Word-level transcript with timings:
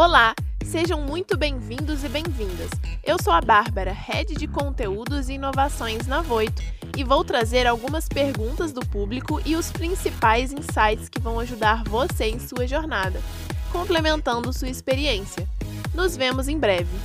Olá, 0.00 0.32
sejam 0.64 1.00
muito 1.00 1.36
bem-vindos 1.36 2.04
e 2.04 2.08
bem-vindas. 2.08 2.70
Eu 3.02 3.20
sou 3.20 3.32
a 3.32 3.40
Bárbara, 3.40 3.90
Head 3.90 4.36
de 4.36 4.46
Conteúdos 4.46 5.28
e 5.28 5.32
Inovações 5.32 6.06
na 6.06 6.22
Voito, 6.22 6.62
e 6.96 7.02
vou 7.02 7.24
trazer 7.24 7.66
algumas 7.66 8.08
perguntas 8.08 8.70
do 8.70 8.80
público 8.80 9.42
e 9.44 9.56
os 9.56 9.72
principais 9.72 10.52
insights 10.52 11.08
que 11.08 11.20
vão 11.20 11.40
ajudar 11.40 11.82
você 11.82 12.26
em 12.26 12.38
sua 12.38 12.64
jornada, 12.64 13.20
complementando 13.72 14.52
sua 14.52 14.68
experiência. 14.68 15.48
Nos 15.92 16.16
vemos 16.16 16.46
em 16.46 16.60
breve. 16.60 16.96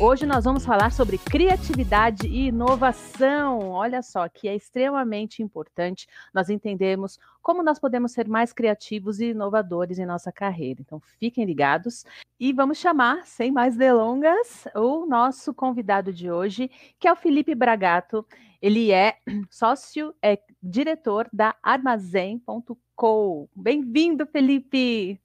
Hoje 0.00 0.26
nós 0.26 0.44
vamos 0.44 0.64
falar 0.64 0.90
sobre 0.90 1.16
criatividade 1.16 2.26
e 2.26 2.48
inovação. 2.48 3.70
Olha 3.70 4.02
só, 4.02 4.28
que 4.28 4.48
é 4.48 4.56
extremamente 4.56 5.42
importante 5.42 6.08
nós 6.34 6.50
entendemos 6.50 7.18
como 7.40 7.62
nós 7.62 7.78
podemos 7.78 8.12
ser 8.12 8.26
mais 8.26 8.52
criativos 8.52 9.20
e 9.20 9.26
inovadores 9.26 9.98
em 9.98 10.06
nossa 10.06 10.32
carreira. 10.32 10.80
Então, 10.80 11.00
fiquem 11.20 11.44
ligados 11.44 12.04
e 12.40 12.52
vamos 12.52 12.78
chamar, 12.78 13.24
sem 13.26 13.52
mais 13.52 13.76
delongas, 13.76 14.66
o 14.74 15.06
nosso 15.06 15.54
convidado 15.54 16.12
de 16.12 16.30
hoje, 16.30 16.70
que 16.98 17.06
é 17.06 17.12
o 17.12 17.16
Felipe 17.16 17.54
Bragato. 17.54 18.26
Ele 18.60 18.90
é 18.90 19.18
sócio, 19.50 20.14
é 20.20 20.38
diretor 20.60 21.28
da 21.32 21.54
Armazém.com. 21.62 23.48
Bem-vindo, 23.54 24.26
Felipe! 24.26 25.21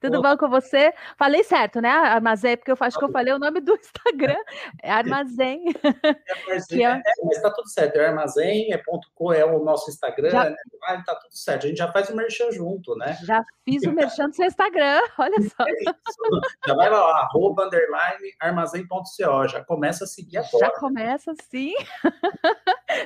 Tudo 0.00 0.22
bom 0.22 0.34
com 0.36 0.48
você? 0.48 0.94
Falei 1.18 1.44
certo, 1.44 1.80
né? 1.80 1.90
Armazém, 1.90 2.56
porque 2.56 2.72
eu 2.72 2.76
acho 2.80 2.98
que 2.98 3.04
eu 3.04 3.10
falei 3.10 3.34
o 3.34 3.38
nome 3.38 3.60
do 3.60 3.74
Instagram. 3.76 4.40
É 4.82 4.90
Armazém. 4.90 5.64
É, 5.84 6.32
armazém 6.40 6.86
é, 6.86 6.90
é, 6.90 7.02
mas 7.22 7.42
tá 7.42 7.50
tudo 7.50 7.68
certo. 7.68 7.96
É 7.96 8.06
Armazém, 8.06 8.72
é 8.72 8.78
ponto 8.78 9.08
.co, 9.14 9.32
é 9.32 9.44
o 9.44 9.62
nosso 9.62 9.90
Instagram, 9.90 10.30
já, 10.30 10.44
né? 10.48 10.56
Ah, 10.84 11.02
tá 11.04 11.14
tudo 11.16 11.36
certo. 11.36 11.66
A 11.66 11.68
gente 11.68 11.78
já 11.78 11.92
faz 11.92 12.08
o 12.08 12.16
merchan 12.16 12.50
junto, 12.50 12.96
né? 12.96 13.18
Já 13.24 13.44
fiz 13.64 13.82
o 13.82 13.92
merchan 13.92 14.30
do 14.30 14.34
seu 14.34 14.46
Instagram, 14.46 15.00
olha 15.18 15.42
só. 15.42 15.64
É 15.64 16.66
já 16.66 16.74
vai 16.74 16.88
lá, 16.88 17.20
arroba, 17.20 17.66
underline, 17.66 18.32
armazém.co. 18.40 19.48
Já 19.48 19.62
começa 19.64 20.04
a 20.04 20.06
seguir 20.06 20.38
agora. 20.38 20.66
Já 20.66 20.70
começa, 20.78 21.34
sim. 21.50 21.74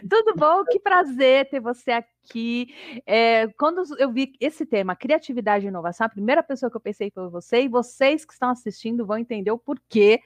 tudo 0.08 0.34
bom? 0.36 0.64
Que 0.64 0.79
prazer 0.79 1.48
ter 1.48 1.58
você 1.58 1.91
aqui. 1.91 2.14
É, 3.06 3.48
quando 3.58 3.83
eu 3.98 4.12
vi 4.12 4.33
esse 4.41 4.64
tema, 4.64 4.97
criatividade 4.97 5.64
e 5.64 5.69
inovação, 5.69 6.06
a 6.06 6.11
primeira 6.11 6.42
pessoa 6.42 6.70
que 6.70 6.77
eu 6.77 6.80
pensei 6.80 7.11
foi 7.11 7.28
você, 7.28 7.62
e 7.62 7.69
vocês 7.69 8.25
que 8.25 8.33
estão 8.33 8.50
assistindo 8.50 9.06
vão 9.06 9.19
entender 9.19 9.50
o 9.50 9.58
porquê. 9.58 10.20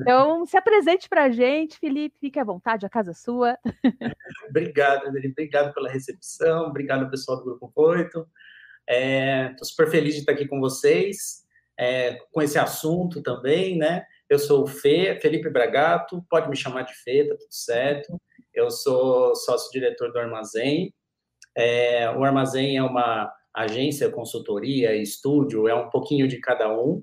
Então, 0.00 0.44
se 0.46 0.56
apresente 0.56 1.08
para 1.08 1.24
a 1.24 1.30
gente, 1.30 1.78
Felipe, 1.78 2.18
fique 2.18 2.38
à 2.38 2.44
vontade, 2.44 2.84
a 2.84 2.88
casa 2.88 3.12
é 3.12 3.14
sua. 3.14 3.58
obrigado, 4.48 5.06
Adeline, 5.06 5.32
obrigado 5.32 5.72
pela 5.72 5.88
recepção, 5.88 6.66
obrigado 6.66 7.10
pessoal 7.10 7.38
do 7.38 7.44
Grupo 7.44 7.72
Oito. 7.76 8.26
Estou 8.88 8.94
é, 8.96 9.54
super 9.62 9.90
feliz 9.90 10.14
de 10.14 10.20
estar 10.20 10.32
aqui 10.32 10.48
com 10.48 10.60
vocês, 10.60 11.44
é, 11.78 12.14
com 12.32 12.40
esse 12.40 12.58
assunto 12.58 13.22
também, 13.22 13.76
né? 13.76 14.04
Eu 14.28 14.38
sou 14.38 14.64
o 14.64 14.66
Fê, 14.66 15.18
Felipe 15.20 15.48
Bragato, 15.48 16.24
pode 16.28 16.48
me 16.50 16.56
chamar 16.56 16.82
de 16.82 16.94
Fê, 16.94 17.24
tá 17.26 17.34
tudo 17.34 17.52
certo. 17.52 18.20
Eu 18.52 18.70
sou 18.70 19.34
sócio-diretor 19.34 20.12
do 20.12 20.18
Armazém. 20.18 20.92
É, 21.58 22.08
o 22.10 22.22
Armazém 22.22 22.76
é 22.76 22.82
uma 22.84 23.32
agência, 23.52 24.08
consultoria, 24.08 24.94
estúdio, 24.94 25.66
é 25.66 25.74
um 25.74 25.90
pouquinho 25.90 26.28
de 26.28 26.38
cada 26.38 26.72
um. 26.72 27.02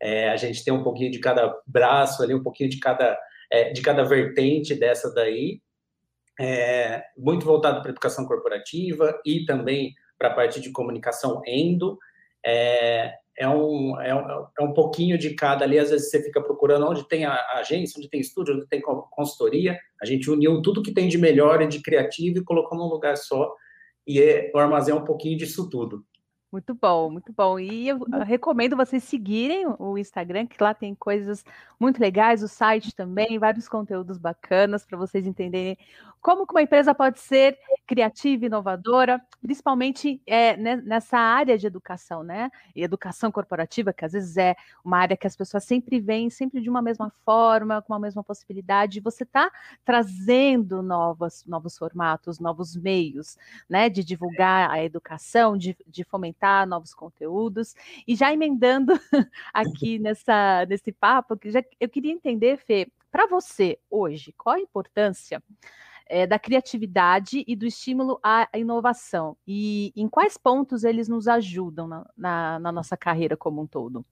É, 0.00 0.28
a 0.28 0.36
gente 0.36 0.64
tem 0.64 0.72
um 0.72 0.84
pouquinho 0.84 1.10
de 1.10 1.18
cada 1.18 1.52
braço 1.66 2.22
ali, 2.22 2.32
um 2.32 2.42
pouquinho 2.42 2.70
de 2.70 2.78
cada, 2.78 3.18
é, 3.50 3.72
de 3.72 3.82
cada 3.82 4.04
vertente 4.04 4.76
dessa 4.76 5.12
daí. 5.12 5.60
É, 6.38 7.02
muito 7.18 7.44
voltado 7.44 7.82
para 7.82 7.90
educação 7.90 8.26
corporativa 8.26 9.20
e 9.24 9.44
também 9.44 9.92
para 10.16 10.28
a 10.28 10.34
parte 10.34 10.60
de 10.60 10.70
comunicação 10.70 11.42
endo. 11.44 11.98
É, 12.44 13.12
é, 13.36 13.48
um, 13.48 14.00
é, 14.00 14.14
um, 14.14 14.46
é 14.60 14.62
um 14.62 14.72
pouquinho 14.72 15.18
de 15.18 15.34
cada 15.34 15.64
ali. 15.64 15.80
Às 15.80 15.90
vezes 15.90 16.10
você 16.10 16.22
fica 16.22 16.40
procurando 16.40 16.86
onde 16.86 17.08
tem 17.08 17.24
a 17.24 17.34
agência, 17.54 17.98
onde 17.98 18.08
tem 18.08 18.20
estúdio, 18.20 18.54
onde 18.54 18.68
tem 18.68 18.80
consultoria. 18.80 19.76
A 20.00 20.06
gente 20.06 20.30
uniu 20.30 20.62
tudo 20.62 20.80
que 20.80 20.94
tem 20.94 21.08
de 21.08 21.18
melhor 21.18 21.60
e 21.60 21.66
de 21.66 21.82
criativo 21.82 22.38
e 22.38 22.44
colocou 22.44 22.78
num 22.78 22.86
lugar 22.86 23.16
só 23.16 23.52
e 24.06 24.20
é, 24.20 24.50
o 24.54 24.58
armazém 24.58 24.94
é 24.94 24.96
um 24.96 25.04
pouquinho 25.04 25.36
disso 25.36 25.68
tudo. 25.68 26.04
Muito 26.50 26.74
bom, 26.74 27.10
muito 27.10 27.32
bom. 27.32 27.58
E 27.58 27.88
eu 27.88 27.98
recomendo 28.24 28.76
vocês 28.76 29.02
seguirem 29.02 29.66
o 29.78 29.98
Instagram, 29.98 30.46
que 30.46 30.62
lá 30.62 30.72
tem 30.72 30.94
coisas 30.94 31.44
muito 31.78 32.00
legais, 32.00 32.42
o 32.42 32.48
site 32.48 32.94
também, 32.94 33.38
vários 33.38 33.68
conteúdos 33.68 34.16
bacanas 34.16 34.86
para 34.86 34.96
vocês 34.96 35.26
entenderem 35.26 35.76
como 36.26 36.44
uma 36.50 36.62
empresa 36.62 36.92
pode 36.92 37.20
ser 37.20 37.56
criativa 37.86 38.46
inovadora, 38.46 39.22
principalmente 39.40 40.20
é, 40.26 40.56
nessa 40.56 41.16
área 41.16 41.56
de 41.56 41.68
educação, 41.68 42.24
né? 42.24 42.50
E 42.74 42.82
educação 42.82 43.30
corporativa, 43.30 43.92
que 43.92 44.04
às 44.04 44.10
vezes 44.10 44.36
é 44.36 44.56
uma 44.84 44.98
área 44.98 45.16
que 45.16 45.28
as 45.28 45.36
pessoas 45.36 45.62
sempre 45.62 46.00
veem, 46.00 46.28
sempre 46.28 46.60
de 46.60 46.68
uma 46.68 46.82
mesma 46.82 47.12
forma, 47.24 47.80
com 47.80 47.92
uma 47.92 48.00
mesma 48.00 48.24
possibilidade. 48.24 48.98
Você 48.98 49.22
está 49.22 49.48
trazendo 49.84 50.82
novos, 50.82 51.44
novos 51.46 51.78
formatos, 51.78 52.40
novos 52.40 52.74
meios, 52.74 53.38
né? 53.68 53.88
De 53.88 54.02
divulgar 54.02 54.68
a 54.68 54.82
educação, 54.82 55.56
de, 55.56 55.76
de 55.86 56.02
fomentar 56.02 56.66
novos 56.66 56.92
conteúdos. 56.92 57.76
E 58.04 58.16
já 58.16 58.32
emendando 58.32 58.94
aqui 59.54 60.00
nessa, 60.00 60.66
nesse 60.68 60.90
papo, 60.90 61.36
que 61.36 61.52
já, 61.52 61.62
eu 61.78 61.88
queria 61.88 62.10
entender, 62.10 62.56
Fê, 62.56 62.90
para 63.12 63.28
você 63.28 63.78
hoje, 63.88 64.34
qual 64.36 64.56
a 64.56 64.60
importância 64.60 65.40
é, 66.08 66.26
da 66.26 66.38
criatividade 66.38 67.44
e 67.46 67.56
do 67.56 67.66
estímulo 67.66 68.18
à 68.22 68.48
inovação. 68.54 69.36
E 69.46 69.92
em 69.96 70.08
quais 70.08 70.36
pontos 70.36 70.84
eles 70.84 71.08
nos 71.08 71.28
ajudam 71.28 71.86
na, 71.86 72.10
na, 72.16 72.58
na 72.58 72.72
nossa 72.72 72.96
carreira 72.96 73.36
como 73.36 73.62
um 73.62 73.66
todo? 73.66 74.04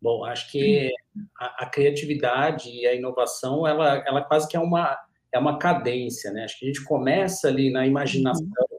Bom, 0.00 0.24
acho 0.24 0.50
que 0.50 0.92
a, 1.38 1.64
a, 1.64 1.66
criatividade 1.66 2.70
e 2.70 2.86
a 2.86 2.94
inovação, 2.94 3.66
ela, 3.66 4.02
ela 4.06 4.22
quase 4.22 4.46
que 4.46 4.56
é 4.56 4.60
uma, 4.60 4.96
é 5.32 5.38
uma 5.38 5.58
cadência, 5.58 6.30
né? 6.30 6.44
Acho 6.44 6.58
que 6.58 6.66
a 6.66 6.68
gente 6.68 6.84
começa 6.84 7.48
ali 7.48 7.70
na 7.72 7.86
imaginação, 7.86 8.46
uhum. 8.46 8.78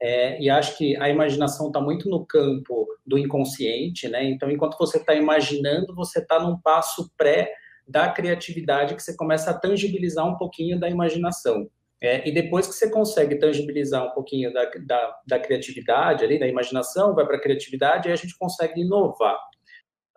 é, 0.00 0.40
e 0.40 0.48
acho 0.48 0.76
que 0.76 0.96
a 0.96 1.08
imaginação 1.10 1.68
está 1.68 1.80
muito 1.80 2.08
no 2.08 2.24
campo 2.24 2.86
do 3.06 3.18
inconsciente, 3.18 4.08
né? 4.08 4.24
Então, 4.24 4.50
enquanto 4.50 4.78
você 4.78 4.96
está 4.96 5.14
imaginando, 5.14 5.94
você 5.94 6.20
está 6.20 6.40
num 6.40 6.58
passo 6.58 7.10
pré 7.16 7.52
da 7.86 8.08
criatividade 8.08 8.96
que 8.96 9.02
você 9.02 9.14
começa 9.14 9.50
a 9.50 9.58
tangibilizar 9.58 10.26
um 10.26 10.36
pouquinho 10.36 10.80
da 10.80 10.88
imaginação. 10.88 11.70
É, 12.02 12.28
e 12.28 12.32
depois 12.32 12.66
que 12.66 12.74
você 12.74 12.90
consegue 12.90 13.36
tangibilizar 13.36 14.06
um 14.06 14.10
pouquinho 14.12 14.52
da, 14.52 14.70
da, 14.86 15.20
da 15.26 15.38
criatividade, 15.38 16.24
ali, 16.24 16.38
da 16.38 16.46
imaginação, 16.46 17.14
vai 17.14 17.26
para 17.26 17.36
a 17.36 17.40
criatividade, 17.40 18.08
aí 18.08 18.12
a 18.12 18.16
gente 18.16 18.36
consegue 18.36 18.82
inovar. 18.82 19.38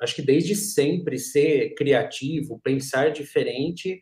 Acho 0.02 0.16
que 0.16 0.22
desde 0.22 0.56
sempre 0.56 1.18
ser 1.18 1.74
criativo, 1.76 2.60
pensar 2.64 3.12
diferente, 3.12 4.02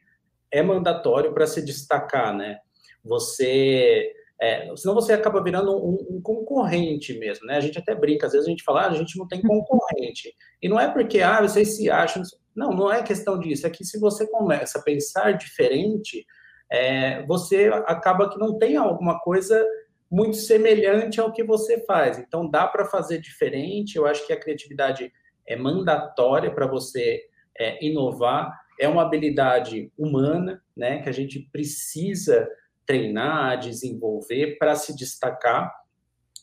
é 0.52 0.62
mandatório 0.62 1.34
para 1.34 1.48
se 1.48 1.64
destacar, 1.64 2.36
né? 2.36 2.58
Você, 3.04 4.12
é, 4.42 4.76
senão 4.76 4.96
você 4.96 5.14
acaba 5.14 5.44
virando 5.44 5.76
um, 5.76 6.18
um, 6.18 6.22
concorrente 6.22 7.18
mesmo, 7.18 7.46
né? 7.46 7.58
A 7.58 7.62
gente 7.62 7.78
até 7.78 7.96
brinca, 7.96 8.28
às 8.28 8.34
vezes 8.34 8.48
a 8.48 8.50
gente 8.50 8.64
fala, 8.64 8.84
ah, 8.84 8.90
a 8.90 8.96
gente 8.96 9.18
não 9.18 9.28
tem 9.28 9.42
concorrente. 9.42 10.34
E 10.62 10.68
não 10.68 10.80
é 10.80 10.92
porque, 10.92 11.20
ah, 11.22 11.42
vocês 11.42 11.76
se 11.76 11.90
acham... 11.90 12.24
Não, 12.56 12.72
não 12.72 12.92
é 12.92 13.04
questão 13.04 13.40
disso, 13.40 13.68
é 13.68 13.70
que 13.70 13.86
se 13.86 14.00
você 14.00 14.28
começa 14.28 14.80
a 14.80 14.82
pensar 14.82 15.34
diferente, 15.34 16.26
é, 16.70 17.24
você 17.26 17.72
acaba 17.86 18.30
que 18.30 18.38
não 18.38 18.58
tem 18.58 18.76
alguma 18.76 19.20
coisa 19.20 19.66
muito 20.10 20.38
semelhante 20.38 21.20
ao 21.20 21.32
que 21.32 21.44
você 21.44 21.84
faz. 21.86 22.18
Então, 22.18 22.50
dá 22.50 22.66
para 22.66 22.86
fazer 22.86 23.20
diferente. 23.20 23.96
Eu 23.96 24.06
acho 24.06 24.26
que 24.26 24.34
a 24.34 24.40
criatividade 24.40 25.12
é 25.46 25.56
mandatória 25.56 26.52
para 26.52 26.66
você 26.66 27.22
é, 27.58 27.86
inovar. 27.86 28.54
É 28.80 28.88
uma 28.88 29.02
habilidade 29.02 29.92
humana, 29.98 30.62
né, 30.76 31.02
que 31.02 31.10
a 31.10 31.14
gente 31.14 31.40
precisa 31.52 32.48
treinar, 32.86 33.60
desenvolver 33.60 34.58
para 34.58 34.76
se 34.76 34.96
destacar. 34.96 35.74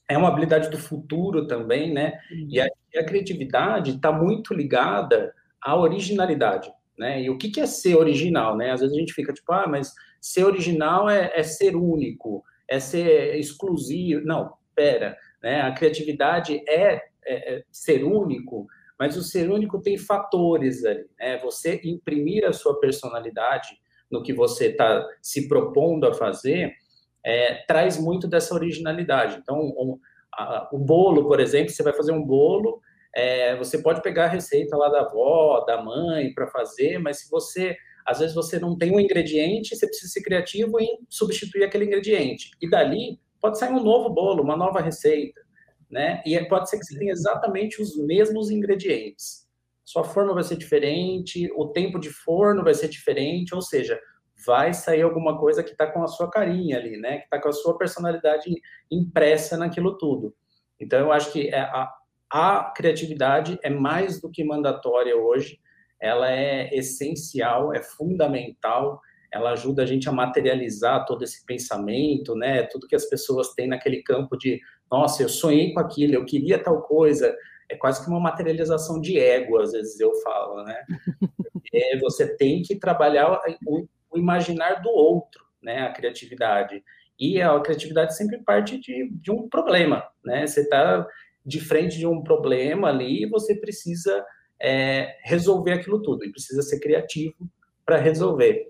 É 0.08 0.18
uma 0.18 0.28
habilidade 0.28 0.68
do 0.68 0.76
futuro 0.76 1.46
também, 1.46 1.92
né? 1.92 2.18
E 2.50 2.60
a, 2.60 2.66
a 2.66 3.04
criatividade 3.04 3.92
está 3.92 4.12
muito 4.12 4.52
ligada 4.52 5.32
à 5.62 5.74
originalidade, 5.74 6.70
né? 6.98 7.22
E 7.22 7.30
o 7.30 7.38
que, 7.38 7.50
que 7.50 7.60
é 7.60 7.66
ser 7.66 7.96
original, 7.96 8.54
né? 8.54 8.72
Às 8.72 8.80
vezes 8.80 8.94
a 8.94 9.00
gente 9.00 9.14
fica 9.14 9.32
tipo, 9.32 9.50
ah, 9.50 9.66
mas 9.66 9.94
ser 10.24 10.44
original 10.44 11.10
é, 11.10 11.30
é 11.34 11.42
ser 11.42 11.76
único, 11.76 12.42
é 12.66 12.80
ser 12.80 13.36
exclusivo. 13.36 14.24
Não, 14.24 14.54
pera, 14.74 15.18
né? 15.42 15.60
A 15.60 15.70
criatividade 15.72 16.62
é, 16.66 16.94
é, 17.26 17.56
é 17.56 17.64
ser 17.70 18.04
único, 18.04 18.66
mas 18.98 19.18
o 19.18 19.22
ser 19.22 19.50
único 19.50 19.82
tem 19.82 19.98
fatores 19.98 20.82
ali, 20.82 21.04
né? 21.18 21.36
Você 21.40 21.78
imprimir 21.84 22.46
a 22.46 22.54
sua 22.54 22.80
personalidade 22.80 23.78
no 24.10 24.22
que 24.22 24.32
você 24.32 24.68
está 24.68 25.06
se 25.20 25.46
propondo 25.46 26.06
a 26.06 26.14
fazer, 26.14 26.72
é, 27.22 27.56
traz 27.66 28.00
muito 28.00 28.26
dessa 28.26 28.54
originalidade. 28.54 29.38
Então, 29.42 29.58
um, 29.60 29.98
o 30.72 30.78
bolo, 30.78 31.28
por 31.28 31.38
exemplo, 31.38 31.68
você 31.68 31.82
vai 31.82 31.92
fazer 31.92 32.12
um 32.12 32.24
bolo, 32.24 32.80
é, 33.14 33.56
você 33.56 33.76
pode 33.76 34.00
pegar 34.00 34.24
a 34.24 34.28
receita 34.28 34.74
lá 34.74 34.88
da 34.88 35.02
avó, 35.02 35.64
da 35.66 35.82
mãe 35.82 36.32
para 36.32 36.46
fazer, 36.46 36.98
mas 36.98 37.18
se 37.18 37.30
você 37.30 37.76
às 38.06 38.18
vezes 38.18 38.34
você 38.34 38.58
não 38.58 38.76
tem 38.76 38.94
um 38.94 39.00
ingrediente, 39.00 39.74
você 39.74 39.86
precisa 39.86 40.12
ser 40.12 40.22
criativo 40.22 40.78
em 40.80 40.98
substituir 41.08 41.64
aquele 41.64 41.86
ingrediente. 41.86 42.50
E 42.60 42.68
dali 42.68 43.18
pode 43.40 43.58
sair 43.58 43.72
um 43.72 43.82
novo 43.82 44.10
bolo, 44.10 44.42
uma 44.42 44.56
nova 44.56 44.80
receita, 44.80 45.40
né? 45.90 46.22
E 46.26 46.36
é, 46.36 46.44
pode 46.44 46.68
ser 46.68 46.78
que 46.78 46.84
você 46.84 46.98
tenha 46.98 47.12
exatamente 47.12 47.80
os 47.80 47.96
mesmos 47.96 48.50
ingredientes. 48.50 49.48
Sua 49.84 50.04
forma 50.04 50.34
vai 50.34 50.42
ser 50.42 50.56
diferente, 50.56 51.50
o 51.56 51.68
tempo 51.68 51.98
de 51.98 52.10
forno 52.10 52.62
vai 52.62 52.74
ser 52.74 52.88
diferente, 52.88 53.54
ou 53.54 53.62
seja, 53.62 54.00
vai 54.46 54.74
sair 54.74 55.02
alguma 55.02 55.38
coisa 55.38 55.62
que 55.62 55.72
está 55.72 55.86
com 55.86 56.02
a 56.02 56.06
sua 56.08 56.30
carinha 56.30 56.78
ali, 56.78 56.96
né? 56.96 57.18
Que 57.18 57.24
está 57.24 57.40
com 57.40 57.48
a 57.48 57.52
sua 57.52 57.76
personalidade 57.78 58.50
impressa 58.90 59.56
naquilo 59.56 59.96
tudo. 59.96 60.34
Então, 60.80 60.98
eu 60.98 61.12
acho 61.12 61.32
que 61.32 61.48
é 61.48 61.60
a, 61.60 61.90
a 62.30 62.72
criatividade 62.76 63.58
é 63.62 63.70
mais 63.70 64.20
do 64.20 64.30
que 64.30 64.44
mandatória 64.44 65.16
hoje 65.16 65.58
ela 66.04 66.30
é 66.30 66.68
essencial, 66.76 67.72
é 67.72 67.82
fundamental, 67.82 69.00
ela 69.32 69.52
ajuda 69.52 69.84
a 69.84 69.86
gente 69.86 70.06
a 70.06 70.12
materializar 70.12 71.06
todo 71.06 71.24
esse 71.24 71.46
pensamento, 71.46 72.36
né? 72.36 72.64
Tudo 72.64 72.86
que 72.86 72.94
as 72.94 73.06
pessoas 73.06 73.54
têm 73.54 73.68
naquele 73.68 74.02
campo 74.02 74.36
de, 74.36 74.60
nossa, 74.92 75.22
eu 75.22 75.30
sonhei 75.30 75.72
com 75.72 75.80
aquilo, 75.80 76.12
eu 76.12 76.26
queria 76.26 76.62
tal 76.62 76.82
coisa. 76.82 77.34
É 77.70 77.74
quase 77.74 78.04
que 78.04 78.10
uma 78.10 78.20
materialização 78.20 79.00
de 79.00 79.18
ego, 79.18 79.58
às 79.58 79.72
vezes 79.72 79.98
eu 79.98 80.14
falo, 80.16 80.62
né? 80.64 80.84
É, 81.76 81.98
você 81.98 82.36
tem 82.36 82.62
que 82.62 82.76
trabalhar 82.76 83.40
o, 83.66 83.88
o, 84.12 84.18
imaginar 84.18 84.80
do 84.80 84.90
outro, 84.90 85.44
né? 85.60 85.80
A 85.80 85.92
criatividade. 85.92 86.84
E 87.18 87.42
a 87.42 87.58
criatividade 87.58 88.14
sempre 88.16 88.38
parte 88.44 88.78
de, 88.78 89.10
de 89.10 89.32
um 89.32 89.48
problema, 89.48 90.06
né? 90.24 90.46
Você 90.46 90.60
está 90.60 91.04
de 91.44 91.58
frente 91.58 91.98
de 91.98 92.06
um 92.06 92.22
problema 92.22 92.90
ali 92.90 93.24
e 93.24 93.28
você 93.28 93.56
precisa 93.56 94.24
é, 94.60 95.16
resolver 95.22 95.72
aquilo 95.72 96.02
tudo, 96.02 96.24
e 96.24 96.30
precisa 96.30 96.62
ser 96.62 96.80
criativo 96.80 97.48
para 97.84 97.96
resolver. 97.96 98.66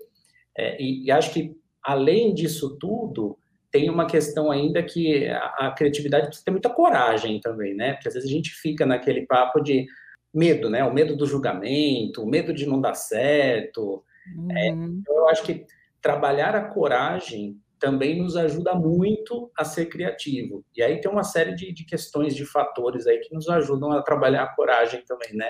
É, 0.57 0.81
e, 0.81 1.05
e, 1.05 1.11
acho 1.11 1.33
que, 1.33 1.55
além 1.83 2.33
disso 2.33 2.77
tudo, 2.79 3.37
tem 3.71 3.89
uma 3.89 4.05
questão 4.05 4.51
ainda 4.51 4.81
que 4.81 5.27
a, 5.27 5.67
a, 5.67 5.71
criatividade 5.71 6.27
precisa 6.27 6.45
ter 6.45 6.51
muita 6.51 6.69
coragem 6.69 7.39
também, 7.41 7.75
né? 7.75 7.93
Porque 7.93 8.07
às 8.07 8.13
vezes 8.13 8.29
a 8.29 8.33
gente 8.33 8.51
fica 8.51 8.85
naquele 8.85 9.25
papo 9.25 9.59
de 9.59 9.85
medo, 10.33 10.69
né? 10.69 10.83
O 10.83 10.93
medo 10.93 11.15
do 11.15 11.25
julgamento, 11.25 12.23
o 12.23 12.27
medo 12.27 12.53
de 12.53 12.65
não 12.65 12.79
dar 12.79 12.93
certo. 12.93 14.03
É, 14.51 14.71
uhum. 14.71 14.99
então, 15.01 15.15
eu 15.15 15.27
acho 15.27 15.43
que 15.43 15.65
trabalhar 16.01 16.55
a 16.55 16.63
coragem 16.63 17.59
também 17.79 18.21
nos 18.21 18.35
ajuda 18.35 18.73
muito 18.73 19.51
a 19.57 19.65
ser 19.65 19.87
criativo. 19.87 20.63
E 20.75 20.81
aí 20.81 20.99
tem 20.99 21.11
uma 21.11 21.23
série 21.23 21.53
de, 21.53 21.73
de 21.73 21.85
questões, 21.85 22.35
de 22.35 22.45
fatores 22.45 23.05
aí 23.05 23.19
que 23.19 23.33
nos 23.33 23.47
ajudam 23.49 23.91
a 23.91 24.01
trabalhar 24.01 24.43
a 24.43 24.55
coragem 24.55 25.03
também, 25.05 25.35
né? 25.35 25.49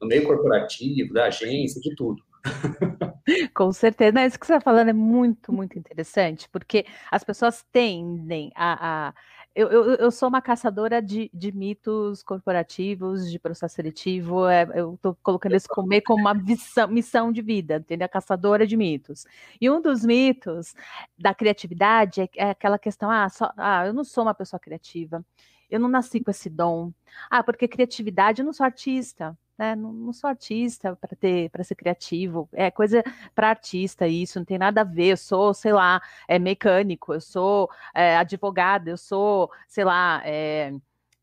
No 0.00 0.08
meio 0.08 0.24
corporativo, 0.24 1.12
da 1.12 1.26
agência, 1.26 1.80
de 1.80 1.94
tudo. 1.94 2.22
Com 3.54 3.72
certeza. 3.72 4.24
Isso 4.24 4.38
que 4.38 4.46
você 4.46 4.54
está 4.54 4.60
falando 4.60 4.88
é 4.88 4.92
muito, 4.92 5.52
muito 5.52 5.78
interessante, 5.78 6.48
porque 6.48 6.86
as 7.10 7.24
pessoas 7.24 7.64
tendem 7.72 8.52
a. 8.54 9.08
a... 9.08 9.14
Eu, 9.56 9.70
eu, 9.70 9.84
eu, 9.94 10.10
sou 10.10 10.28
uma 10.28 10.42
caçadora 10.42 11.00
de, 11.00 11.30
de, 11.32 11.52
mitos 11.52 12.24
corporativos, 12.24 13.30
de 13.30 13.38
processo 13.38 13.76
seletivo. 13.76 14.48
É, 14.48 14.66
eu 14.74 14.94
estou 14.94 15.16
colocando 15.22 15.54
isso 15.54 15.68
como, 15.68 15.88
como 16.02 16.22
uma 16.22 16.34
missão, 16.34 16.88
missão 16.88 17.30
de 17.30 17.40
vida, 17.40 17.76
entendeu? 17.76 18.08
Caçadora 18.08 18.66
de 18.66 18.76
mitos. 18.76 19.24
E 19.60 19.70
um 19.70 19.80
dos 19.80 20.04
mitos 20.04 20.74
da 21.16 21.32
criatividade 21.32 22.22
é, 22.22 22.28
é 22.36 22.50
aquela 22.50 22.80
questão: 22.80 23.08
ah, 23.08 23.28
só, 23.28 23.52
ah, 23.56 23.86
eu 23.86 23.92
não 23.92 24.02
sou 24.02 24.24
uma 24.24 24.34
pessoa 24.34 24.58
criativa, 24.58 25.24
eu 25.70 25.80
não 25.80 25.88
nasci 25.88 26.20
com 26.20 26.30
esse 26.30 26.50
dom. 26.50 26.92
Ah, 27.30 27.42
porque 27.42 27.68
criatividade, 27.68 28.40
eu 28.40 28.46
não 28.46 28.52
sou 28.52 28.64
artista 28.64 29.36
né? 29.58 29.74
Não, 29.76 29.92
não 29.92 30.12
sou 30.12 30.28
artista 30.28 30.96
para 30.96 31.16
ter 31.16 31.50
para 31.50 31.64
ser 31.64 31.74
criativo, 31.74 32.48
é 32.52 32.70
coisa 32.70 33.02
para 33.34 33.48
artista 33.50 34.06
isso, 34.06 34.38
não 34.38 34.44
tem 34.44 34.58
nada 34.58 34.82
a 34.82 34.84
ver. 34.84 35.12
Eu 35.12 35.16
sou, 35.16 35.54
sei 35.54 35.72
lá, 35.72 36.00
é 36.28 36.38
mecânico, 36.38 37.14
eu 37.14 37.20
sou 37.20 37.70
é, 37.94 38.16
advogada, 38.16 38.90
eu 38.90 38.96
sou, 38.96 39.50
sei 39.68 39.84
lá, 39.84 40.22
é, 40.24 40.72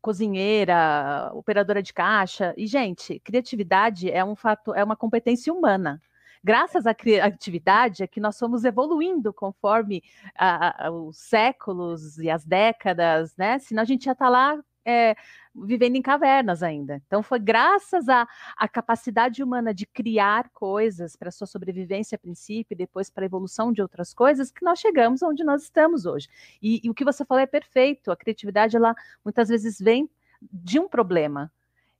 cozinheira, 0.00 1.30
operadora 1.34 1.82
de 1.82 1.92
caixa. 1.92 2.54
E 2.56 2.66
gente, 2.66 3.20
criatividade 3.20 4.10
é 4.10 4.24
um 4.24 4.34
fato, 4.36 4.74
é 4.74 4.82
uma 4.84 4.96
competência 4.96 5.52
humana. 5.52 6.00
Graças 6.44 6.86
à 6.86 6.94
criatividade 6.94 8.02
é 8.02 8.06
que 8.06 8.20
nós 8.20 8.38
fomos 8.38 8.64
evoluindo 8.64 9.32
conforme 9.32 10.02
a, 10.36 10.86
a, 10.88 10.90
os 10.90 11.16
séculos 11.16 12.18
e 12.18 12.28
as 12.28 12.44
décadas, 12.44 13.36
né? 13.36 13.58
Senão 13.60 13.82
a 13.82 13.86
gente 13.86 14.04
já 14.06 14.12
está 14.12 14.28
lá 14.28 14.58
é, 14.84 15.14
vivendo 15.54 15.96
em 15.96 16.02
cavernas 16.02 16.62
ainda. 16.62 17.00
Então, 17.06 17.22
foi 17.22 17.38
graças 17.38 18.08
à, 18.08 18.26
à 18.56 18.68
capacidade 18.68 19.42
humana 19.42 19.72
de 19.72 19.86
criar 19.86 20.48
coisas 20.50 21.14
para 21.16 21.30
sua 21.30 21.46
sobrevivência 21.46 22.16
a 22.16 22.18
princípio 22.18 22.74
e 22.74 22.76
depois 22.76 23.10
para 23.10 23.24
a 23.24 23.26
evolução 23.26 23.72
de 23.72 23.82
outras 23.82 24.12
coisas 24.12 24.50
que 24.50 24.64
nós 24.64 24.78
chegamos 24.80 25.22
onde 25.22 25.44
nós 25.44 25.62
estamos 25.62 26.06
hoje. 26.06 26.28
E, 26.60 26.80
e 26.82 26.90
o 26.90 26.94
que 26.94 27.04
você 27.04 27.24
falou 27.24 27.42
é 27.42 27.46
perfeito. 27.46 28.10
A 28.10 28.16
criatividade, 28.16 28.76
ela 28.76 28.94
muitas 29.24 29.48
vezes 29.48 29.78
vem 29.78 30.10
de 30.40 30.80
um 30.80 30.88
problema. 30.88 31.52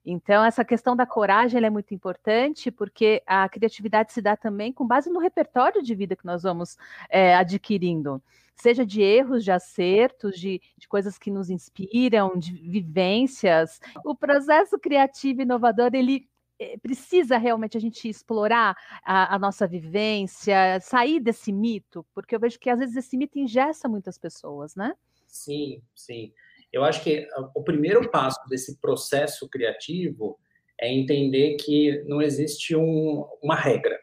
Então, 0.04 0.44
essa 0.44 0.64
questão 0.64 0.96
da 0.96 1.06
coragem 1.06 1.64
é 1.64 1.70
muito 1.70 1.94
importante, 1.94 2.70
porque 2.70 3.22
a 3.26 3.49
criatividade 3.49 4.12
se 4.12 4.20
dá 4.20 4.37
também 4.37 4.72
com 4.72 4.87
base 4.87 5.08
no 5.08 5.20
repertório 5.20 5.82
de 5.82 5.94
vida 5.94 6.16
que 6.16 6.26
nós 6.26 6.43
vamos 6.43 6.76
é, 7.08 7.34
adquirindo 7.34 8.20
seja 8.54 8.87
de 8.87 9.02
erros, 9.02 9.43
de 9.43 9.50
acertos, 9.50 10.38
de, 10.38 10.60
de 10.76 10.87
coisas 10.87 11.19
que 11.19 11.31
nos 11.31 11.50
inspiram, 11.50 12.38
de 12.38 12.52
vivências. 12.52 13.81
O 14.04 14.14
processo 14.14 14.78
criativo 14.78 15.40
e 15.40 15.43
inovador, 15.43 15.90
ele 15.94 16.28
eh, 16.58 16.76
precisa 16.78 17.38
realmente 17.38 17.76
a 17.76 17.81
gente 17.81 18.08
explorar 18.08 18.76
a, 19.05 19.34
a, 19.34 19.38
nossa 19.38 19.66
vivência, 19.66 20.78
sair 20.81 21.19
desse 21.19 21.50
mito, 21.50 22.06
porque 22.14 22.34
eu 22.34 22.40
vejo 22.40 22.58
que 22.58 22.70
às 22.70 22.78
vezes 22.78 22.94
esse 22.94 23.16
mito 23.16 23.38
ingessa 23.38 23.88
muitas 23.88 24.16
pessoas, 24.16 24.76
né? 24.76 24.94
Sim, 25.26 25.82
sim. 25.94 26.32
Eu 26.72 26.84
acho 26.84 27.02
que 27.02 27.28
ah, 27.32 27.50
o 27.54 27.62
primeiro 27.62 28.10
passo 28.10 28.40
desse 28.48 28.80
processo 28.80 29.48
criativo 29.48 30.38
é 30.80 30.92
entender 30.92 31.56
que 31.56 32.02
não 32.06 32.20
existe 32.20 32.74
um, 32.74 33.24
uma 33.42 33.54
regra. 33.54 33.98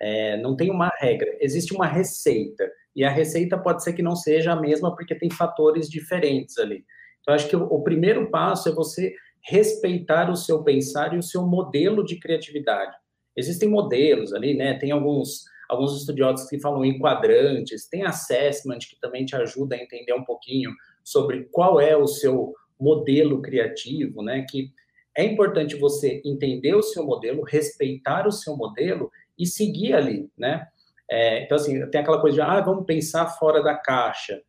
É, 0.00 0.36
não 0.38 0.56
tem 0.56 0.70
uma 0.70 0.90
regra, 0.98 1.36
existe 1.40 1.74
uma 1.74 1.86
receita. 1.86 2.68
E 2.96 3.04
a 3.04 3.10
receita 3.10 3.58
pode 3.58 3.82
ser 3.82 3.92
que 3.92 4.02
não 4.02 4.16
seja 4.16 4.52
a 4.52 4.60
mesma, 4.60 4.94
porque 4.94 5.14
tem 5.14 5.30
fatores 5.30 5.88
diferentes 5.88 6.58
ali. 6.58 6.84
Então, 7.20 7.34
acho 7.34 7.48
que 7.48 7.56
o, 7.56 7.64
o 7.64 7.82
primeiro 7.82 8.30
passo 8.30 8.68
é 8.68 8.72
você 8.72 9.14
respeitar 9.42 10.30
o 10.30 10.36
seu 10.36 10.62
pensar 10.62 11.14
e 11.14 11.18
o 11.18 11.22
seu 11.22 11.46
modelo 11.46 12.04
de 12.04 12.18
criatividade. 12.18 12.96
Existem 13.36 13.68
modelos 13.68 14.32
ali, 14.32 14.54
né? 14.54 14.78
Tem 14.78 14.90
alguns, 14.90 15.44
alguns 15.68 15.98
estudiosos 15.98 16.48
que 16.48 16.60
falam 16.60 16.84
em 16.84 16.98
quadrantes, 16.98 17.88
tem 17.88 18.04
assessment 18.04 18.78
que 18.78 18.98
também 19.00 19.24
te 19.24 19.36
ajuda 19.36 19.76
a 19.76 19.78
entender 19.78 20.14
um 20.14 20.24
pouquinho 20.24 20.70
sobre 21.04 21.44
qual 21.52 21.80
é 21.80 21.96
o 21.96 22.06
seu 22.06 22.54
modelo 22.80 23.42
criativo, 23.42 24.22
né? 24.22 24.44
Que 24.48 24.70
é 25.16 25.24
importante 25.24 25.76
você 25.76 26.20
entender 26.24 26.74
o 26.74 26.82
seu 26.82 27.04
modelo, 27.04 27.42
respeitar 27.42 28.26
o 28.26 28.32
seu 28.32 28.56
modelo 28.56 29.10
e 29.38 29.46
seguir 29.46 29.94
ali, 29.94 30.28
né? 30.36 30.66
É, 31.10 31.44
então, 31.44 31.56
assim, 31.56 31.88
tem 31.90 32.00
aquela 32.00 32.20
coisa 32.20 32.36
de, 32.36 32.40
ah, 32.40 32.60
vamos 32.60 32.86
pensar 32.86 33.26
fora 33.38 33.62
da 33.62 33.76
caixa. 33.76 34.40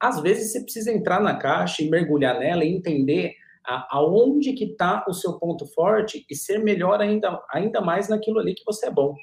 Às 0.00 0.20
vezes 0.20 0.52
você 0.52 0.62
precisa 0.62 0.92
entrar 0.92 1.20
na 1.20 1.36
caixa 1.36 1.82
e 1.82 1.90
mergulhar 1.90 2.38
nela 2.38 2.64
e 2.64 2.72
entender 2.72 3.34
a, 3.66 3.98
aonde 3.98 4.52
que 4.52 4.64
está 4.64 5.04
o 5.08 5.12
seu 5.12 5.38
ponto 5.38 5.66
forte 5.66 6.24
e 6.30 6.36
ser 6.36 6.58
melhor 6.58 7.00
ainda, 7.00 7.40
ainda 7.50 7.80
mais 7.80 8.08
naquilo 8.08 8.38
ali 8.38 8.54
que 8.54 8.64
você 8.64 8.86
é 8.86 8.90
bom. 8.90 9.14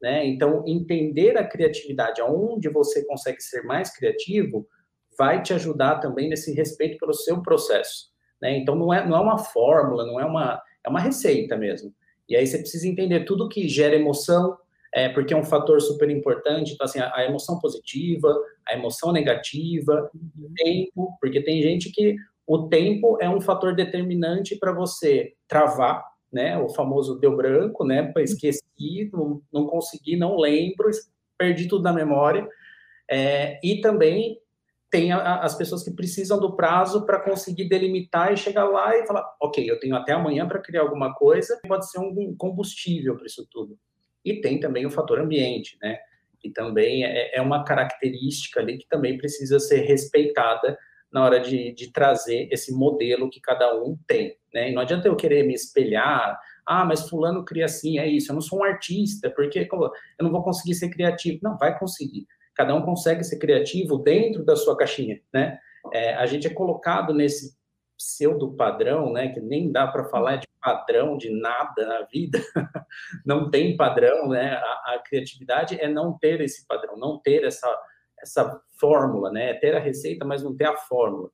Né? 0.00 0.26
Então, 0.26 0.64
entender 0.66 1.36
a 1.36 1.46
criatividade, 1.46 2.20
aonde 2.20 2.68
você 2.70 3.04
consegue 3.04 3.40
ser 3.42 3.62
mais 3.64 3.94
criativo, 3.94 4.66
vai 5.20 5.42
te 5.42 5.52
ajudar 5.52 5.96
também 5.96 6.30
nesse 6.30 6.54
respeito 6.54 6.96
pelo 6.96 7.12
seu 7.12 7.42
processo. 7.42 8.06
Né? 8.40 8.56
Então, 8.56 8.74
não 8.74 8.90
é, 8.90 9.06
não 9.06 9.18
é 9.18 9.20
uma 9.20 9.36
fórmula, 9.36 10.06
não 10.06 10.18
é 10.18 10.24
uma, 10.24 10.62
é 10.82 10.88
uma 10.88 10.98
receita 10.98 11.58
mesmo. 11.58 11.92
E 12.26 12.34
aí 12.34 12.46
você 12.46 12.56
precisa 12.56 12.88
entender 12.88 13.26
tudo 13.26 13.46
que 13.46 13.68
gera 13.68 13.94
emoção, 13.94 14.56
é, 14.94 15.10
porque 15.10 15.34
é 15.34 15.36
um 15.36 15.44
fator 15.44 15.78
super 15.82 16.08
importante. 16.08 16.72
Então, 16.72 16.86
assim, 16.86 17.00
a, 17.00 17.14
a 17.14 17.26
emoção 17.26 17.58
positiva, 17.58 18.34
a 18.66 18.74
emoção 18.74 19.12
negativa, 19.12 20.10
o 20.14 20.42
uhum. 20.42 20.54
tempo, 20.56 21.18
porque 21.20 21.42
tem 21.42 21.60
gente 21.60 21.90
que 21.90 22.16
o 22.46 22.66
tempo 22.66 23.18
é 23.20 23.28
um 23.28 23.42
fator 23.42 23.74
determinante 23.74 24.56
para 24.56 24.72
você 24.72 25.34
travar, 25.46 26.02
né? 26.32 26.56
O 26.56 26.70
famoso 26.70 27.20
deu 27.20 27.36
branco, 27.36 27.84
né? 27.84 28.04
Para 28.04 28.22
esqueci, 28.22 29.10
não, 29.12 29.42
não 29.52 29.66
consegui, 29.66 30.16
não 30.16 30.38
lembro, 30.38 30.90
perdi 31.36 31.68
tudo 31.68 31.84
na 31.84 31.92
memória. 31.92 32.48
É, 33.10 33.60
e 33.62 33.82
também 33.82 34.40
tem 34.90 35.12
a, 35.12 35.36
as 35.40 35.54
pessoas 35.54 35.84
que 35.84 35.92
precisam 35.92 36.38
do 36.38 36.56
prazo 36.56 37.06
para 37.06 37.20
conseguir 37.20 37.68
delimitar 37.68 38.32
e 38.32 38.36
chegar 38.36 38.64
lá 38.64 38.96
e 38.96 39.06
falar, 39.06 39.24
ok, 39.40 39.70
eu 39.70 39.78
tenho 39.78 39.94
até 39.94 40.12
amanhã 40.12 40.46
para 40.48 40.60
criar 40.60 40.82
alguma 40.82 41.14
coisa, 41.14 41.58
pode 41.66 41.88
ser 41.90 42.00
um 42.00 42.34
combustível 42.36 43.16
para 43.16 43.26
isso 43.26 43.46
tudo. 43.50 43.78
E 44.24 44.40
tem 44.40 44.58
também 44.58 44.84
o 44.84 44.90
fator 44.90 45.20
ambiente, 45.20 45.78
né? 45.80 45.98
E 46.42 46.50
também 46.50 47.04
é, 47.04 47.36
é 47.36 47.40
uma 47.40 47.64
característica 47.64 48.60
ali 48.60 48.78
que 48.78 48.88
também 48.88 49.16
precisa 49.16 49.60
ser 49.60 49.82
respeitada 49.82 50.76
na 51.12 51.24
hora 51.24 51.40
de, 51.40 51.72
de 51.72 51.92
trazer 51.92 52.48
esse 52.50 52.72
modelo 52.72 53.30
que 53.30 53.40
cada 53.40 53.74
um 53.80 53.96
tem, 54.06 54.36
né? 54.52 54.70
E 54.70 54.74
não 54.74 54.82
adianta 54.82 55.06
eu 55.06 55.16
querer 55.16 55.44
me 55.44 55.54
espelhar, 55.54 56.38
ah, 56.66 56.84
mas 56.84 57.08
fulano 57.08 57.44
cria 57.44 57.64
assim, 57.64 57.98
é 57.98 58.08
isso, 58.08 58.30
eu 58.30 58.34
não 58.34 58.42
sou 58.42 58.60
um 58.60 58.64
artista, 58.64 59.30
porque 59.30 59.68
eu 59.70 60.24
não 60.24 60.30
vou 60.30 60.42
conseguir 60.42 60.74
ser 60.74 60.90
criativo. 60.90 61.38
Não, 61.42 61.56
vai 61.58 61.78
conseguir. 61.78 62.26
Cada 62.54 62.74
um 62.74 62.82
consegue 62.82 63.24
ser 63.24 63.38
criativo 63.38 63.98
dentro 63.98 64.44
da 64.44 64.56
sua 64.56 64.76
caixinha, 64.76 65.20
né? 65.32 65.58
É, 65.92 66.14
a 66.14 66.26
gente 66.26 66.46
é 66.46 66.50
colocado 66.52 67.14
nesse 67.14 67.58
pseudo 67.96 68.54
padrão, 68.54 69.12
né? 69.12 69.28
Que 69.28 69.40
nem 69.40 69.70
dá 69.70 69.86
para 69.86 70.04
falar 70.04 70.36
de 70.36 70.48
padrão 70.60 71.16
de 71.16 71.30
nada 71.30 71.86
na 71.86 72.02
vida. 72.02 72.40
não 73.24 73.50
tem 73.50 73.76
padrão, 73.76 74.28
né? 74.28 74.54
A, 74.54 74.94
a, 74.94 75.02
criatividade 75.04 75.80
é 75.80 75.88
não 75.88 76.16
ter 76.18 76.40
esse 76.40 76.66
padrão, 76.66 76.96
não 76.96 77.18
ter 77.18 77.44
essa 77.44 77.68
essa 78.22 78.60
fórmula, 78.78 79.30
né? 79.30 79.50
É 79.50 79.54
ter 79.54 79.74
a 79.74 79.80
receita, 79.80 80.24
mas 80.26 80.42
não 80.42 80.54
ter 80.54 80.66
a 80.66 80.76
fórmula. 80.76 81.30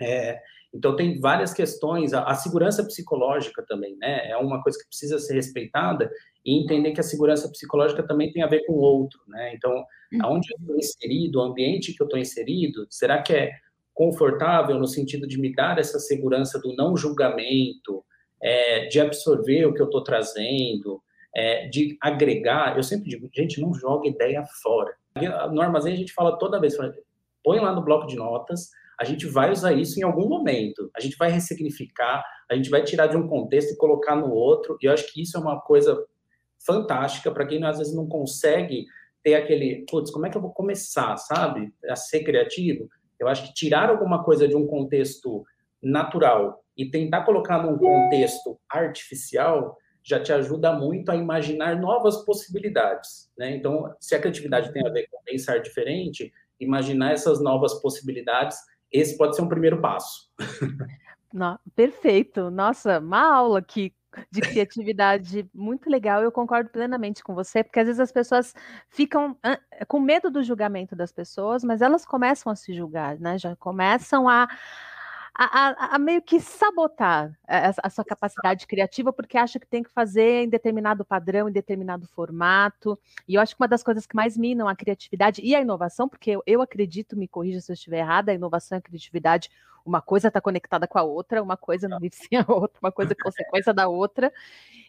É, 0.00 0.40
então 0.74 0.96
tem 0.96 1.20
várias 1.20 1.52
questões, 1.52 2.12
a, 2.12 2.24
a, 2.24 2.34
segurança 2.34 2.84
psicológica 2.84 3.64
também, 3.66 3.96
né? 3.96 4.30
É 4.30 4.36
uma 4.36 4.62
coisa 4.62 4.78
que 4.78 4.88
precisa 4.88 5.18
ser 5.18 5.34
respeitada 5.34 6.10
e 6.44 6.60
entender 6.60 6.92
que 6.92 7.00
a 7.00 7.04
segurança 7.04 7.48
psicológica 7.48 8.02
também 8.02 8.32
tem 8.32 8.42
a 8.42 8.48
ver 8.48 8.64
com 8.66 8.72
o 8.72 8.80
outro, 8.80 9.20
né? 9.28 9.54
Então, 9.54 9.72
uhum. 9.72 10.18
aonde 10.22 10.52
eu 10.52 10.58
estou 10.58 10.76
inserido, 10.76 11.38
o 11.38 11.42
ambiente 11.42 11.92
que 11.92 12.02
eu 12.02 12.06
estou 12.06 12.18
inserido, 12.18 12.86
será 12.90 13.22
que 13.22 13.32
é 13.32 13.52
confortável 13.94 14.78
no 14.78 14.86
sentido 14.86 15.26
de 15.26 15.38
me 15.38 15.54
dar 15.54 15.78
essa 15.78 15.98
segurança 15.98 16.58
do 16.58 16.74
não 16.74 16.96
julgamento, 16.96 18.04
é, 18.42 18.86
de 18.86 19.00
absorver 19.00 19.66
o 19.66 19.74
que 19.74 19.80
eu 19.80 19.86
estou 19.86 20.02
trazendo, 20.02 21.00
é, 21.34 21.68
de 21.68 21.96
agregar? 22.00 22.76
Eu 22.76 22.82
sempre 22.82 23.08
digo, 23.08 23.28
gente, 23.32 23.60
não 23.60 23.72
joga 23.74 24.08
ideia 24.08 24.44
fora. 24.62 24.94
No 25.52 25.60
armazém 25.60 25.92
a 25.92 25.96
gente 25.96 26.12
fala 26.12 26.38
toda 26.38 26.60
vez, 26.60 26.74
põe 27.44 27.60
lá 27.60 27.72
no 27.72 27.84
bloco 27.84 28.06
de 28.06 28.16
notas, 28.16 28.70
a 28.98 29.04
gente 29.04 29.26
vai 29.26 29.50
usar 29.50 29.72
isso 29.72 29.98
em 29.98 30.02
algum 30.02 30.28
momento, 30.28 30.90
a 30.96 31.00
gente 31.00 31.16
vai 31.16 31.30
ressignificar, 31.30 32.24
a 32.50 32.54
gente 32.54 32.70
vai 32.70 32.82
tirar 32.82 33.08
de 33.08 33.16
um 33.16 33.26
contexto 33.26 33.72
e 33.72 33.76
colocar 33.76 34.16
no 34.16 34.30
outro, 34.30 34.76
e 34.80 34.86
eu 34.86 34.92
acho 34.92 35.12
que 35.12 35.22
isso 35.22 35.36
é 35.36 35.40
uma 35.40 35.60
coisa 35.60 36.02
fantástica 36.64 37.30
para 37.30 37.46
quem 37.46 37.64
às 37.64 37.78
vezes 37.78 37.94
não 37.94 38.06
consegue 38.06 38.86
ter 39.22 39.34
aquele, 39.34 39.84
putz, 39.88 40.10
como 40.10 40.26
é 40.26 40.30
que 40.30 40.36
eu 40.36 40.42
vou 40.42 40.52
começar, 40.52 41.16
sabe, 41.16 41.72
a 41.88 41.96
ser 41.96 42.24
criativo? 42.24 42.88
Eu 43.18 43.28
acho 43.28 43.46
que 43.46 43.54
tirar 43.54 43.88
alguma 43.88 44.24
coisa 44.24 44.48
de 44.48 44.56
um 44.56 44.66
contexto 44.66 45.44
natural 45.82 46.64
e 46.76 46.90
tentar 46.90 47.24
colocar 47.24 47.62
num 47.62 47.78
contexto 47.78 48.58
artificial 48.68 49.76
já 50.02 50.20
te 50.20 50.32
ajuda 50.32 50.72
muito 50.72 51.10
a 51.10 51.16
imaginar 51.16 51.78
novas 51.78 52.24
possibilidades. 52.24 53.30
Né? 53.38 53.54
Então, 53.54 53.94
se 54.00 54.14
a 54.14 54.20
criatividade 54.20 54.72
tem 54.72 54.84
a 54.84 54.90
ver 54.90 55.06
com 55.08 55.22
pensar 55.24 55.58
diferente, 55.58 56.32
imaginar 56.58 57.12
essas 57.12 57.40
novas 57.40 57.80
possibilidades, 57.80 58.58
esse 58.90 59.16
pode 59.16 59.36
ser 59.36 59.42
um 59.42 59.48
primeiro 59.48 59.80
passo. 59.80 60.28
Não, 61.32 61.58
perfeito. 61.74 62.50
Nossa, 62.50 62.98
uma 62.98 63.34
aula 63.34 63.60
aqui 63.60 63.94
de 64.30 64.40
criatividade 64.40 65.48
muito 65.54 65.88
legal. 65.90 66.22
Eu 66.22 66.32
concordo 66.32 66.70
plenamente 66.70 67.22
com 67.22 67.34
você, 67.34 67.62
porque 67.64 67.80
às 67.80 67.86
vezes 67.86 68.00
as 68.00 68.12
pessoas 68.12 68.54
ficam 68.88 69.36
com 69.88 70.00
medo 70.00 70.30
do 70.30 70.42
julgamento 70.42 70.94
das 70.96 71.12
pessoas, 71.12 71.64
mas 71.64 71.82
elas 71.82 72.04
começam 72.04 72.52
a 72.52 72.56
se 72.56 72.74
julgar, 72.74 73.18
né? 73.18 73.38
Já 73.38 73.56
começam 73.56 74.28
a 74.28 74.48
a, 75.34 75.44
a, 75.44 75.96
a, 75.96 75.98
meio 75.98 76.20
que 76.20 76.40
sabotar 76.40 77.36
a, 77.46 77.72
a, 77.82 77.90
sua 77.90 78.04
capacidade 78.04 78.66
criativa, 78.66 79.12
porque 79.12 79.38
acha 79.38 79.58
que 79.58 79.66
tem 79.66 79.82
que 79.82 79.90
fazer 79.90 80.44
em 80.44 80.48
determinado 80.48 81.04
padrão, 81.04 81.48
em 81.48 81.52
determinado 81.52 82.06
formato. 82.06 82.98
E 83.26 83.34
eu 83.34 83.40
acho 83.40 83.56
que 83.56 83.62
uma 83.62 83.68
das 83.68 83.82
coisas 83.82 84.06
que 84.06 84.14
mais 84.14 84.36
minam 84.36 84.68
a 84.68 84.76
criatividade 84.76 85.40
e 85.42 85.54
a 85.54 85.60
inovação, 85.60 86.08
porque 86.08 86.30
eu, 86.30 86.42
eu 86.46 86.60
acredito, 86.60 87.16
me 87.16 87.26
corrija 87.26 87.60
se 87.60 87.72
eu 87.72 87.74
estiver 87.74 88.00
errada, 88.00 88.30
a 88.30 88.34
inovação 88.34 88.76
e 88.76 88.80
a 88.80 88.82
criatividade, 88.82 89.50
uma 89.84 90.00
coisa 90.00 90.28
está 90.28 90.40
conectada 90.40 90.86
com 90.86 90.98
a 90.98 91.02
outra, 91.02 91.42
uma 91.42 91.56
coisa 91.56 91.88
não 91.88 91.98
vive 91.98 92.14
sem 92.14 92.38
a 92.38 92.44
outra, 92.46 92.78
uma 92.82 92.92
coisa 92.92 93.12
é 93.12 93.16
consequência 93.22 93.72
da 93.72 93.88
outra. 93.88 94.32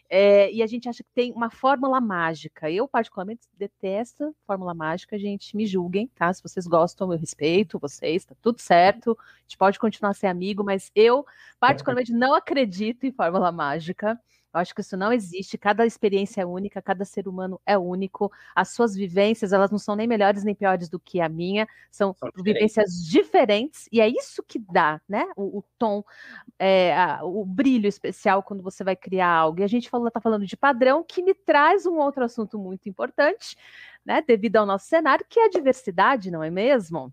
É, 0.08 0.52
e 0.52 0.62
a 0.62 0.66
gente 0.66 0.88
acha 0.88 1.02
que 1.02 1.10
tem 1.14 1.32
uma 1.32 1.50
fórmula 1.50 2.00
mágica. 2.00 2.70
Eu, 2.70 2.86
particularmente, 2.86 3.48
detesto 3.54 4.34
fórmula 4.46 4.74
mágica, 4.74 5.18
gente. 5.18 5.56
Me 5.56 5.66
julguem, 5.66 6.06
tá? 6.14 6.32
Se 6.32 6.42
vocês 6.42 6.66
gostam, 6.66 7.12
eu 7.12 7.18
respeito 7.18 7.78
vocês, 7.78 8.24
tá 8.24 8.34
tudo 8.40 8.60
certo. 8.60 9.16
A 9.20 9.40
gente 9.42 9.58
pode 9.58 9.78
continuar 9.78 10.10
a 10.10 10.14
ser 10.14 10.26
amigo, 10.26 10.62
mas 10.62 10.90
eu, 10.94 11.24
particularmente, 11.58 12.12
não 12.12 12.34
acredito 12.34 13.04
em 13.04 13.12
fórmula 13.12 13.50
mágica. 13.50 14.20
Eu 14.54 14.60
acho 14.60 14.74
que 14.74 14.80
isso 14.80 14.96
não 14.96 15.12
existe. 15.12 15.58
Cada 15.58 15.84
experiência 15.84 16.40
é 16.42 16.46
única, 16.46 16.80
cada 16.80 17.04
ser 17.04 17.26
humano 17.26 17.60
é 17.66 17.76
único. 17.76 18.30
As 18.54 18.68
suas 18.68 18.94
vivências, 18.94 19.52
elas 19.52 19.70
não 19.70 19.78
são 19.78 19.96
nem 19.96 20.06
melhores 20.06 20.44
nem 20.44 20.54
piores 20.54 20.88
do 20.88 21.00
que 21.00 21.20
a 21.20 21.28
minha. 21.28 21.66
São, 21.90 22.14
são 22.14 22.30
vivências 22.36 23.04
diferentes 23.04 23.88
e 23.90 24.00
é 24.00 24.08
isso 24.08 24.44
que 24.44 24.58
dá, 24.58 25.00
né? 25.08 25.26
O, 25.36 25.58
o 25.58 25.64
tom, 25.76 26.04
é, 26.58 26.96
a, 26.96 27.24
o 27.24 27.44
brilho 27.44 27.88
especial 27.88 28.42
quando 28.42 28.62
você 28.62 28.84
vai 28.84 28.94
criar 28.94 29.28
algo. 29.28 29.60
E 29.60 29.64
a 29.64 29.66
gente 29.66 29.86
está 29.86 30.20
falando 30.20 30.46
de 30.46 30.56
padrão, 30.56 31.02
que 31.02 31.20
me 31.22 31.34
traz 31.34 31.84
um 31.84 31.98
outro 31.98 32.24
assunto 32.24 32.56
muito 32.56 32.88
importante, 32.88 33.56
né? 34.04 34.22
Devido 34.22 34.56
ao 34.56 34.66
nosso 34.66 34.86
cenário, 34.86 35.26
que 35.28 35.40
é 35.40 35.46
a 35.46 35.50
diversidade, 35.50 36.30
não 36.30 36.42
é 36.44 36.50
mesmo? 36.50 37.12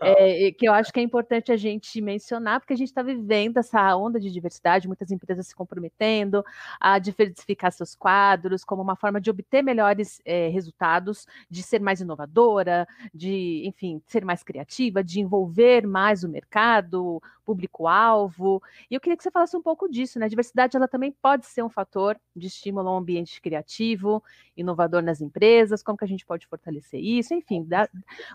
É, 0.00 0.52
que 0.52 0.66
eu 0.66 0.72
acho 0.72 0.92
que 0.92 1.00
é 1.00 1.02
importante 1.02 1.50
a 1.50 1.56
gente 1.56 2.00
mencionar, 2.00 2.60
porque 2.60 2.72
a 2.72 2.76
gente 2.76 2.88
está 2.88 3.02
vivendo 3.02 3.58
essa 3.58 3.96
onda 3.96 4.20
de 4.20 4.30
diversidade, 4.30 4.86
muitas 4.86 5.10
empresas 5.10 5.48
se 5.48 5.54
comprometendo 5.54 6.44
a 6.80 6.98
diversificar 6.98 7.72
seus 7.72 7.94
quadros 7.94 8.64
como 8.64 8.82
uma 8.82 8.96
forma 8.96 9.20
de 9.20 9.30
obter 9.30 9.62
melhores 9.62 10.20
é, 10.24 10.48
resultados, 10.48 11.26
de 11.50 11.62
ser 11.62 11.80
mais 11.80 12.00
inovadora, 12.00 12.86
de, 13.12 13.62
enfim, 13.66 14.00
ser 14.06 14.24
mais 14.24 14.42
criativa, 14.42 15.02
de 15.02 15.20
envolver 15.20 15.86
mais 15.86 16.22
o 16.22 16.28
mercado, 16.28 17.20
público-alvo. 17.44 18.62
E 18.90 18.94
eu 18.94 19.00
queria 19.00 19.16
que 19.16 19.22
você 19.22 19.30
falasse 19.30 19.56
um 19.56 19.62
pouco 19.62 19.88
disso, 19.88 20.18
né? 20.18 20.26
A 20.26 20.28
diversidade 20.28 20.76
ela 20.76 20.88
também 20.88 21.10
pode 21.10 21.46
ser 21.46 21.62
um 21.62 21.70
fator 21.70 22.18
de 22.34 22.46
estímulo 22.46 22.88
a 22.88 22.94
um 22.94 22.98
ambiente 22.98 23.40
criativo, 23.40 24.22
inovador 24.56 25.02
nas 25.02 25.20
empresas, 25.20 25.82
como 25.82 25.98
que 25.98 26.04
a 26.04 26.08
gente 26.08 26.24
pode 26.24 26.46
fortalecer 26.46 27.00
isso, 27.00 27.34
enfim, 27.34 27.64
dá, 27.64 27.88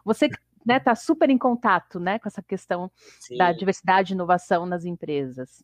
você 0.03 0.29
né, 0.67 0.79
tá 0.79 0.93
super 0.93 1.29
em 1.29 1.38
contato, 1.38 1.97
né, 1.97 2.19
com 2.19 2.27
essa 2.27 2.43
questão 2.43 2.91
Sim. 3.21 3.38
da 3.38 3.53
diversidade 3.53 4.12
e 4.12 4.15
inovação 4.15 4.65
nas 4.65 4.83
empresas. 4.83 5.63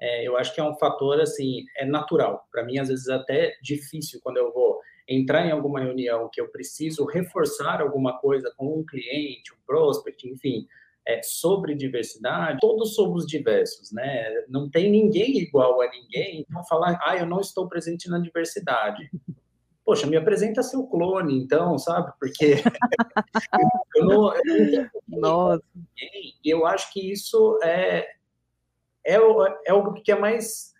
É, 0.00 0.26
eu 0.26 0.36
acho 0.36 0.52
que 0.54 0.60
é 0.60 0.64
um 0.64 0.74
fator 0.74 1.20
assim, 1.20 1.64
é 1.76 1.84
natural. 1.84 2.48
Para 2.50 2.64
mim, 2.64 2.78
às 2.78 2.88
vezes 2.88 3.06
é 3.06 3.14
até 3.14 3.54
difícil 3.62 4.18
quando 4.22 4.38
eu 4.38 4.52
vou 4.52 4.80
entrar 5.06 5.46
em 5.46 5.52
alguma 5.52 5.78
reunião 5.78 6.28
que 6.32 6.40
eu 6.40 6.48
preciso 6.48 7.04
reforçar 7.04 7.80
alguma 7.80 8.18
coisa 8.18 8.52
com 8.56 8.80
um 8.80 8.84
cliente, 8.84 9.52
um 9.52 9.58
prospect, 9.66 10.28
enfim, 10.28 10.66
é, 11.06 11.22
sobre 11.22 11.74
diversidade. 11.74 12.58
Todos 12.60 12.94
somos 12.94 13.26
diversos, 13.26 13.92
né? 13.92 14.30
Não 14.48 14.70
tem 14.70 14.90
ninguém 14.90 15.38
igual 15.38 15.80
a 15.80 15.90
ninguém. 15.90 16.44
Então 16.48 16.64
falar, 16.64 16.98
ah, 17.04 17.16
eu 17.16 17.26
não 17.26 17.40
estou 17.40 17.68
presente 17.68 18.08
na 18.08 18.18
diversidade 18.18 19.10
poxa, 19.90 20.06
me 20.06 20.16
apresenta 20.16 20.62
seu 20.62 20.86
clone, 20.86 21.36
então, 21.36 21.76
sabe? 21.76 22.12
Porque 22.20 22.54
eu 23.96 24.04
não, 24.04 24.32
eu 24.36 24.88
não 25.08 25.60
E 26.44 26.48
eu 26.48 26.64
acho 26.64 26.92
que 26.92 27.10
isso 27.10 27.58
é, 27.60 28.06
é, 29.04 29.16
é 29.66 29.70
algo 29.72 30.00
que 30.00 30.12
é 30.12 30.16
mais 30.16 30.72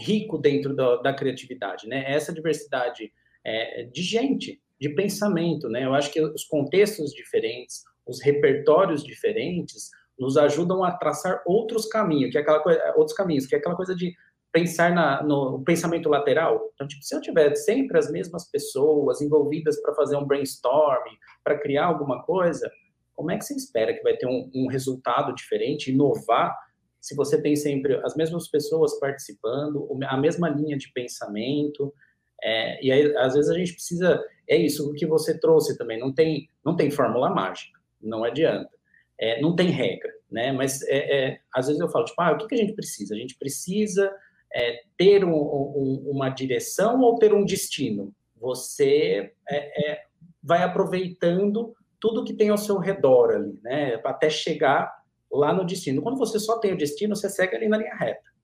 rico 0.00 0.38
dentro 0.38 0.74
da, 0.74 0.96
da 0.96 1.12
criatividade, 1.12 1.86
né? 1.86 2.10
Essa 2.10 2.32
diversidade 2.32 3.12
é, 3.44 3.82
de 3.82 4.00
gente, 4.00 4.62
de 4.80 4.88
pensamento, 4.88 5.68
né? 5.68 5.84
Eu 5.84 5.92
acho 5.92 6.10
que 6.10 6.22
os 6.22 6.44
contextos 6.44 7.12
diferentes, 7.12 7.84
os 8.06 8.22
repertórios 8.22 9.04
diferentes, 9.04 9.90
nos 10.18 10.38
ajudam 10.38 10.82
a 10.82 10.92
traçar 10.92 11.42
outros 11.44 11.84
caminhos, 11.84 12.30
que 12.30 12.38
é 12.38 12.40
aquela 12.40 12.60
coisa, 12.60 12.94
outros 12.96 13.14
caminhos, 13.14 13.46
que 13.46 13.54
é 13.54 13.58
aquela 13.58 13.76
coisa 13.76 13.94
de 13.94 14.16
pensar 14.54 14.94
na, 14.94 15.20
no 15.20 15.64
pensamento 15.64 16.08
lateral. 16.08 16.70
Então, 16.74 16.86
tipo, 16.86 17.02
se 17.02 17.12
eu 17.12 17.20
tiver 17.20 17.52
sempre 17.56 17.98
as 17.98 18.08
mesmas 18.08 18.48
pessoas 18.48 19.20
envolvidas 19.20 19.82
para 19.82 19.92
fazer 19.96 20.16
um 20.16 20.24
brainstorming, 20.24 21.18
para 21.42 21.58
criar 21.58 21.86
alguma 21.86 22.22
coisa, 22.22 22.70
como 23.16 23.32
é 23.32 23.36
que 23.36 23.44
você 23.44 23.54
espera 23.54 23.92
que 23.92 24.02
vai 24.04 24.16
ter 24.16 24.28
um, 24.28 24.48
um, 24.54 24.68
resultado 24.68 25.34
diferente, 25.34 25.90
inovar, 25.90 26.56
se 27.00 27.16
você 27.16 27.42
tem 27.42 27.56
sempre 27.56 27.96
as 28.04 28.14
mesmas 28.14 28.48
pessoas 28.48 28.96
participando, 29.00 29.88
a 30.06 30.16
mesma 30.16 30.48
linha 30.48 30.78
de 30.78 30.92
pensamento? 30.92 31.92
É, 32.40 32.84
e 32.84 32.92
aí, 32.92 33.16
às 33.16 33.34
vezes, 33.34 33.50
a 33.50 33.58
gente 33.58 33.72
precisa. 33.72 34.24
É 34.48 34.56
isso 34.56 34.88
o 34.88 34.94
que 34.94 35.04
você 35.04 35.36
trouxe 35.36 35.76
também. 35.76 35.98
Não 35.98 36.14
tem, 36.14 36.48
não 36.64 36.76
tem 36.76 36.92
fórmula 36.92 37.28
mágica, 37.28 37.76
não 38.00 38.22
adianta. 38.22 38.70
É, 39.18 39.40
não 39.40 39.56
tem 39.56 39.70
regra, 39.70 40.12
né? 40.30 40.52
Mas 40.52 40.80
é, 40.82 40.98
é, 41.26 41.38
às 41.52 41.66
vezes 41.66 41.80
eu 41.80 41.88
falo, 41.88 42.04
tipo, 42.04 42.22
ah, 42.22 42.32
o 42.32 42.38
que, 42.38 42.46
que 42.46 42.54
a 42.54 42.58
gente 42.58 42.74
precisa? 42.74 43.14
A 43.14 43.18
gente 43.18 43.36
precisa 43.36 44.12
é, 44.54 44.82
ter 44.96 45.24
um, 45.24 45.34
um, 45.34 46.04
uma 46.06 46.28
direção 46.28 47.00
ou 47.00 47.18
ter 47.18 47.34
um 47.34 47.44
destino. 47.44 48.14
Você 48.36 49.32
é, 49.48 49.92
é, 49.92 50.02
vai 50.42 50.62
aproveitando 50.62 51.74
tudo 51.98 52.24
que 52.24 52.34
tem 52.34 52.50
ao 52.50 52.58
seu 52.58 52.78
redor 52.78 53.32
ali, 53.34 53.58
né? 53.62 54.00
Até 54.04 54.30
chegar 54.30 54.92
lá 55.32 55.52
no 55.52 55.64
destino. 55.64 56.02
Quando 56.02 56.18
você 56.18 56.38
só 56.38 56.58
tem 56.58 56.72
o 56.72 56.78
destino, 56.78 57.16
você 57.16 57.28
segue 57.28 57.56
ali 57.56 57.68
na 57.68 57.78
linha 57.78 57.94
reta. 57.94 58.34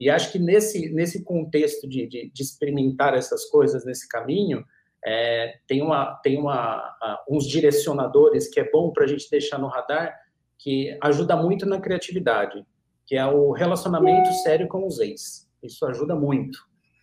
E 0.00 0.08
acho 0.08 0.32
que 0.32 0.38
nesse, 0.38 0.92
nesse 0.92 1.22
contexto 1.22 1.88
de, 1.88 2.06
de, 2.06 2.30
de 2.32 2.42
experimentar 2.42 3.14
essas 3.14 3.44
coisas 3.46 3.84
nesse 3.84 4.08
caminho, 4.08 4.64
é, 5.04 5.58
tem, 5.66 5.82
uma, 5.82 6.14
tem 6.22 6.38
uma, 6.38 6.96
uns 7.28 7.46
direcionadores 7.46 8.48
que 8.48 8.60
é 8.60 8.70
bom 8.70 8.90
para 8.90 9.04
a 9.04 9.06
gente 9.06 9.28
deixar 9.30 9.58
no 9.58 9.66
radar, 9.66 10.16
que 10.58 10.96
ajuda 11.02 11.36
muito 11.36 11.66
na 11.66 11.80
criatividade, 11.80 12.64
que 13.12 13.18
é 13.18 13.26
o 13.26 13.52
relacionamento 13.52 14.32
sério 14.42 14.66
com 14.66 14.86
os 14.86 14.98
ex. 14.98 15.46
Isso 15.62 15.84
ajuda 15.84 16.14
muito. 16.16 16.58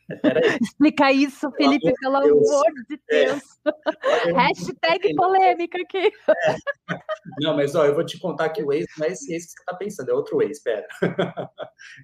Explica 0.60 1.12
isso, 1.12 1.52
Felipe, 1.52 1.94
pelo 2.02 2.16
amor 2.16 2.64
de 2.90 3.00
é. 3.12 3.26
Deus. 3.26 3.44
É. 4.26 4.32
Hashtag 4.34 5.14
polêmica 5.14 5.80
aqui. 5.80 6.08
É. 6.08 6.56
Não, 7.42 7.56
mas 7.56 7.76
ó, 7.76 7.86
eu 7.86 7.94
vou 7.94 8.04
te 8.04 8.18
contar 8.18 8.50
que 8.50 8.64
o 8.64 8.74
ex 8.74 8.88
não 8.98 9.06
é 9.06 9.12
esse 9.12 9.32
ex 9.32 9.46
que 9.46 9.52
você 9.52 9.60
está 9.60 9.76
pensando, 9.76 10.10
é 10.10 10.14
outro 10.16 10.42
ex, 10.42 10.58
espera. 10.58 10.88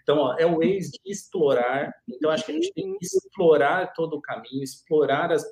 Então, 0.04 0.20
ó, 0.20 0.36
é 0.38 0.46
o 0.46 0.62
ex 0.62 0.92
de 0.92 1.12
explorar. 1.12 1.92
Então, 2.08 2.30
acho 2.30 2.46
que 2.46 2.52
a 2.52 2.56
gente 2.56 2.74
tem 2.76 2.96
que 3.00 3.06
explorar 3.08 3.92
todo 3.94 4.18
o 4.18 4.22
caminho, 4.22 4.64
explorar 4.64 5.32
as, 5.32 5.44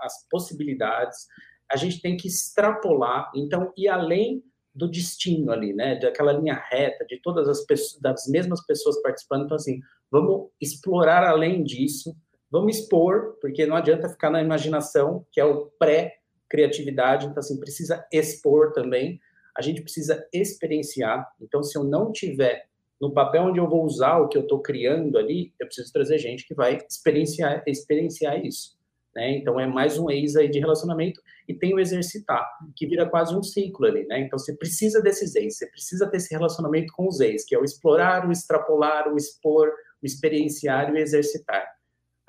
as 0.00 0.26
possibilidades. 0.30 1.26
A 1.70 1.76
gente 1.76 2.00
tem 2.00 2.16
que 2.16 2.26
extrapolar, 2.26 3.30
então, 3.36 3.70
ir 3.76 3.88
além 3.88 4.42
do 4.78 4.88
destino 4.88 5.50
ali, 5.50 5.74
né? 5.74 5.96
Daquela 5.96 6.32
linha 6.32 6.54
reta, 6.70 7.04
de 7.04 7.20
todas 7.20 7.48
as 7.48 7.66
pessoas, 7.66 8.00
das 8.00 8.26
mesmas 8.28 8.64
pessoas 8.64 9.02
participando. 9.02 9.44
Então, 9.44 9.56
assim, 9.56 9.80
vamos 10.10 10.50
explorar 10.60 11.24
além 11.24 11.64
disso, 11.64 12.16
vamos 12.50 12.78
expor, 12.78 13.36
porque 13.40 13.66
não 13.66 13.76
adianta 13.76 14.08
ficar 14.08 14.30
na 14.30 14.40
imaginação, 14.40 15.26
que 15.32 15.40
é 15.40 15.44
o 15.44 15.66
pré-criatividade, 15.78 17.26
então, 17.26 17.40
assim, 17.40 17.58
precisa 17.58 18.06
expor 18.12 18.72
também, 18.72 19.20
a 19.56 19.60
gente 19.60 19.82
precisa 19.82 20.24
experienciar, 20.32 21.28
então, 21.40 21.62
se 21.64 21.76
eu 21.76 21.82
não 21.82 22.12
tiver 22.12 22.68
no 23.00 23.12
papel 23.12 23.42
onde 23.42 23.58
eu 23.58 23.68
vou 23.68 23.84
usar 23.84 24.18
o 24.18 24.28
que 24.28 24.38
eu 24.38 24.42
estou 24.42 24.60
criando 24.60 25.18
ali, 25.18 25.52
eu 25.60 25.66
preciso 25.66 25.92
trazer 25.92 26.18
gente 26.18 26.46
que 26.46 26.54
vai 26.54 26.78
experienciar, 26.88 27.62
experienciar 27.66 28.44
isso, 28.44 28.77
né? 29.18 29.36
Então, 29.36 29.58
é 29.58 29.66
mais 29.66 29.98
um 29.98 30.08
ex 30.08 30.36
aí 30.36 30.48
de 30.48 30.60
relacionamento, 30.60 31.20
e 31.48 31.52
tem 31.52 31.74
o 31.74 31.80
exercitar, 31.80 32.48
que 32.76 32.86
vira 32.86 33.08
quase 33.08 33.34
um 33.34 33.42
ciclo 33.42 33.86
ali, 33.86 34.06
né? 34.06 34.20
Então, 34.20 34.38
você 34.38 34.54
precisa 34.54 35.02
desses 35.02 35.34
ex, 35.34 35.58
você 35.58 35.66
precisa 35.66 36.08
ter 36.08 36.18
esse 36.18 36.32
relacionamento 36.32 36.92
com 36.92 37.08
os 37.08 37.18
ex, 37.18 37.44
que 37.44 37.52
é 37.52 37.58
o 37.58 37.64
explorar, 37.64 38.28
o 38.28 38.30
extrapolar, 38.30 39.12
o 39.12 39.16
expor, 39.16 39.72
o 40.00 40.06
experienciar 40.06 40.88
e 40.88 40.92
o 40.92 40.96
exercitar. 40.96 41.66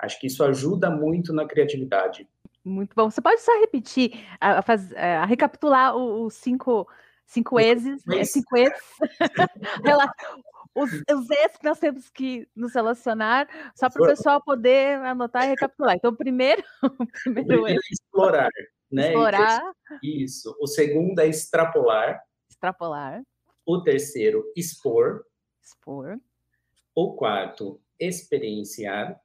Acho 0.00 0.18
que 0.18 0.26
isso 0.26 0.42
ajuda 0.42 0.90
muito 0.90 1.32
na 1.32 1.46
criatividade. 1.46 2.26
Muito 2.64 2.92
bom. 2.96 3.08
Você 3.08 3.20
pode 3.20 3.40
só 3.40 3.56
repetir, 3.60 4.26
a, 4.40 4.58
a, 4.58 4.62
faz, 4.62 4.92
a 4.94 5.24
recapitular 5.24 5.96
os 5.96 6.34
cinco, 6.34 6.88
cinco 7.24 7.60
exes, 7.60 8.02
é, 8.08 8.24
cinco 8.24 8.56
ex, 8.56 8.72
os, 10.74 10.90
os 10.92 11.30
ex 11.30 11.56
que 11.56 11.64
nós 11.64 11.78
temos 11.78 12.08
que 12.10 12.48
nos 12.54 12.74
relacionar, 12.74 13.48
só 13.74 13.90
para 13.90 14.02
o 14.02 14.06
pessoal 14.06 14.42
poder 14.42 14.98
anotar 14.98 15.44
e 15.44 15.48
recapitular. 15.48 15.96
Então, 15.96 16.14
primeiro, 16.14 16.62
o 16.82 17.06
primeiro, 17.24 17.66
é 17.66 17.76
explorar, 17.90 18.50
né? 18.90 19.08
Explorar. 19.08 19.72
Isso. 20.02 20.56
O 20.60 20.66
segundo 20.66 21.18
é 21.18 21.28
extrapolar. 21.28 22.20
Extrapolar. 22.48 23.22
O 23.66 23.82
terceiro, 23.82 24.44
expor. 24.56 25.24
Expor. 25.62 26.18
O 26.94 27.14
quarto, 27.14 27.80
experienciar. 27.98 29.20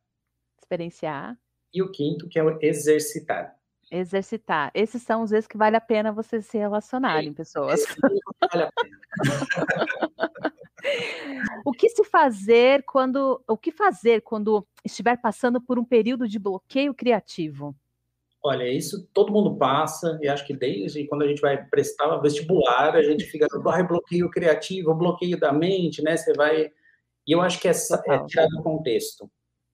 Experienciar. 0.59 1.37
E 1.73 1.81
o 1.81 1.91
quinto, 1.91 2.27
que 2.27 2.39
é 2.39 2.43
o 2.43 2.57
exercitar. 2.61 3.55
Exercitar. 3.91 4.71
Esses 4.73 5.03
são 5.03 5.21
os 5.23 5.29
vezes 5.29 5.47
que 5.47 5.57
vale 5.57 5.75
a 5.75 5.81
pena 5.81 6.11
você 6.11 6.41
se 6.41 6.57
relacionarem, 6.57 7.33
pessoas. 7.33 7.85
Vale 8.01 8.63
a 8.63 8.71
pena. 8.81 8.99
o 11.75 11.77
que 11.77 11.89
se 11.89 12.05
fazer 12.05 12.83
quando 12.83 13.43
o 13.47 13.57
que 13.57 13.69
fazer 13.69 14.21
quando 14.21 14.65
estiver 14.83 15.17
passando 15.17 15.59
por 15.59 15.77
um 15.77 15.83
período 15.83 16.27
de 16.27 16.39
bloqueio 16.39 16.93
criativo? 16.93 17.75
Olha, 18.41 18.71
isso 18.71 19.07
todo 19.11 19.33
mundo 19.33 19.57
passa, 19.57 20.17
e 20.21 20.27
acho 20.27 20.45
que 20.45 20.55
desde 20.55 21.05
quando 21.07 21.23
a 21.23 21.27
gente 21.27 21.41
vai 21.41 21.65
prestar 21.65 22.15
vestibular, 22.17 22.95
a 22.95 23.01
gente 23.01 23.25
fica 23.25 23.47
no 23.51 23.61
bloqueio 23.61 24.29
criativo, 24.29 24.93
bloqueio 24.93 25.37
da 25.37 25.51
mente, 25.51 26.01
né? 26.01 26.15
Você 26.15 26.33
vai 26.33 26.71
e 27.27 27.31
eu 27.31 27.41
acho 27.41 27.59
que 27.59 27.67
essa 27.67 28.01
é 28.07 28.23
tirar 28.25 28.47
do 28.47 28.61
contexto. 28.61 29.29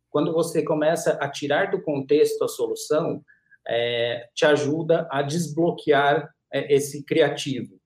Quando 0.09 0.33
você 0.33 0.63
começa 0.63 1.11
a 1.21 1.29
tirar 1.29 1.69
do 1.69 1.81
contexto 1.81 2.43
a 2.43 2.47
solução, 2.47 3.21
é, 3.67 4.27
te 4.33 4.45
ajuda 4.45 5.07
a 5.11 5.21
desbloquear 5.21 6.33
é, 6.51 6.73
esse 6.73 7.03
criativo. 7.03 7.80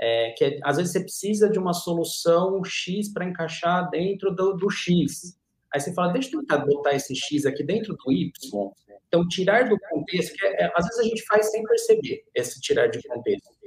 É, 0.00 0.30
que 0.30 0.44
é, 0.44 0.60
às 0.62 0.76
vezes 0.76 0.92
você 0.92 1.00
precisa 1.00 1.50
de 1.50 1.58
uma 1.58 1.72
solução 1.72 2.62
X 2.64 3.12
para 3.12 3.24
encaixar 3.24 3.90
dentro 3.90 4.34
do, 4.34 4.54
do, 4.54 4.70
X. 4.70 5.36
Aí 5.74 5.80
você 5.80 5.92
fala, 5.92 6.12
deixa 6.12 6.28
eu 6.34 6.40
tentar 6.40 6.58
botar 6.58 6.94
esse 6.94 7.14
X 7.16 7.44
aqui 7.44 7.64
dentro 7.64 7.96
do 7.96 8.12
Y. 8.12 8.30
Então, 9.08 9.26
tirar 9.26 9.68
do 9.68 9.76
contexto, 9.90 10.34
que 10.34 10.46
é, 10.46 10.64
é, 10.64 10.72
às 10.76 10.86
vezes 10.86 11.00
a 11.00 11.04
gente 11.04 11.24
faz 11.26 11.50
sem 11.50 11.62
perceber 11.64 12.24
esse 12.34 12.60
tirar 12.60 12.86
de 12.86 13.02
contexto 13.02 13.58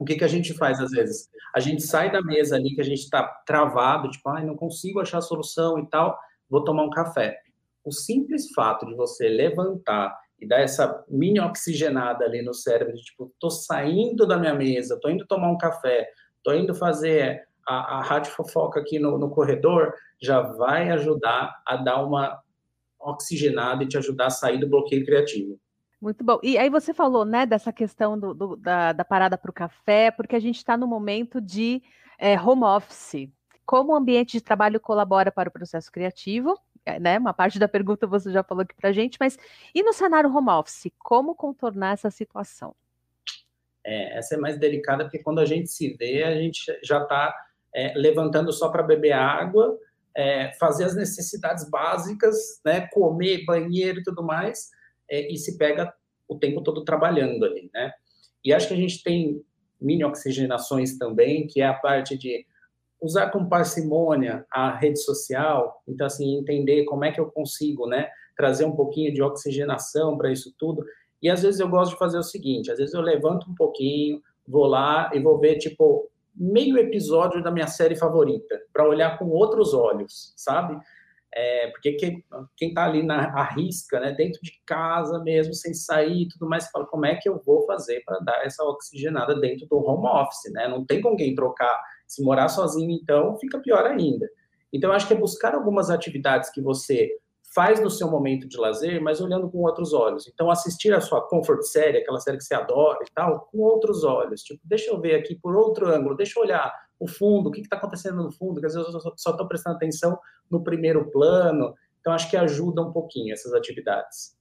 o 0.00 0.04
que, 0.04 0.16
que 0.16 0.24
a 0.24 0.28
gente 0.28 0.54
faz 0.54 0.80
às 0.80 0.90
vezes? 0.90 1.28
A 1.54 1.60
gente 1.60 1.82
sai 1.82 2.10
da 2.10 2.22
mesa 2.22 2.56
ali 2.56 2.74
que 2.74 2.80
a 2.80 2.84
gente 2.84 3.00
está 3.02 3.22
travado, 3.46 4.10
tipo, 4.10 4.26
ai, 4.30 4.46
não 4.46 4.56
consigo 4.56 4.98
achar 4.98 5.18
a 5.18 5.22
solução 5.22 5.78
e 5.78 5.86
tal, 5.90 6.18
vou 6.48 6.64
tomar 6.64 6.84
um 6.84 6.90
café. 6.90 7.38
O 7.84 7.92
simples 7.92 8.50
fato 8.54 8.86
de 8.86 8.94
você 8.94 9.28
levantar 9.28 10.18
e 10.40 10.46
dar 10.46 10.60
essa 10.60 11.04
mini 11.08 11.40
oxigenada 11.40 12.24
ali 12.24 12.42
no 12.42 12.54
cérebro, 12.54 12.94
de 12.94 13.02
tipo, 13.02 13.32
tô 13.38 13.50
saindo 13.50 14.26
da 14.26 14.38
minha 14.38 14.54
mesa, 14.54 14.98
tô 15.00 15.08
indo 15.08 15.26
tomar 15.26 15.50
um 15.50 15.58
café, 15.58 16.08
tô 16.42 16.52
indo 16.52 16.74
fazer 16.74 17.42
a, 17.68 17.98
a 17.98 18.02
rádio 18.02 18.32
fofoca 18.32 18.80
aqui 18.80 18.98
no, 18.98 19.18
no 19.18 19.30
corredor, 19.30 19.92
já 20.20 20.40
vai 20.40 20.90
ajudar 20.90 21.62
a 21.66 21.76
dar 21.76 22.04
uma 22.04 22.40
oxigenada 22.98 23.84
e 23.84 23.88
te 23.88 23.96
ajudar 23.98 24.26
a 24.26 24.30
sair 24.30 24.58
do 24.58 24.68
bloqueio 24.68 25.04
criativo. 25.04 25.58
Muito 26.00 26.24
bom. 26.24 26.38
E 26.42 26.56
aí 26.56 26.70
você 26.70 26.94
falou, 26.94 27.24
né, 27.24 27.44
dessa 27.44 27.72
questão 27.72 28.18
do, 28.18 28.32
do, 28.32 28.56
da, 28.56 28.92
da, 28.92 29.04
parada 29.04 29.36
para 29.36 29.50
o 29.50 29.54
café, 29.54 30.10
porque 30.10 30.34
a 30.34 30.40
gente 30.40 30.56
está 30.56 30.76
no 30.76 30.86
momento 30.86 31.40
de 31.40 31.82
é, 32.18 32.40
home 32.40 32.64
office. 32.64 33.28
Como 33.66 33.92
o 33.92 33.96
ambiente 33.96 34.32
de 34.32 34.40
trabalho 34.40 34.80
colabora 34.80 35.30
para 35.30 35.50
o 35.50 35.52
processo 35.52 35.92
criativo? 35.92 36.58
É, 36.84 36.98
né, 36.98 37.18
uma 37.18 37.34
parte 37.34 37.58
da 37.58 37.68
pergunta 37.68 38.06
você 38.06 38.32
já 38.32 38.42
falou 38.42 38.62
aqui 38.62 38.74
para 38.74 38.88
a 38.88 38.92
gente, 38.92 39.18
mas 39.20 39.38
e 39.74 39.82
no 39.82 39.92
cenário 39.92 40.34
home 40.34 40.50
office, 40.50 40.90
como 40.98 41.34
contornar 41.34 41.92
essa 41.92 42.10
situação? 42.10 42.74
É, 43.84 44.18
essa 44.18 44.34
é 44.34 44.38
mais 44.38 44.58
delicada 44.58 45.04
porque 45.04 45.22
quando 45.22 45.40
a 45.40 45.44
gente 45.44 45.68
se 45.70 45.94
vê, 45.94 46.22
a 46.22 46.34
gente 46.34 46.64
já 46.82 47.02
está 47.02 47.34
é, 47.74 47.92
levantando 47.96 48.52
só 48.52 48.70
para 48.70 48.82
beber 48.82 49.12
água, 49.12 49.78
é, 50.16 50.52
fazer 50.54 50.84
as 50.84 50.94
necessidades 50.94 51.68
básicas, 51.68 52.60
né, 52.64 52.88
comer, 52.92 53.44
banheiro 53.44 54.00
e 54.00 54.02
tudo 54.02 54.22
mais, 54.22 54.70
é, 55.08 55.30
e 55.32 55.36
se 55.36 55.56
pega 55.56 55.92
o 56.28 56.38
tempo 56.38 56.62
todo 56.62 56.84
trabalhando 56.84 57.44
ali, 57.44 57.70
né? 57.74 57.92
E 58.44 58.52
acho 58.54 58.68
que 58.68 58.74
a 58.74 58.76
gente 58.76 59.02
tem 59.02 59.42
mini 59.80 60.04
oxigenações 60.04 60.96
também, 60.96 61.46
que 61.46 61.60
é 61.60 61.66
a 61.66 61.74
parte 61.74 62.16
de 62.16 62.46
usar 63.00 63.30
com 63.30 63.48
parcimônia 63.48 64.44
a 64.52 64.76
rede 64.76 65.00
social, 65.00 65.82
então 65.88 66.06
assim 66.06 66.38
entender 66.38 66.84
como 66.84 67.04
é 67.04 67.12
que 67.12 67.20
eu 67.20 67.26
consigo, 67.26 67.86
né, 67.86 68.08
trazer 68.36 68.64
um 68.64 68.76
pouquinho 68.76 69.12
de 69.12 69.22
oxigenação 69.22 70.16
para 70.16 70.30
isso 70.30 70.54
tudo. 70.58 70.84
E 71.22 71.28
às 71.28 71.42
vezes 71.42 71.60
eu 71.60 71.68
gosto 71.68 71.92
de 71.92 71.98
fazer 71.98 72.18
o 72.18 72.22
seguinte, 72.22 72.70
às 72.70 72.78
vezes 72.78 72.94
eu 72.94 73.00
levanto 73.00 73.50
um 73.50 73.54
pouquinho, 73.54 74.20
vou 74.46 74.66
lá 74.66 75.10
e 75.14 75.20
vou 75.20 75.38
ver 75.38 75.56
tipo 75.56 76.10
meio 76.34 76.78
episódio 76.78 77.42
da 77.42 77.50
minha 77.50 77.66
série 77.66 77.96
favorita, 77.96 78.60
para 78.72 78.88
olhar 78.88 79.18
com 79.18 79.26
outros 79.26 79.74
olhos, 79.74 80.32
sabe? 80.36 80.80
É, 81.32 81.68
porque 81.68 81.92
quem, 81.92 82.24
está 82.60 82.84
ali 82.84 83.04
na 83.04 83.26
arrisca, 83.38 84.00
né, 84.00 84.12
dentro 84.12 84.40
de 84.42 84.60
casa 84.66 85.22
mesmo, 85.22 85.54
sem 85.54 85.72
sair 85.74 86.22
e 86.22 86.28
tudo 86.28 86.48
mais, 86.48 86.68
fala 86.70 86.86
como 86.86 87.06
é 87.06 87.14
que 87.14 87.28
eu 87.28 87.40
vou 87.44 87.64
fazer 87.66 88.02
para 88.04 88.18
dar 88.18 88.44
essa 88.44 88.64
oxigenada 88.64 89.38
dentro 89.38 89.66
do 89.66 89.76
home 89.76 90.08
office, 90.08 90.52
né? 90.52 90.66
Não 90.66 90.84
tem 90.84 91.00
com 91.00 91.16
quem 91.16 91.34
trocar. 91.34 91.80
Se 92.10 92.24
morar 92.24 92.48
sozinho, 92.48 92.90
então, 92.90 93.36
fica 93.38 93.60
pior 93.60 93.86
ainda. 93.86 94.28
Então, 94.72 94.90
acho 94.90 95.06
que 95.06 95.14
é 95.14 95.16
buscar 95.16 95.54
algumas 95.54 95.90
atividades 95.90 96.50
que 96.50 96.60
você 96.60 97.08
faz 97.54 97.80
no 97.80 97.88
seu 97.88 98.10
momento 98.10 98.48
de 98.48 98.56
lazer, 98.56 99.00
mas 99.00 99.20
olhando 99.20 99.48
com 99.48 99.58
outros 99.58 99.92
olhos. 99.92 100.26
Então, 100.26 100.50
assistir 100.50 100.92
a 100.92 101.00
sua 101.00 101.20
comfort 101.28 101.62
série, 101.62 101.98
aquela 101.98 102.18
série 102.18 102.36
que 102.36 102.42
você 102.42 102.54
adora 102.54 102.98
e 103.08 103.12
tal, 103.14 103.48
com 103.52 103.58
outros 103.58 104.02
olhos. 104.02 104.42
Tipo, 104.42 104.60
deixa 104.64 104.90
eu 104.90 105.00
ver 105.00 105.14
aqui 105.14 105.36
por 105.36 105.54
outro 105.54 105.86
ângulo, 105.88 106.16
deixa 106.16 106.36
eu 106.36 106.42
olhar 106.42 106.74
o 106.98 107.06
fundo, 107.06 107.48
o 107.48 107.52
que 107.52 107.60
está 107.60 107.76
acontecendo 107.76 108.24
no 108.24 108.32
fundo, 108.32 108.60
que 108.60 108.66
às 108.66 108.74
vezes 108.74 108.92
eu 108.92 109.00
só 109.16 109.30
estou 109.30 109.46
prestando 109.46 109.76
atenção 109.76 110.18
no 110.50 110.64
primeiro 110.64 111.12
plano. 111.12 111.72
Então, 112.00 112.12
acho 112.12 112.28
que 112.28 112.36
ajuda 112.36 112.82
um 112.82 112.90
pouquinho 112.90 113.32
essas 113.32 113.52
atividades. 113.52 114.36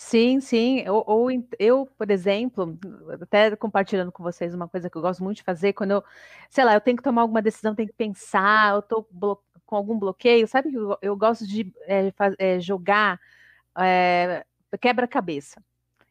Sim, 0.00 0.40
sim. 0.40 0.88
Ou, 0.88 1.02
ou, 1.06 1.28
eu, 1.58 1.84
por 1.98 2.08
exemplo, 2.10 2.78
até 3.20 3.56
compartilhando 3.56 4.12
com 4.12 4.22
vocês 4.22 4.54
uma 4.54 4.68
coisa 4.68 4.88
que 4.88 4.96
eu 4.96 5.02
gosto 5.02 5.24
muito 5.24 5.38
de 5.38 5.42
fazer, 5.42 5.72
quando 5.72 5.90
eu, 5.90 6.04
sei 6.48 6.64
lá, 6.64 6.74
eu 6.74 6.80
tenho 6.80 6.96
que 6.96 7.02
tomar 7.02 7.22
alguma 7.22 7.42
decisão, 7.42 7.74
tenho 7.74 7.88
que 7.88 7.94
pensar, 7.94 8.74
eu 8.74 8.78
estou 8.78 9.08
com 9.66 9.76
algum 9.76 9.98
bloqueio, 9.98 10.46
sabe 10.46 10.70
que 10.70 10.76
eu, 10.76 10.96
eu, 11.02 11.16
gosto 11.16 11.46
de 11.46 11.72
é, 11.86 12.12
é, 12.38 12.60
jogar 12.60 13.20
é, 13.76 14.44
quebra-cabeça. 14.80 15.60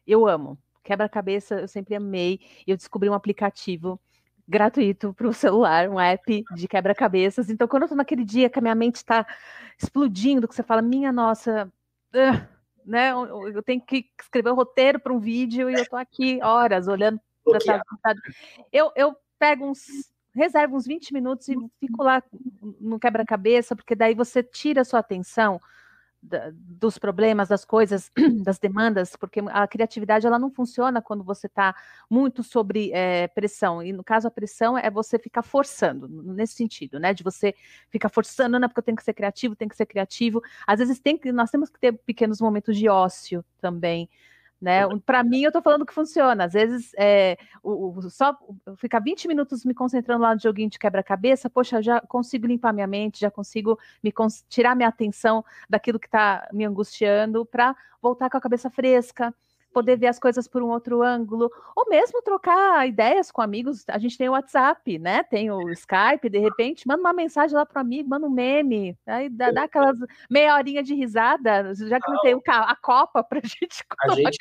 Eu 0.06 0.26
amo. 0.26 0.58
Quebra-cabeça 0.84 1.60
eu 1.62 1.68
sempre 1.68 1.94
amei. 1.94 2.40
Eu 2.66 2.76
descobri 2.76 3.08
um 3.08 3.14
aplicativo 3.14 3.98
gratuito 4.46 5.14
para 5.14 5.28
o 5.28 5.32
celular, 5.32 5.88
um 5.88 5.98
app 6.00 6.44
de 6.54 6.68
quebra-cabeças. 6.68 7.50
Então, 7.50 7.66
quando 7.66 7.84
eu 7.84 7.86
estou 7.86 7.98
naquele 7.98 8.24
dia 8.24 8.50
que 8.50 8.58
a 8.58 8.62
minha 8.62 8.74
mente 8.74 8.96
está 8.96 9.26
explodindo, 9.78 10.46
que 10.46 10.54
você 10.54 10.62
fala, 10.62 10.82
minha 10.82 11.12
nossa, 11.12 11.72
uh, 12.14 12.57
né? 12.88 13.12
Eu 13.12 13.62
tenho 13.62 13.80
que 13.80 14.06
escrever 14.20 14.50
o 14.50 14.52
um 14.52 14.56
roteiro 14.56 14.98
para 14.98 15.12
um 15.12 15.18
vídeo 15.18 15.68
e 15.68 15.74
eu 15.74 15.82
estou 15.82 15.98
aqui 15.98 16.40
horas 16.42 16.88
olhando 16.88 17.20
para 17.44 18.14
eu, 18.72 18.90
eu 18.96 19.16
pego 19.38 19.66
uns 19.66 20.10
reservo 20.34 20.76
uns 20.76 20.86
20 20.86 21.12
minutos 21.12 21.48
e 21.48 21.56
fico 21.80 22.02
lá 22.02 22.22
no 22.80 22.98
quebra-cabeça, 22.98 23.74
porque 23.74 23.96
daí 23.96 24.14
você 24.14 24.42
tira 24.42 24.82
a 24.82 24.84
sua 24.84 25.00
atenção 25.00 25.60
da, 26.22 26.50
dos 26.52 26.98
problemas, 26.98 27.48
das 27.48 27.64
coisas, 27.64 28.10
das 28.44 28.58
demandas, 28.58 29.16
porque 29.16 29.40
a 29.48 29.66
criatividade 29.66 30.26
ela 30.26 30.38
não 30.38 30.50
funciona 30.50 31.00
quando 31.00 31.22
você 31.22 31.46
está 31.46 31.74
muito 32.10 32.42
sobre 32.42 32.90
é, 32.92 33.28
pressão. 33.28 33.82
E 33.82 33.92
no 33.92 34.04
caso, 34.04 34.28
a 34.28 34.30
pressão 34.30 34.76
é 34.76 34.90
você 34.90 35.18
ficar 35.18 35.42
forçando, 35.42 36.08
nesse 36.08 36.54
sentido, 36.54 36.98
né? 36.98 37.14
De 37.14 37.22
você 37.22 37.54
ficar 37.90 38.08
forçando, 38.08 38.58
não, 38.58 38.68
porque 38.68 38.80
eu 38.80 38.84
tenho 38.84 38.96
que 38.96 39.04
ser 39.04 39.14
criativo, 39.14 39.56
tenho 39.56 39.68
que 39.68 39.76
ser 39.76 39.86
criativo. 39.86 40.42
Às 40.66 40.78
vezes 40.78 40.98
tem 40.98 41.16
que, 41.16 41.30
nós 41.32 41.50
temos 41.50 41.70
que 41.70 41.78
ter 41.78 41.92
pequenos 41.92 42.40
momentos 42.40 42.76
de 42.76 42.88
ócio 42.88 43.44
também. 43.60 44.08
Né? 44.60 44.82
Para 45.06 45.22
mim, 45.22 45.42
eu 45.42 45.48
estou 45.48 45.62
falando 45.62 45.86
que 45.86 45.94
funciona. 45.94 46.44
Às 46.44 46.52
vezes, 46.52 46.92
é, 46.96 47.36
o, 47.62 47.96
o, 47.96 48.10
só 48.10 48.36
ficar 48.76 49.00
20 49.00 49.28
minutos 49.28 49.64
me 49.64 49.72
concentrando 49.72 50.22
lá 50.22 50.34
no 50.34 50.40
joguinho 50.40 50.68
de 50.68 50.78
quebra-cabeça, 50.78 51.48
poxa, 51.48 51.80
já 51.80 52.00
consigo 52.00 52.46
limpar 52.46 52.72
minha 52.72 52.86
mente, 52.86 53.20
já 53.20 53.30
consigo 53.30 53.78
me 54.02 54.12
tirar 54.48 54.74
minha 54.74 54.88
atenção 54.88 55.44
daquilo 55.70 55.98
que 55.98 56.06
está 56.08 56.48
me 56.52 56.64
angustiando 56.64 57.46
para 57.46 57.76
voltar 58.02 58.28
com 58.28 58.36
a 58.36 58.40
cabeça 58.40 58.68
fresca 58.68 59.32
poder 59.72 59.96
ver 59.96 60.08
as 60.08 60.18
coisas 60.18 60.48
por 60.48 60.62
um 60.62 60.68
outro 60.68 61.02
ângulo, 61.02 61.50
ou 61.76 61.88
mesmo 61.88 62.22
trocar 62.22 62.86
ideias 62.86 63.30
com 63.30 63.42
amigos. 63.42 63.84
A 63.88 63.98
gente 63.98 64.16
tem 64.16 64.28
o 64.28 64.32
WhatsApp, 64.32 64.98
né? 64.98 65.22
Tem 65.24 65.50
o 65.50 65.70
Skype, 65.70 66.28
de 66.28 66.38
repente, 66.38 66.86
manda 66.86 67.00
uma 67.00 67.12
mensagem 67.12 67.56
lá 67.56 67.64
para 67.64 67.78
o 67.78 67.80
amigo, 67.80 68.08
manda 68.08 68.26
um 68.26 68.30
meme, 68.30 68.96
aí 69.06 69.28
dá, 69.28 69.50
dá 69.50 69.64
aquelas 69.64 69.96
meia 70.30 70.54
horinha 70.54 70.82
de 70.82 70.94
risada, 70.94 71.74
já 71.74 72.00
que 72.00 72.10
não 72.10 72.20
tem 72.20 72.40
a 72.48 72.76
Copa 72.76 73.22
para 73.22 73.38
a 73.38 73.42
gente 73.46 73.84
a 74.04 74.14
gente, 74.14 74.38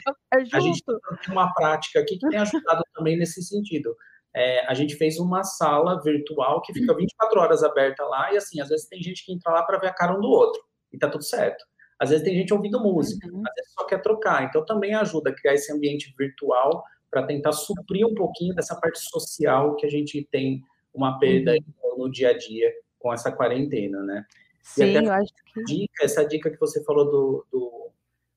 a 0.54 0.60
gente 0.60 0.84
tem 0.84 0.98
uma 1.30 1.54
prática 1.54 2.00
aqui 2.00 2.18
que 2.18 2.28
tem 2.28 2.40
ajudado 2.40 2.82
também 2.94 3.18
nesse 3.18 3.42
sentido. 3.42 3.96
É, 4.36 4.66
a 4.68 4.74
gente 4.74 4.96
fez 4.96 5.18
uma 5.18 5.44
sala 5.44 6.02
virtual 6.02 6.62
que 6.62 6.74
fica 6.74 6.94
24 6.94 7.40
horas 7.40 7.64
aberta 7.64 8.04
lá, 8.04 8.32
e 8.34 8.38
assim, 8.38 8.62
às 8.62 8.70
vezes 8.70 8.88
tem 8.88 9.02
gente 9.02 9.26
que 9.26 9.34
entra 9.34 9.52
lá 9.52 9.64
para 9.64 9.80
ver 9.80 9.88
a 9.88 9.94
cara 9.94 10.16
um 10.16 10.22
do 10.22 10.28
outro, 10.28 10.62
e 10.92 10.98
tá 10.98 11.10
tudo 11.10 11.24
certo. 11.24 11.64
Às 12.00 12.10
vezes 12.10 12.24
tem 12.24 12.36
gente 12.36 12.54
ouvindo 12.54 12.80
música, 12.80 13.28
uhum. 13.28 13.42
às 13.48 13.54
vezes 13.56 13.74
só 13.74 13.86
quer 13.86 14.02
trocar. 14.02 14.44
Então 14.44 14.66
também 14.66 14.94
ajuda 14.94 15.30
a 15.30 15.34
criar 15.34 15.54
esse 15.54 15.72
ambiente 15.72 16.14
virtual 16.18 16.84
para 17.10 17.26
tentar 17.26 17.54
suprir 17.54 18.06
um 18.06 18.14
pouquinho 18.14 18.54
dessa 18.54 18.76
parte 18.76 19.00
social 19.00 19.76
que 19.76 19.86
a 19.86 19.90
gente 19.90 20.28
tem 20.32 20.62
uma 20.94 21.20
perda 21.20 21.54
uhum. 21.54 21.98
no 21.98 22.12
dia 22.12 22.30
a 22.30 22.38
dia 22.38 22.72
com 23.00 23.14
essa 23.14 23.32
quarentena, 23.32 24.04
né? 24.04 24.26
Sim, 24.62 24.98
eu 24.98 25.14
acho 25.14 25.34
que... 25.54 25.64
Dica, 25.64 26.04
essa 26.04 26.26
dica 26.26 26.52
que 26.52 26.60
você 26.60 26.84
falou 26.84 27.06
do, 27.06 27.46
do, 27.52 27.92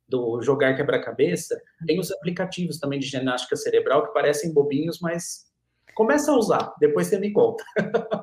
do 0.09 0.43
jogar 0.43 0.77
quebra-cabeça, 0.77 1.61
tem 1.87 1.99
os 1.99 2.11
aplicativos 2.13 2.79
também 2.79 3.01
de 3.01 3.07
ginástica 3.07 3.57
cerebral 3.57 4.07
que 4.07 4.13
parecem 4.13 4.55
bobinhos, 4.55 5.01
mas 5.01 5.51
começa 5.95 6.31
a 6.31 6.37
usar, 6.37 6.73
depois 6.79 7.09
você 7.09 7.19
me 7.19 7.33
conta. 7.33 7.65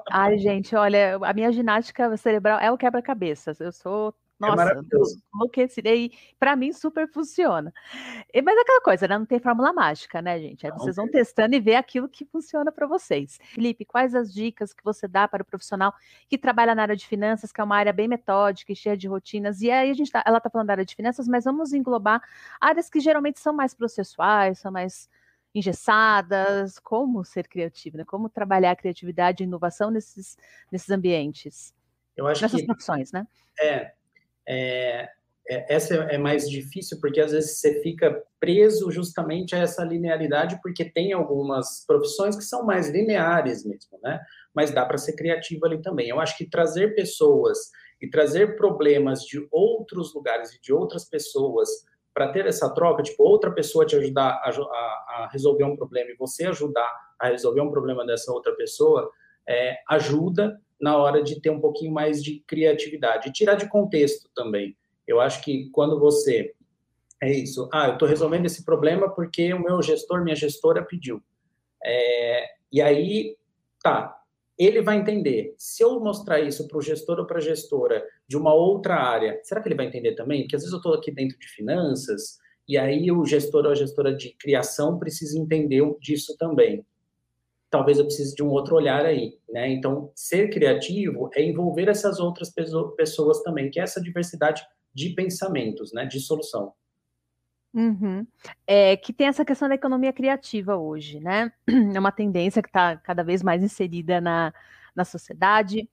Ai, 0.09 0.37
gente, 0.37 0.75
olha, 0.75 1.17
a 1.21 1.33
minha 1.33 1.51
ginástica 1.51 2.15
cerebral 2.15 2.59
é 2.59 2.71
o 2.71 2.77
quebra-cabeça. 2.77 3.53
Eu 3.59 3.71
sou 3.71 4.13
Nossa, 4.39 4.53
é 4.53 4.55
maravilhoso. 4.55 5.21
enlouquecerei. 5.33 6.11
Para 6.39 6.55
mim, 6.55 6.71
super 6.71 7.07
funciona. 7.07 7.73
Mas 8.43 8.57
é 8.57 8.61
aquela 8.61 8.81
coisa, 8.81 9.07
né? 9.07 9.17
Não 9.17 9.25
tem 9.25 9.39
fórmula 9.39 9.73
mágica, 9.73 10.21
né, 10.21 10.39
gente? 10.39 10.65
Aí 10.65 10.71
vocês 10.73 10.95
vão 10.95 11.09
testando 11.09 11.55
e 11.55 11.59
ver 11.59 11.75
aquilo 11.75 12.07
que 12.07 12.23
funciona 12.23 12.71
para 12.71 12.85
vocês. 12.85 13.39
Felipe, 13.53 13.83
quais 13.83 14.13
as 14.13 14.31
dicas 14.31 14.73
que 14.73 14.83
você 14.83 15.07
dá 15.07 15.27
para 15.27 15.41
o 15.41 15.45
profissional 15.45 15.93
que 16.29 16.37
trabalha 16.37 16.75
na 16.75 16.83
área 16.83 16.95
de 16.95 17.07
finanças, 17.07 17.51
que 17.51 17.59
é 17.59 17.63
uma 17.63 17.75
área 17.75 17.91
bem 17.91 18.07
metódica 18.07 18.71
e 18.71 18.75
cheia 18.75 18.95
de 18.95 19.07
rotinas? 19.07 19.61
E 19.61 19.71
aí 19.71 19.89
a 19.89 19.93
gente 19.93 20.11
tá, 20.11 20.23
ela 20.25 20.37
está 20.37 20.49
falando 20.49 20.67
da 20.67 20.73
área 20.73 20.85
de 20.85 20.95
finanças, 20.95 21.27
mas 21.27 21.45
vamos 21.45 21.73
englobar 21.73 22.21
áreas 22.61 22.89
que 22.89 22.99
geralmente 22.99 23.39
são 23.39 23.53
mais 23.53 23.73
processuais, 23.73 24.59
são 24.59 24.71
mais 24.71 25.09
engessadas. 25.55 26.77
Como 26.77 27.25
ser 27.25 27.47
criativo, 27.47 27.97
né? 27.97 28.05
Como 28.05 28.29
trabalhar 28.29 28.71
a 28.71 28.75
criatividade 28.75 29.43
e 29.43 29.45
inovação 29.47 29.89
nesses, 29.89 30.37
nesses 30.71 30.91
ambientes? 30.91 31.73
Eu 32.15 32.27
acho 32.27 32.41
Nessas 32.41 32.61
que, 32.61 32.65
profissões, 32.65 33.11
né? 33.11 33.27
É, 33.59 33.93
é, 34.47 35.09
é, 35.49 35.75
essa 35.75 35.95
é 35.95 36.17
mais 36.17 36.49
difícil 36.49 36.99
porque 36.99 37.21
às 37.21 37.31
vezes 37.31 37.59
você 37.59 37.81
fica 37.81 38.21
preso 38.39 38.91
justamente 38.91 39.55
a 39.55 39.59
essa 39.59 39.83
linearidade, 39.83 40.59
porque 40.61 40.85
tem 40.85 41.13
algumas 41.13 41.85
profissões 41.85 42.35
que 42.35 42.43
são 42.43 42.65
mais 42.65 42.89
lineares 42.89 43.65
mesmo, 43.65 43.99
né? 44.03 44.19
Mas 44.53 44.71
dá 44.71 44.85
para 44.85 44.97
ser 44.97 45.15
criativo 45.15 45.65
ali 45.65 45.81
também. 45.81 46.09
Eu 46.09 46.19
acho 46.19 46.37
que 46.37 46.49
trazer 46.49 46.95
pessoas 46.95 47.57
e 48.01 48.09
trazer 48.09 48.57
problemas 48.57 49.21
de 49.21 49.47
outros 49.51 50.13
lugares 50.13 50.53
e 50.53 50.61
de 50.61 50.73
outras 50.73 51.05
pessoas 51.05 51.69
para 52.13 52.31
ter 52.31 52.45
essa 52.45 52.73
troca, 52.73 53.03
tipo, 53.03 53.23
outra 53.23 53.51
pessoa 53.51 53.85
te 53.85 53.95
ajudar 53.95 54.41
a, 54.43 54.49
a, 54.49 54.51
a, 54.51 55.29
resolver 55.31 55.63
um 55.63 55.75
problema 55.75 56.11
e 56.11 56.17
você 56.17 56.45
ajudar 56.47 56.91
a 57.19 57.27
resolver 57.27 57.61
um 57.61 57.69
problema 57.69 58.05
dessa 58.05 58.31
outra 58.31 58.55
pessoa, 58.55 59.09
é, 59.47 59.77
ajuda 59.87 60.59
na 60.79 60.97
hora 60.97 61.23
de 61.23 61.39
ter 61.41 61.49
um 61.49 61.59
pouquinho 61.59 61.91
mais 61.91 62.23
de 62.23 62.43
criatividade 62.47 63.29
e 63.29 63.31
tirar 63.31 63.55
de 63.55 63.67
contexto 63.67 64.29
também. 64.35 64.77
Eu 65.07 65.19
acho 65.19 65.43
que 65.43 65.69
quando 65.71 65.99
você 65.99 66.53
é 67.21 67.31
isso, 67.31 67.67
ah, 67.73 67.87
eu 67.87 67.93
estou 67.93 68.07
resolvendo 68.07 68.45
esse 68.45 68.63
problema 68.63 69.09
porque 69.09 69.53
o 69.53 69.59
meu 69.59 69.81
gestor, 69.81 70.23
minha 70.23 70.35
gestora 70.35 70.85
pediu. 70.85 71.21
É, 71.83 72.45
e 72.71 72.81
aí, 72.81 73.35
tá, 73.81 74.15
ele 74.57 74.81
vai 74.81 74.97
entender. 74.97 75.55
Se 75.57 75.83
eu 75.83 75.99
mostrar 75.99 76.39
isso 76.39 76.67
para 76.67 76.77
o 76.77 76.81
gestor 76.81 77.19
ou 77.19 77.25
para 77.25 77.37
a 77.37 77.41
gestora 77.41 78.05
de 78.27 78.37
uma 78.37 78.53
outra 78.53 78.95
área, 78.95 79.39
será 79.43 79.61
que 79.61 79.67
ele 79.67 79.75
vai 79.75 79.87
entender 79.87 80.13
também? 80.13 80.41
Porque 80.41 80.55
às 80.55 80.61
vezes 80.61 80.73
eu 80.73 80.77
estou 80.77 80.93
aqui 80.93 81.11
dentro 81.11 81.39
de 81.39 81.47
finanças 81.47 82.37
e 82.67 82.77
aí 82.77 83.11
o 83.11 83.25
gestor 83.25 83.65
ou 83.65 83.71
a 83.71 83.75
gestora 83.75 84.13
de 84.13 84.35
criação 84.37 84.99
precisa 84.99 85.39
entender 85.39 85.83
disso 85.99 86.35
também 86.37 86.85
talvez 87.77 87.99
eu 87.99 88.05
precise 88.05 88.33
de 88.33 88.41
um 88.41 88.49
outro 88.49 88.75
olhar 88.75 89.05
aí, 89.05 89.37
né? 89.47 89.69
Então, 89.69 90.11
ser 90.15 90.49
criativo 90.49 91.29
é 91.35 91.43
envolver 91.43 91.87
essas 91.87 92.19
outras 92.19 92.51
pessoas 92.95 93.43
também, 93.43 93.69
que 93.69 93.79
é 93.79 93.83
essa 93.83 94.01
diversidade 94.01 94.65
de 94.91 95.11
pensamentos, 95.11 95.93
né? 95.93 96.03
De 96.03 96.19
solução. 96.19 96.73
Uhum. 97.71 98.25
É, 98.65 98.97
que 98.97 99.13
tem 99.13 99.27
essa 99.27 99.45
questão 99.45 99.69
da 99.69 99.75
economia 99.75 100.11
criativa 100.11 100.75
hoje, 100.75 101.19
né? 101.19 101.51
É 101.95 101.99
uma 101.99 102.11
tendência 102.11 102.63
que 102.63 102.69
está 102.69 102.97
cada 102.97 103.23
vez 103.23 103.43
mais 103.43 103.61
inserida 103.61 104.19
na, 104.19 104.51
na 104.95 105.05
sociedade. 105.05 105.87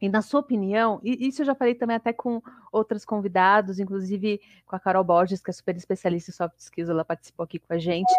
E 0.00 0.10
na 0.10 0.20
sua 0.20 0.40
opinião, 0.40 1.00
e 1.02 1.26
isso 1.26 1.40
eu 1.40 1.46
já 1.46 1.54
falei 1.54 1.74
também 1.74 1.96
até 1.96 2.12
com 2.12 2.42
outros 2.72 3.04
convidados, 3.04 3.78
inclusive 3.78 4.40
com 4.66 4.76
a 4.76 4.80
Carol 4.80 5.04
Borges, 5.04 5.42
que 5.42 5.50
é 5.50 5.52
super 5.52 5.76
especialista 5.76 6.30
em 6.30 6.34
soft 6.34 6.58
skills, 6.58 6.88
ela 6.88 7.04
participou 7.04 7.44
aqui 7.44 7.58
com 7.58 7.72
a 7.72 7.78
gente, 7.78 8.12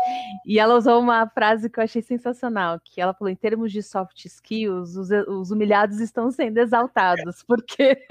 e 0.46 0.60
ela 0.60 0.76
usou 0.76 1.00
uma 1.00 1.28
frase 1.28 1.70
que 1.70 1.80
eu 1.80 1.84
achei 1.84 2.02
sensacional, 2.02 2.80
que 2.84 3.02
ela 3.02 3.14
falou, 3.14 3.32
em 3.32 3.36
termos 3.36 3.72
de 3.72 3.82
soft 3.82 4.26
skills, 4.26 4.96
os, 4.96 5.10
os 5.28 5.52
humilhados 5.52 6.00
estão 6.00 6.30
sendo 6.32 6.58
exaltados, 6.58 7.44
porque... 7.48 8.06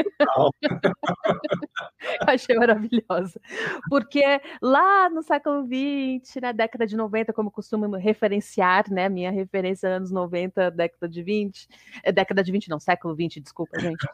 eu 2.00 2.26
achei 2.26 2.56
maravilhosa. 2.56 3.40
Porque 3.88 4.22
lá 4.62 5.08
no 5.10 5.22
século 5.22 5.64
XX, 5.66 6.40
na 6.40 6.52
década 6.52 6.86
de 6.86 6.96
90, 6.96 7.32
como 7.32 7.50
costumo 7.50 7.96
referenciar, 7.96 8.90
né, 8.90 9.08
minha 9.08 9.30
referência 9.30 9.88
anos 9.88 10.10
90, 10.10 10.70
década 10.70 11.08
de 11.08 11.22
20, 11.22 11.68
é, 12.02 12.12
década 12.12 12.42
de 12.42 12.52
20 12.52 12.68
não, 12.68 12.78
século 12.80 13.14
20, 13.14 13.40
desculpa, 13.40 13.58
desculpa, 13.58 13.80
gente. 13.80 14.06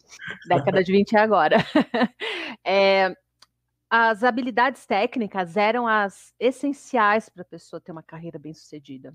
Década 0.47 0.83
de 0.83 0.93
20 0.93 1.17
é 1.17 1.21
agora. 1.21 1.57
É, 2.67 3.15
as 3.91 4.25
habilidades 4.25 4.87
técnicas 4.87 5.57
eram 5.57 5.87
as 5.87 6.33
essenciais 6.39 7.29
para 7.29 7.43
a 7.43 7.45
pessoa 7.45 7.81
ter 7.81 7.93
uma 7.93 8.03
carreira 8.03 8.39
bem 8.39 8.55
sucedida. 8.55 9.15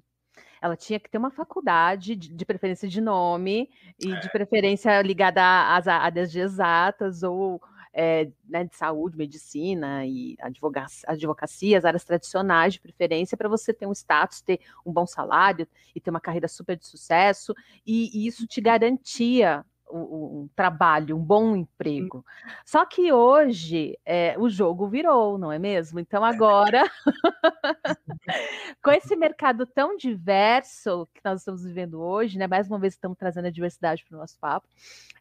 Ela 0.61 0.75
tinha 0.75 0.99
que 0.99 1.09
ter 1.09 1.17
uma 1.17 1.31
faculdade, 1.31 2.15
de, 2.15 2.33
de 2.33 2.45
preferência 2.45 2.87
de 2.87 3.01
nome, 3.01 3.69
e 3.99 4.19
de 4.19 4.31
preferência 4.31 5.01
ligada 5.01 5.41
às 5.75 5.87
áreas 5.87 6.31
de 6.31 6.39
exatas 6.39 7.23
ou 7.23 7.61
é, 7.93 8.29
né, 8.47 8.65
de 8.65 8.75
saúde, 8.75 9.17
medicina 9.17 10.05
e 10.05 10.37
advocacia, 10.39 11.09
advocacia, 11.09 11.77
as 11.77 11.85
áreas 11.85 12.03
tradicionais 12.03 12.73
de 12.73 12.79
preferência, 12.79 13.37
para 13.37 13.49
você 13.49 13.73
ter 13.73 13.87
um 13.87 13.91
status, 13.91 14.41
ter 14.41 14.59
um 14.85 14.91
bom 14.93 15.05
salário 15.05 15.67
e 15.95 15.99
ter 15.99 16.09
uma 16.09 16.21
carreira 16.21 16.47
super 16.47 16.77
de 16.77 16.85
sucesso, 16.85 17.53
e, 17.85 18.09
e 18.13 18.27
isso 18.27 18.45
te 18.47 18.61
garantia 18.61 19.65
um, 19.97 20.49
trabalho, 20.55 21.17
um 21.17 21.23
bom 21.23 21.55
emprego. 21.55 22.25
Só 22.65 22.85
que 22.85 23.11
hoje 23.11 23.97
é, 24.05 24.35
o 24.37 24.49
jogo 24.49 24.87
virou, 24.87 25.37
não 25.37 25.51
é 25.51 25.59
mesmo? 25.59 25.99
Então 25.99 26.23
agora, 26.23 26.83
com 28.83 28.91
esse 28.91 29.15
mercado 29.15 29.65
tão 29.65 29.97
diverso 29.97 31.07
que 31.13 31.21
nós 31.23 31.41
estamos 31.41 31.63
vivendo 31.63 32.01
hoje, 32.01 32.37
né? 32.37 32.47
Mais 32.47 32.67
uma 32.67 32.79
vez 32.79 32.93
estamos 32.93 33.17
trazendo 33.17 33.47
a 33.47 33.51
diversidade 33.51 34.05
para 34.05 34.15
o 34.15 34.19
nosso 34.19 34.37
papo. 34.39 34.67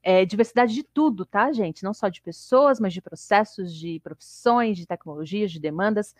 É, 0.03 0.25
diversidade 0.25 0.75
de 0.75 0.83
tudo, 0.83 1.25
tá, 1.25 1.51
gente? 1.53 1.83
Não 1.83 1.95
só 1.95 2.09
de 2.09 2.21
pessoas, 2.21 2.79
mas 2.79 2.93
de 2.93 3.01
processos, 3.01 3.75
de 3.75 4.01
profissões, 4.01 4.77
de 4.77 4.87
tecnologias, 4.87 5.51
de 5.51 5.61
demandas. 5.61 6.15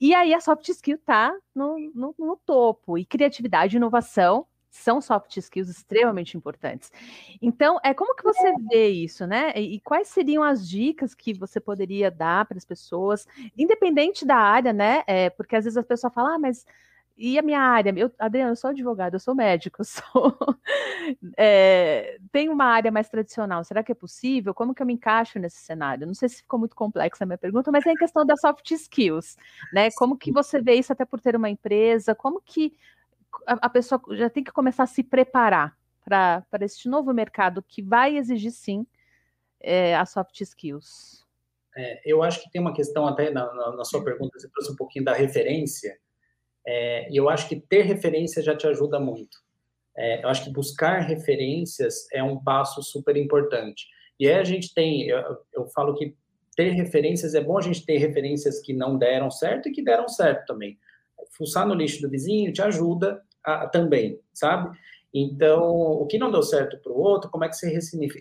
E 0.00 0.14
aí 0.14 0.32
a 0.34 0.40
soft 0.40 0.68
skill 0.68 0.96
está 0.96 1.34
no, 1.54 1.78
no, 1.94 2.14
no 2.18 2.36
topo. 2.36 2.96
E 2.96 3.04
criatividade 3.04 3.76
e 3.76 3.78
inovação 3.78 4.46
são 4.70 5.00
soft 5.00 5.36
skills 5.36 5.68
extremamente 5.68 6.36
importantes. 6.36 6.92
Então, 7.40 7.78
é 7.82 7.94
como 7.94 8.14
que 8.14 8.22
você 8.22 8.52
vê 8.70 8.88
isso, 8.88 9.26
né? 9.26 9.52
E, 9.56 9.76
e 9.76 9.80
quais 9.80 10.08
seriam 10.08 10.42
as 10.42 10.68
dicas 10.68 11.14
que 11.14 11.32
você 11.32 11.60
poderia 11.60 12.10
dar 12.10 12.44
para 12.46 12.58
as 12.58 12.64
pessoas, 12.64 13.26
independente 13.56 14.26
da 14.26 14.36
área, 14.36 14.72
né? 14.72 15.02
É, 15.06 15.30
porque 15.30 15.56
às 15.56 15.64
vezes 15.64 15.76
a 15.76 15.82
pessoa 15.82 16.10
fala, 16.10 16.34
ah, 16.34 16.38
mas 16.38 16.66
e 17.20 17.36
a 17.36 17.42
minha 17.42 17.60
área? 17.60 17.92
Eu, 17.96 18.12
Adriana, 18.16 18.52
eu 18.52 18.56
sou 18.56 18.70
advogada, 18.70 19.16
eu 19.16 19.20
sou 19.20 19.34
médico, 19.34 19.80
eu 19.80 19.84
sou. 19.84 20.38
É, 21.36 22.16
tem 22.30 22.48
uma 22.48 22.64
área 22.66 22.92
mais 22.92 23.08
tradicional. 23.08 23.64
Será 23.64 23.82
que 23.82 23.90
é 23.90 23.94
possível? 23.94 24.54
Como 24.54 24.72
que 24.72 24.80
eu 24.80 24.86
me 24.86 24.92
encaixo 24.94 25.38
nesse 25.38 25.58
cenário? 25.58 26.06
Não 26.06 26.14
sei 26.14 26.28
se 26.28 26.36
ficou 26.36 26.60
muito 26.60 26.76
complexa 26.76 27.24
a 27.24 27.26
minha 27.26 27.36
pergunta, 27.36 27.72
mas 27.72 27.84
é 27.86 27.90
em 27.90 27.96
questão 27.96 28.24
das 28.24 28.40
soft 28.40 28.70
skills, 28.70 29.36
né? 29.72 29.88
Como 29.96 30.16
que 30.16 30.30
você 30.30 30.60
vê 30.60 30.74
isso 30.74 30.92
até 30.92 31.04
por 31.04 31.20
ter 31.20 31.34
uma 31.34 31.50
empresa? 31.50 32.14
Como 32.14 32.40
que 32.40 32.72
a, 33.46 33.66
a 33.66 33.68
pessoa 33.68 34.00
já 34.12 34.30
tem 34.30 34.44
que 34.44 34.52
começar 34.52 34.84
a 34.84 34.86
se 34.86 35.02
preparar 35.02 35.76
para 36.04 36.44
este 36.62 36.88
novo 36.88 37.12
mercado 37.12 37.62
que 37.62 37.82
vai 37.82 38.16
exigir 38.16 38.50
sim 38.50 38.86
é, 39.60 39.94
as 39.96 40.10
soft 40.10 40.40
skills? 40.40 41.26
É, 41.76 42.00
eu 42.04 42.22
acho 42.22 42.42
que 42.42 42.50
tem 42.50 42.60
uma 42.60 42.74
questão 42.74 43.06
até 43.06 43.30
na, 43.30 43.52
na, 43.54 43.76
na 43.76 43.84
sua 43.84 44.02
pergunta, 44.02 44.38
você 44.38 44.48
trouxe 44.48 44.72
um 44.72 44.76
pouquinho 44.76 45.04
da 45.04 45.12
referência. 45.12 45.98
É, 46.66 47.10
e 47.10 47.16
eu 47.16 47.28
acho 47.28 47.48
que 47.48 47.56
ter 47.56 47.82
referência 47.82 48.42
já 48.42 48.56
te 48.56 48.66
ajuda 48.66 48.98
muito. 48.98 49.38
É, 49.96 50.22
eu 50.24 50.28
acho 50.28 50.44
que 50.44 50.52
buscar 50.52 51.00
referências 51.00 52.06
é 52.12 52.22
um 52.22 52.42
passo 52.42 52.82
super 52.82 53.16
importante. 53.16 53.86
E 54.18 54.28
aí 54.28 54.34
a 54.34 54.44
gente 54.44 54.74
tem, 54.74 55.08
eu, 55.08 55.38
eu 55.52 55.66
falo 55.68 55.94
que 55.94 56.16
ter 56.56 56.70
referências 56.70 57.34
é 57.34 57.40
bom 57.40 57.56
a 57.56 57.62
gente 57.62 57.84
ter 57.84 57.98
referências 57.98 58.60
que 58.60 58.72
não 58.72 58.98
deram 58.98 59.30
certo 59.30 59.68
e 59.68 59.72
que 59.72 59.82
deram 59.82 60.08
certo 60.08 60.46
também. 60.46 60.78
Fuçar 61.36 61.66
no 61.66 61.74
lixo 61.74 62.02
do 62.02 62.10
vizinho 62.10 62.52
te 62.52 62.62
ajuda 62.62 63.20
a, 63.44 63.64
a, 63.64 63.68
também, 63.68 64.20
sabe? 64.32 64.76
Então, 65.12 65.70
o 65.70 66.06
que 66.06 66.18
não 66.18 66.30
deu 66.30 66.42
certo 66.42 66.78
para 66.82 66.92
o 66.92 66.98
outro, 66.98 67.30
como 67.30 67.44
é 67.44 67.48
que 67.48 67.56
você 67.56 67.68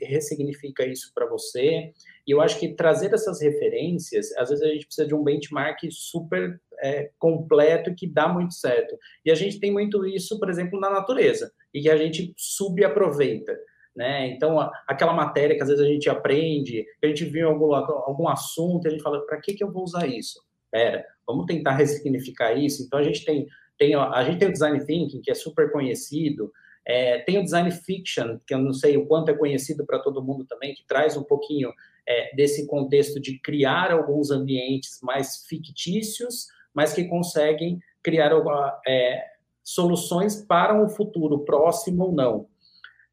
ressignifica 0.02 0.86
isso 0.86 1.12
para 1.14 1.28
você? 1.28 1.92
E 2.26 2.32
eu 2.32 2.42
acho 2.42 2.58
que 2.60 2.74
trazer 2.74 3.14
essas 3.14 3.42
referências, 3.42 4.32
às 4.38 4.50
vezes 4.50 4.64
a 4.64 4.68
gente 4.70 4.86
precisa 4.86 5.08
de 5.08 5.14
um 5.14 5.24
benchmark 5.24 5.80
super 5.92 6.60
é, 6.80 7.12
completo 7.20 7.94
que 7.94 8.08
dá 8.08 8.28
muito 8.28 8.54
certo. 8.54 8.98
E 9.26 9.32
a 9.32 9.36
gente 9.36 9.60
tem 9.60 9.72
muito 9.72 10.06
isso, 10.06 10.40
por 10.40 10.50
exemplo, 10.50 10.80
na 10.80 10.90
natureza, 10.90 11.52
e 11.74 11.82
que 11.82 11.90
a 11.90 11.98
gente 11.98 12.34
subaproveita. 12.38 13.58
Né? 13.96 14.28
Então, 14.28 14.58
aquela 14.88 15.12
matéria 15.12 15.56
que 15.56 15.64
às 15.64 15.70
vezes 15.70 15.84
a 15.84 15.88
gente 15.88 16.10
aprende, 16.10 16.86
a 17.04 17.08
gente 17.08 17.26
viu 17.26 17.50
algum, 17.50 17.74
algum 17.74 18.28
assunto, 18.30 18.88
a 18.88 18.92
gente 18.92 19.02
fala, 19.02 19.26
para 19.26 19.42
que, 19.42 19.56
que 19.56 19.64
eu 19.64 19.72
vou 19.72 19.84
usar 19.84 20.08
isso? 20.08 20.40
Pera, 20.72 21.04
vamos 21.28 21.46
tentar 21.46 21.76
ressignificar 21.76 22.54
isso. 22.54 22.84
Então, 22.84 22.98
a 22.98 23.04
gente 23.04 23.26
tem, 23.26 23.46
tem, 23.78 23.94
a 23.94 24.24
gente 24.24 24.40
tem 24.40 24.48
o 24.48 24.52
Design 24.52 24.86
Thinking, 24.86 25.22
que 25.22 25.30
é 25.30 25.36
super 25.36 25.72
conhecido, 25.72 26.52
é, 26.86 27.20
tem 27.20 27.38
o 27.38 27.44
Design 27.44 27.70
Fiction, 27.70 28.40
que 28.48 28.54
eu 28.54 28.60
não 28.60 28.72
sei 28.72 28.96
o 28.96 29.06
quanto 29.06 29.30
é 29.30 29.34
conhecido 29.34 29.86
para 29.86 30.00
todo 30.00 30.24
mundo 30.24 30.46
também, 30.46 30.74
que 30.74 30.88
traz 30.88 31.18
um 31.18 31.24
pouquinho 31.24 31.70
é, 32.08 32.34
desse 32.34 32.66
contexto 32.66 33.20
de 33.20 33.38
criar 33.40 33.92
alguns 33.92 34.32
ambientes 34.32 35.00
mais 35.04 35.46
fictícios, 35.46 36.48
mas 36.74 36.94
que 36.94 37.04
conseguem 37.04 37.80
criar 38.02 38.32
é, 38.88 39.22
soluções 39.62 40.46
para 40.46 40.82
um 40.82 40.88
futuro 40.88 41.40
próximo 41.40 42.06
ou 42.06 42.12
não. 42.14 42.48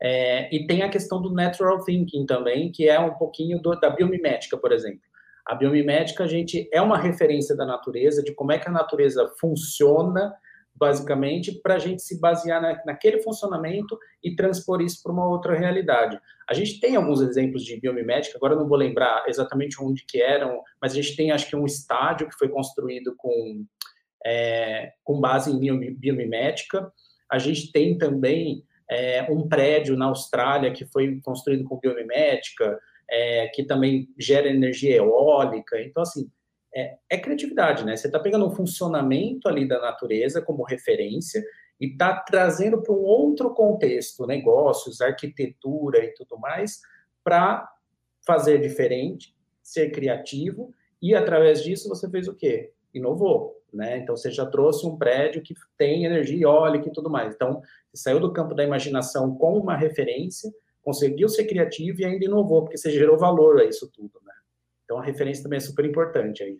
É, 0.00 0.54
e 0.54 0.66
tem 0.66 0.82
a 0.82 0.88
questão 0.88 1.20
do 1.20 1.32
natural 1.32 1.82
thinking 1.84 2.26
também, 2.26 2.70
que 2.70 2.88
é 2.88 3.00
um 3.00 3.14
pouquinho 3.14 3.60
do, 3.60 3.74
da 3.74 3.90
biomimética, 3.90 4.56
por 4.56 4.70
exemplo. 4.70 5.00
A 5.46 5.54
biomimética, 5.54 6.24
a 6.24 6.26
gente 6.26 6.68
é 6.72 6.80
uma 6.80 6.98
referência 6.98 7.56
da 7.56 7.66
natureza, 7.66 8.22
de 8.22 8.34
como 8.34 8.52
é 8.52 8.58
que 8.58 8.68
a 8.68 8.72
natureza 8.72 9.30
funciona 9.38 10.34
basicamente, 10.74 11.52
para 11.62 11.74
a 11.74 11.78
gente 11.78 12.02
se 12.02 12.20
basear 12.20 12.60
na, 12.60 12.82
naquele 12.84 13.22
funcionamento 13.22 13.96
e 14.22 14.34
transpor 14.34 14.82
isso 14.82 15.02
para 15.02 15.12
uma 15.12 15.28
outra 15.28 15.54
realidade. 15.54 16.18
A 16.48 16.52
gente 16.52 16.80
tem 16.80 16.96
alguns 16.96 17.20
exemplos 17.20 17.64
de 17.64 17.78
biomimética, 17.78 18.36
agora 18.36 18.56
não 18.56 18.66
vou 18.66 18.76
lembrar 18.76 19.24
exatamente 19.28 19.80
onde 19.80 20.04
que 20.04 20.20
eram, 20.20 20.60
mas 20.80 20.92
a 20.92 20.96
gente 20.96 21.16
tem, 21.16 21.30
acho 21.30 21.48
que, 21.48 21.54
um 21.54 21.64
estádio 21.64 22.28
que 22.28 22.36
foi 22.36 22.48
construído 22.48 23.14
com, 23.16 23.64
é, 24.26 24.92
com 25.04 25.20
base 25.20 25.52
em 25.52 25.94
biomimética. 25.94 26.92
A 27.30 27.38
gente 27.38 27.70
tem 27.70 27.96
também 27.96 28.64
é, 28.90 29.22
um 29.30 29.48
prédio 29.48 29.96
na 29.96 30.06
Austrália 30.06 30.72
que 30.72 30.84
foi 30.84 31.20
construído 31.22 31.64
com 31.64 31.78
biomimética, 31.78 32.78
é, 33.10 33.48
que 33.48 33.64
também 33.64 34.08
gera 34.18 34.48
energia 34.48 34.96
eólica. 34.96 35.80
Então, 35.80 36.02
assim, 36.02 36.30
é, 36.74 36.96
é 37.08 37.18
criatividade, 37.18 37.84
né? 37.84 37.96
Você 37.96 38.08
está 38.08 38.18
pegando 38.18 38.46
um 38.46 38.54
funcionamento 38.54 39.48
ali 39.48 39.66
da 39.66 39.80
natureza 39.80 40.42
como 40.42 40.64
referência 40.64 41.44
e 41.80 41.86
está 41.86 42.16
trazendo 42.16 42.82
para 42.82 42.92
um 42.92 43.02
outro 43.02 43.54
contexto, 43.54 44.26
negócios, 44.26 45.00
arquitetura 45.00 46.04
e 46.04 46.12
tudo 46.14 46.38
mais, 46.38 46.80
para 47.22 47.68
fazer 48.26 48.60
diferente, 48.60 49.34
ser 49.62 49.90
criativo 49.90 50.72
e 51.00 51.14
através 51.14 51.62
disso 51.62 51.88
você 51.88 52.08
fez 52.10 52.26
o 52.28 52.34
quê? 52.34 52.72
Inovou, 52.92 53.60
né? 53.72 53.98
Então 53.98 54.16
você 54.16 54.30
já 54.30 54.46
trouxe 54.46 54.86
um 54.86 54.96
prédio 54.96 55.42
que 55.42 55.54
tem 55.76 56.04
energia 56.04 56.44
eólica 56.44 56.88
e 56.88 56.92
tudo 56.92 57.10
mais. 57.10 57.34
Então 57.34 57.60
você 57.92 58.02
saiu 58.02 58.20
do 58.20 58.32
campo 58.32 58.54
da 58.54 58.64
imaginação 58.64 59.34
com 59.36 59.58
uma 59.58 59.76
referência, 59.76 60.52
conseguiu 60.84 61.28
ser 61.28 61.46
criativo 61.46 62.00
e 62.00 62.04
ainda 62.04 62.24
inovou, 62.24 62.62
porque 62.62 62.76
você 62.76 62.90
gerou 62.90 63.18
valor 63.18 63.58
a 63.60 63.64
isso 63.64 63.90
tudo, 63.90 64.20
né? 64.24 64.34
Então, 64.84 64.98
a 64.98 65.02
referência 65.02 65.42
também 65.42 65.56
é 65.56 65.60
super 65.60 65.84
importante 65.84 66.42
aí. 66.42 66.58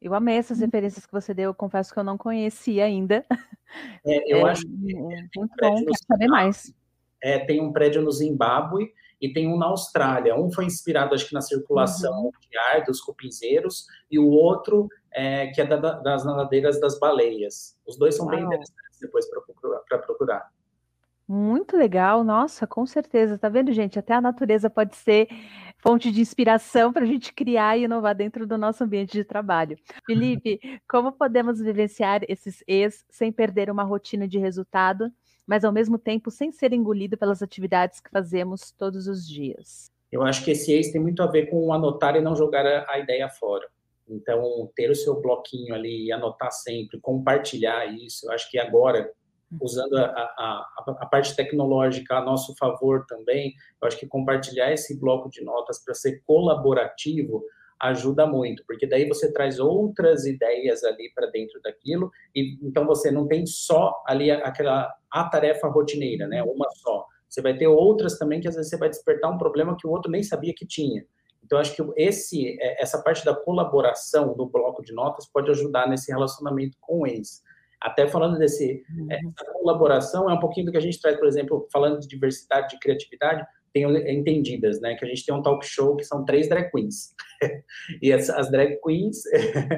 Eu 0.00 0.14
amei 0.14 0.36
essas 0.36 0.58
uhum. 0.58 0.66
referências 0.66 1.06
que 1.06 1.12
você 1.12 1.32
deu, 1.32 1.50
eu 1.50 1.54
confesso 1.54 1.92
que 1.92 1.98
eu 1.98 2.04
não 2.04 2.18
conhecia 2.18 2.84
ainda. 2.84 3.24
É, 4.04 4.34
eu 4.34 4.46
é, 4.46 4.50
acho 4.50 4.64
que 4.64 4.68
muito 4.68 5.40
um 5.40 5.46
bom, 5.46 5.76
quero 5.76 5.90
saber 6.06 6.26
mais. 6.26 6.74
É, 7.22 7.38
tem 7.38 7.58
um 7.58 7.72
prédio 7.72 8.02
no 8.02 8.12
Zimbábue 8.12 8.92
e 9.18 9.32
tem 9.32 9.48
um 9.48 9.56
na 9.56 9.64
Austrália. 9.64 10.36
Um 10.36 10.52
foi 10.52 10.66
inspirado, 10.66 11.14
acho 11.14 11.26
que, 11.26 11.32
na 11.32 11.40
circulação 11.40 12.24
uhum. 12.24 12.30
de 12.50 12.58
ar 12.58 12.84
dos 12.84 13.00
cupinzeiros, 13.00 13.86
e 14.10 14.18
o 14.18 14.28
outro 14.28 14.90
é, 15.10 15.46
que 15.46 15.60
é 15.62 15.64
da, 15.64 15.76
das 15.76 16.22
nadadeiras 16.22 16.78
das 16.78 16.98
baleias. 16.98 17.78
Os 17.86 17.96
dois 17.96 18.14
são 18.14 18.26
Uau. 18.26 18.36
bem 18.36 18.44
interessantes 18.44 19.00
depois 19.00 19.26
para 19.88 19.98
procurar. 20.00 20.52
Muito 21.28 21.76
legal, 21.76 22.24
nossa, 22.24 22.66
com 22.66 22.84
certeza. 22.84 23.38
Tá 23.38 23.48
vendo, 23.48 23.72
gente? 23.72 23.98
Até 23.98 24.14
a 24.14 24.20
natureza 24.20 24.68
pode 24.68 24.96
ser 24.96 25.28
fonte 25.78 26.12
de 26.12 26.20
inspiração 26.20 26.92
para 26.92 27.02
a 27.02 27.06
gente 27.06 27.32
criar 27.32 27.76
e 27.76 27.84
inovar 27.84 28.14
dentro 28.14 28.46
do 28.46 28.56
nosso 28.56 28.84
ambiente 28.84 29.12
de 29.12 29.24
trabalho. 29.24 29.76
Felipe, 30.06 30.60
como 30.88 31.12
podemos 31.12 31.60
vivenciar 31.60 32.20
esses 32.28 32.62
ex 32.66 33.04
sem 33.10 33.32
perder 33.32 33.70
uma 33.70 33.82
rotina 33.82 34.28
de 34.28 34.38
resultado, 34.38 35.10
mas 35.46 35.64
ao 35.64 35.72
mesmo 35.72 35.98
tempo 35.98 36.30
sem 36.30 36.52
ser 36.52 36.72
engolido 36.72 37.16
pelas 37.16 37.42
atividades 37.42 38.00
que 38.00 38.10
fazemos 38.10 38.70
todos 38.72 39.08
os 39.08 39.26
dias? 39.26 39.90
Eu 40.10 40.22
acho 40.22 40.44
que 40.44 40.50
esse 40.50 40.72
ex 40.72 40.92
tem 40.92 41.00
muito 41.00 41.22
a 41.22 41.26
ver 41.26 41.46
com 41.46 41.72
anotar 41.72 42.14
e 42.16 42.20
não 42.20 42.36
jogar 42.36 42.66
a, 42.88 42.98
ideia 42.98 43.28
fora. 43.28 43.66
Então, 44.08 44.70
ter 44.76 44.90
o 44.90 44.94
seu 44.94 45.20
bloquinho 45.20 45.74
ali 45.74 46.06
e 46.06 46.12
anotar 46.12 46.52
sempre, 46.52 47.00
compartilhar 47.00 47.86
isso. 47.86 48.26
Eu 48.26 48.32
acho 48.32 48.50
que 48.50 48.58
agora, 48.58 49.10
usando 49.60 49.96
a, 49.96 50.04
a, 50.04 50.84
a, 51.00 51.06
parte 51.06 51.34
tecnológica 51.36 52.16
a 52.16 52.24
nosso 52.24 52.54
favor 52.56 53.04
também, 53.06 53.54
eu 53.80 53.88
acho 53.88 53.98
que 53.98 54.06
compartilhar 54.06 54.72
esse 54.72 54.98
bloco 54.98 55.28
de 55.28 55.44
notas 55.44 55.82
para 55.84 55.94
ser 55.94 56.22
colaborativo 56.26 57.44
ajuda 57.78 58.26
muito, 58.26 58.64
porque 58.64 58.86
daí 58.86 59.08
você 59.08 59.32
traz 59.32 59.58
outras 59.58 60.24
ideias 60.24 60.84
ali 60.84 61.10
para 61.14 61.26
dentro 61.26 61.60
daquilo, 61.60 62.12
e 62.34 62.56
então 62.62 62.86
você 62.86 63.10
não 63.10 63.26
tem 63.26 63.44
só 63.44 64.00
ali 64.06 64.30
aquela 64.30 64.94
a 65.10 65.24
tarefa 65.24 65.66
rotineira, 65.66 66.28
né, 66.28 66.42
uma 66.42 66.70
só. 66.70 67.04
Você 67.28 67.42
vai 67.42 67.56
ter 67.56 67.66
outras 67.66 68.18
também 68.18 68.40
que 68.40 68.46
às 68.46 68.54
vezes 68.54 68.70
você 68.70 68.76
vai 68.76 68.88
despertar 68.88 69.30
um 69.30 69.38
problema 69.38 69.76
que 69.76 69.86
o 69.86 69.90
outro 69.90 70.10
nem 70.10 70.22
sabia 70.22 70.54
que 70.54 70.66
tinha. 70.66 71.04
Então 71.44 71.58
acho 71.58 71.74
que 71.74 71.82
esse 71.96 72.56
é, 72.60 72.80
essa 72.80 73.02
parte 73.02 73.24
da 73.24 73.34
colaboração 73.34 74.34
do 74.34 74.46
bloco 74.46 74.82
de 74.82 74.92
notas 74.92 75.26
pode 75.26 75.50
ajudar 75.50 75.88
nesse 75.88 76.12
relacionamento 76.12 76.76
com 76.80 77.06
ex. 77.06 77.42
Até 77.82 78.06
falando 78.06 78.38
desse 78.38 78.84
uhum. 78.96 79.08
essa 79.10 79.52
colaboração, 79.52 80.30
é 80.30 80.34
um 80.34 80.38
pouquinho 80.38 80.66
do 80.66 80.72
que 80.72 80.78
a 80.78 80.82
gente 80.82 81.00
traz, 81.00 81.16
por 81.18 81.26
exemplo, 81.26 81.66
falando 81.72 81.98
de 81.98 82.06
diversidade, 82.06 82.68
de 82.70 82.78
criatividade, 82.78 83.44
tem 83.72 83.84
entendidas, 84.08 84.80
né? 84.80 84.94
Que 84.94 85.04
a 85.04 85.08
gente 85.08 85.26
tem 85.26 85.34
um 85.34 85.42
talk 85.42 85.66
show 85.66 85.96
que 85.96 86.04
são 86.04 86.24
três 86.24 86.48
drag 86.48 86.70
queens. 86.70 87.14
e 88.00 88.12
as, 88.12 88.30
as, 88.30 88.50
drag 88.50 88.78
queens, 88.84 89.22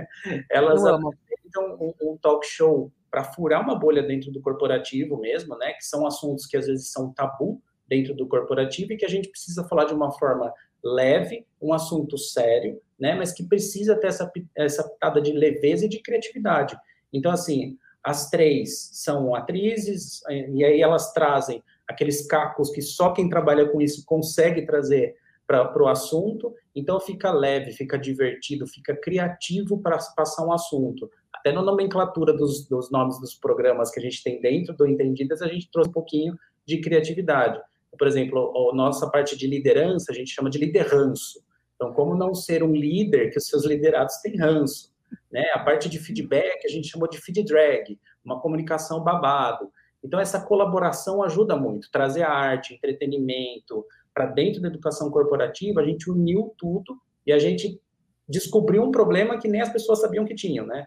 elas 0.51 0.85
apresentam 0.85 1.79
um, 1.81 1.95
um 2.03 2.17
talk 2.19 2.47
show 2.47 2.93
para 3.11 3.25
furar 3.25 3.63
uma 3.63 3.79
bolha 3.79 4.03
dentro 4.03 4.31
do 4.31 4.41
corporativo 4.41 5.17
mesmo, 5.19 5.57
né? 5.57 5.73
Que 5.73 5.85
são 5.85 6.07
assuntos 6.07 6.45
que 6.45 6.57
às 6.57 6.67
vezes 6.67 6.93
são 6.93 7.13
tabu 7.13 7.63
dentro 7.89 8.15
do 8.15 8.27
corporativo 8.27 8.93
e 8.93 8.97
que 8.97 9.05
a 9.05 9.09
gente 9.09 9.29
precisa 9.29 9.65
falar 9.65 9.85
de 9.85 9.95
uma 9.95 10.11
forma 10.13 10.53
leve, 10.83 11.47
um 11.63 11.73
assunto 11.73 12.19
sério, 12.19 12.81
né? 12.99 13.15
Mas 13.15 13.33
que 13.33 13.45
precisa 13.45 13.97
ter 13.97 14.09
essa, 14.09 14.31
essa 14.55 14.87
pitada 14.87 15.23
de 15.23 15.33
leveza 15.33 15.87
e 15.87 15.89
de 15.89 16.03
criatividade. 16.03 16.77
Então, 17.13 17.31
assim, 17.31 17.79
as 18.05 18.29
três 18.29 18.91
são 18.93 19.35
atrizes, 19.35 20.21
e 20.29 20.63
aí 20.63 20.83
elas 20.83 21.13
trazem 21.13 21.63
aqueles 21.89 22.27
cacos 22.27 22.71
que 22.71 22.83
só 22.83 23.13
quem 23.13 23.29
trabalha 23.29 23.67
com 23.67 23.81
isso 23.81 24.05
consegue 24.05 24.67
trazer 24.67 25.17
para 25.47 25.83
o 25.83 25.89
assunto, 25.89 26.55
então 26.75 26.99
fica 26.99 27.31
leve, 27.31 27.73
fica 27.73 27.99
divertido, 27.99 28.67
fica 28.67 28.97
criativo 28.97 29.79
para 29.81 29.99
passar 30.17 30.47
um 30.47 30.53
assunto. 30.53 31.11
até 31.33 31.53
na 31.53 31.63
nomenclatura 31.63 32.33
dos, 32.33 32.67
dos 32.67 32.91
nomes 32.91 33.21
dos 33.21 33.35
programas 33.35 33.91
que 33.91 34.01
a 34.01 34.03
gente 34.03 34.23
tem 34.23 34.41
dentro 34.41 34.75
do 34.75 34.87
Entendidas, 34.87 35.43
a 35.43 35.49
gente 35.49 35.71
trouxe 35.71 35.91
um 35.91 35.93
pouquinho 35.93 36.35
de 36.67 36.81
criatividade. 36.81 37.61
Por 37.99 38.09
exemplo, 38.09 38.71
a 38.73 38.75
nossa 38.75 39.11
parte 39.11 39.37
de 39.37 39.47
liderança, 39.47 40.11
a 40.11 40.15
gente 40.15 40.31
chama 40.31 40.49
de 40.49 40.59
lideranço. 40.59 41.45
Então, 41.75 41.93
como 41.93 42.17
não 42.17 42.35
ser 42.35 42.63
um 42.63 42.73
líder 42.73 43.31
que 43.31 43.39
os 43.39 43.47
seus 43.47 43.65
liderados 43.65 44.17
têm 44.23 44.37
ranço? 44.37 44.94
Né? 45.31 45.45
A 45.55 45.59
parte 45.59 45.89
de 45.89 45.99
feedback, 45.99 46.65
a 46.65 46.69
gente 46.69 46.89
chamou 46.89 47.09
de 47.09 47.19
feed 47.19 47.45
drag, 47.45 47.99
uma 48.25 48.41
comunicação 48.41 49.03
babado. 49.03 49.71
Então, 50.03 50.21
essa 50.21 50.41
colaboração 50.41 51.23
ajuda 51.23 51.57
muito. 51.57 51.91
Trazer 51.91 52.23
arte, 52.23 52.75
entretenimento 52.75 53.85
para 54.13 54.27
dentro 54.27 54.61
da 54.61 54.69
educação 54.69 55.11
corporativa, 55.11 55.81
a 55.81 55.85
gente 55.85 56.11
uniu 56.11 56.55
tudo 56.57 56.97
e 57.27 57.33
a 57.33 57.39
gente 57.39 57.81
descobriu 58.29 58.83
um 58.83 58.91
problema 58.91 59.39
que 59.39 59.49
nem 59.49 59.61
as 59.61 59.71
pessoas 59.71 60.01
sabiam 60.01 60.25
que 60.25 60.35
tinham, 60.35 60.67
né? 60.67 60.87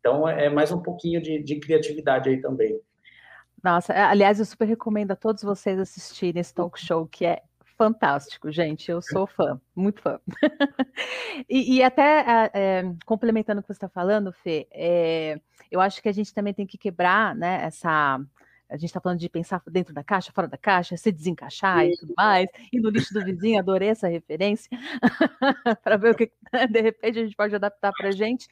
Então, 0.00 0.28
é 0.28 0.48
mais 0.48 0.70
um 0.72 0.80
pouquinho 0.80 1.20
de, 1.20 1.42
de 1.42 1.58
criatividade 1.58 2.28
aí 2.28 2.40
também. 2.40 2.80
Nossa, 3.62 3.92
aliás, 3.92 4.38
eu 4.38 4.44
super 4.44 4.66
recomendo 4.66 5.12
a 5.12 5.16
todos 5.16 5.42
vocês 5.42 5.78
assistirem 5.78 6.40
esse 6.40 6.54
talk 6.54 6.78
show, 6.78 7.06
que 7.06 7.24
é 7.24 7.42
fantástico, 7.76 8.50
gente. 8.50 8.90
Eu 8.90 9.00
sou 9.00 9.26
fã, 9.26 9.60
muito 9.74 10.00
fã. 10.00 10.18
e, 11.48 11.76
e, 11.76 11.82
até 11.82 12.50
é, 12.52 12.82
complementando 13.04 13.60
o 13.60 13.62
que 13.62 13.68
você 13.68 13.74
está 13.74 13.88
falando, 13.88 14.32
Fê, 14.32 14.66
é, 14.72 15.40
eu 15.70 15.80
acho 15.80 16.02
que 16.02 16.08
a 16.08 16.12
gente 16.12 16.32
também 16.32 16.54
tem 16.54 16.66
que 16.66 16.78
quebrar 16.78 17.34
né, 17.34 17.60
essa 17.62 18.20
a 18.68 18.76
gente 18.76 18.86
está 18.86 19.00
falando 19.00 19.18
de 19.18 19.28
pensar 19.28 19.62
dentro 19.68 19.94
da 19.94 20.02
caixa, 20.02 20.32
fora 20.32 20.48
da 20.48 20.56
caixa, 20.56 20.96
se 20.96 21.12
desencaixar 21.12 21.86
e 21.86 21.96
tudo 21.96 22.14
mais, 22.16 22.48
e 22.72 22.80
no 22.80 22.90
lixo 22.90 23.14
do 23.14 23.24
vizinho, 23.24 23.58
adorei 23.58 23.88
essa 23.88 24.08
referência, 24.08 24.68
para 25.84 25.96
ver 25.96 26.12
o 26.12 26.14
que 26.16 26.32
de 26.70 26.80
repente 26.80 27.18
a 27.18 27.22
gente 27.24 27.36
pode 27.36 27.54
adaptar 27.54 27.92
para 27.92 28.08
a 28.08 28.12
gente. 28.12 28.48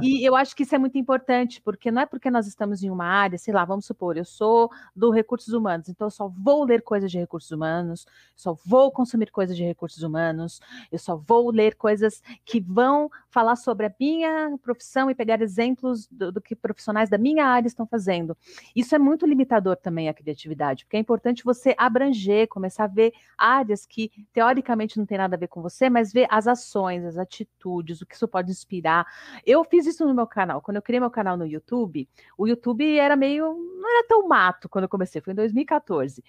E 0.00 0.26
eu 0.26 0.34
acho 0.34 0.56
que 0.56 0.64
isso 0.64 0.74
é 0.74 0.78
muito 0.78 0.98
importante, 0.98 1.60
porque 1.60 1.90
não 1.90 2.02
é 2.02 2.06
porque 2.06 2.30
nós 2.30 2.46
estamos 2.46 2.82
em 2.82 2.90
uma 2.90 3.04
área, 3.04 3.38
sei 3.38 3.54
lá, 3.54 3.64
vamos 3.64 3.86
supor, 3.86 4.16
eu 4.16 4.24
sou 4.24 4.68
do 4.94 5.10
recursos 5.10 5.54
humanos, 5.54 5.88
então 5.88 6.08
eu 6.08 6.10
só 6.10 6.28
vou 6.28 6.64
ler 6.64 6.82
coisas 6.82 7.10
de 7.10 7.18
recursos 7.18 7.50
humanos, 7.50 8.04
só 8.34 8.56
vou 8.66 8.90
consumir 8.90 9.30
coisas 9.30 9.56
de 9.56 9.62
recursos 9.62 10.02
humanos, 10.02 10.60
eu 10.90 10.98
só 10.98 11.16
vou 11.16 11.50
ler 11.50 11.76
coisas 11.76 12.20
que 12.44 12.60
vão 12.60 13.08
falar 13.30 13.56
sobre 13.56 13.86
a 13.86 13.94
minha 13.98 14.58
profissão 14.60 15.08
e 15.08 15.14
pegar 15.14 15.40
exemplos 15.40 16.08
do, 16.08 16.32
do 16.32 16.40
que 16.40 16.56
profissionais 16.56 17.08
da 17.08 17.16
minha 17.16 17.46
área 17.46 17.68
estão 17.68 17.86
fazendo. 17.86 18.36
Isso 18.74 18.94
é 18.94 18.98
muito 18.98 19.24
limitado 19.24 19.51
limitador 19.52 19.76
também 19.76 20.08
a 20.08 20.14
criatividade, 20.14 20.84
porque 20.84 20.96
é 20.96 21.00
importante 21.00 21.44
você 21.44 21.74
abranger, 21.76 22.48
começar 22.48 22.84
a 22.84 22.86
ver 22.86 23.12
áreas 23.36 23.84
que 23.84 24.10
teoricamente 24.32 24.98
não 24.98 25.04
tem 25.04 25.18
nada 25.18 25.36
a 25.36 25.38
ver 25.38 25.48
com 25.48 25.60
você, 25.60 25.90
mas 25.90 26.12
ver 26.12 26.26
as 26.30 26.46
ações, 26.46 27.04
as 27.04 27.18
atitudes, 27.18 28.00
o 28.00 28.06
que 28.06 28.14
isso 28.14 28.26
pode 28.26 28.50
inspirar. 28.50 29.06
Eu 29.44 29.62
fiz 29.64 29.86
isso 29.86 30.06
no 30.06 30.14
meu 30.14 30.26
canal. 30.26 30.62
Quando 30.62 30.76
eu 30.76 30.82
criei 30.82 31.00
meu 31.00 31.10
canal 31.10 31.36
no 31.36 31.46
YouTube, 31.46 32.08
o 32.38 32.46
YouTube 32.46 32.98
era 32.98 33.16
meio. 33.16 33.54
não 33.54 33.90
era 33.90 34.06
tão 34.06 34.26
mato 34.26 34.68
quando 34.68 34.84
eu 34.84 34.88
comecei, 34.88 35.20
foi 35.20 35.32
em 35.32 35.36
2014. 35.36 36.22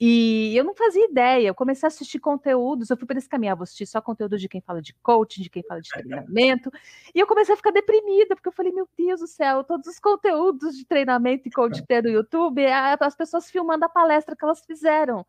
E 0.00 0.56
eu 0.56 0.64
não 0.64 0.74
fazia 0.74 1.04
ideia, 1.04 1.48
eu 1.48 1.54
comecei 1.54 1.86
a 1.86 1.88
assistir 1.88 2.18
conteúdos, 2.18 2.88
eu 2.90 2.96
fui 2.96 3.06
por 3.06 3.16
esse 3.16 3.28
caminho, 3.28 3.52
eu 3.52 3.56
vou 3.56 3.64
assistir 3.64 3.86
só 3.86 4.00
conteúdo 4.00 4.38
de 4.38 4.48
quem 4.48 4.60
fala 4.60 4.80
de 4.80 4.94
coaching, 5.02 5.42
de 5.42 5.50
quem 5.50 5.62
fala 5.62 5.80
de 5.80 5.88
treinamento, 5.88 6.70
e 7.14 7.18
eu 7.18 7.26
comecei 7.26 7.54
a 7.54 7.56
ficar 7.56 7.72
deprimida, 7.72 8.34
porque 8.34 8.48
eu 8.48 8.52
falei, 8.52 8.72
meu 8.72 8.88
Deus 8.96 9.20
do 9.20 9.26
céu, 9.26 9.64
todos 9.64 9.86
os 9.86 9.98
conteúdos 9.98 10.76
de 10.76 10.84
treinamento 10.86 11.48
e 11.48 11.50
coaching 11.50 11.84
no 12.02 12.08
YouTube 12.08 12.62
as 12.72 13.16
pessoas 13.16 13.50
filmando 13.50 13.84
a 13.84 13.88
palestra 13.88 14.36
que 14.36 14.44
elas 14.44 14.64
fizeram. 14.64 15.26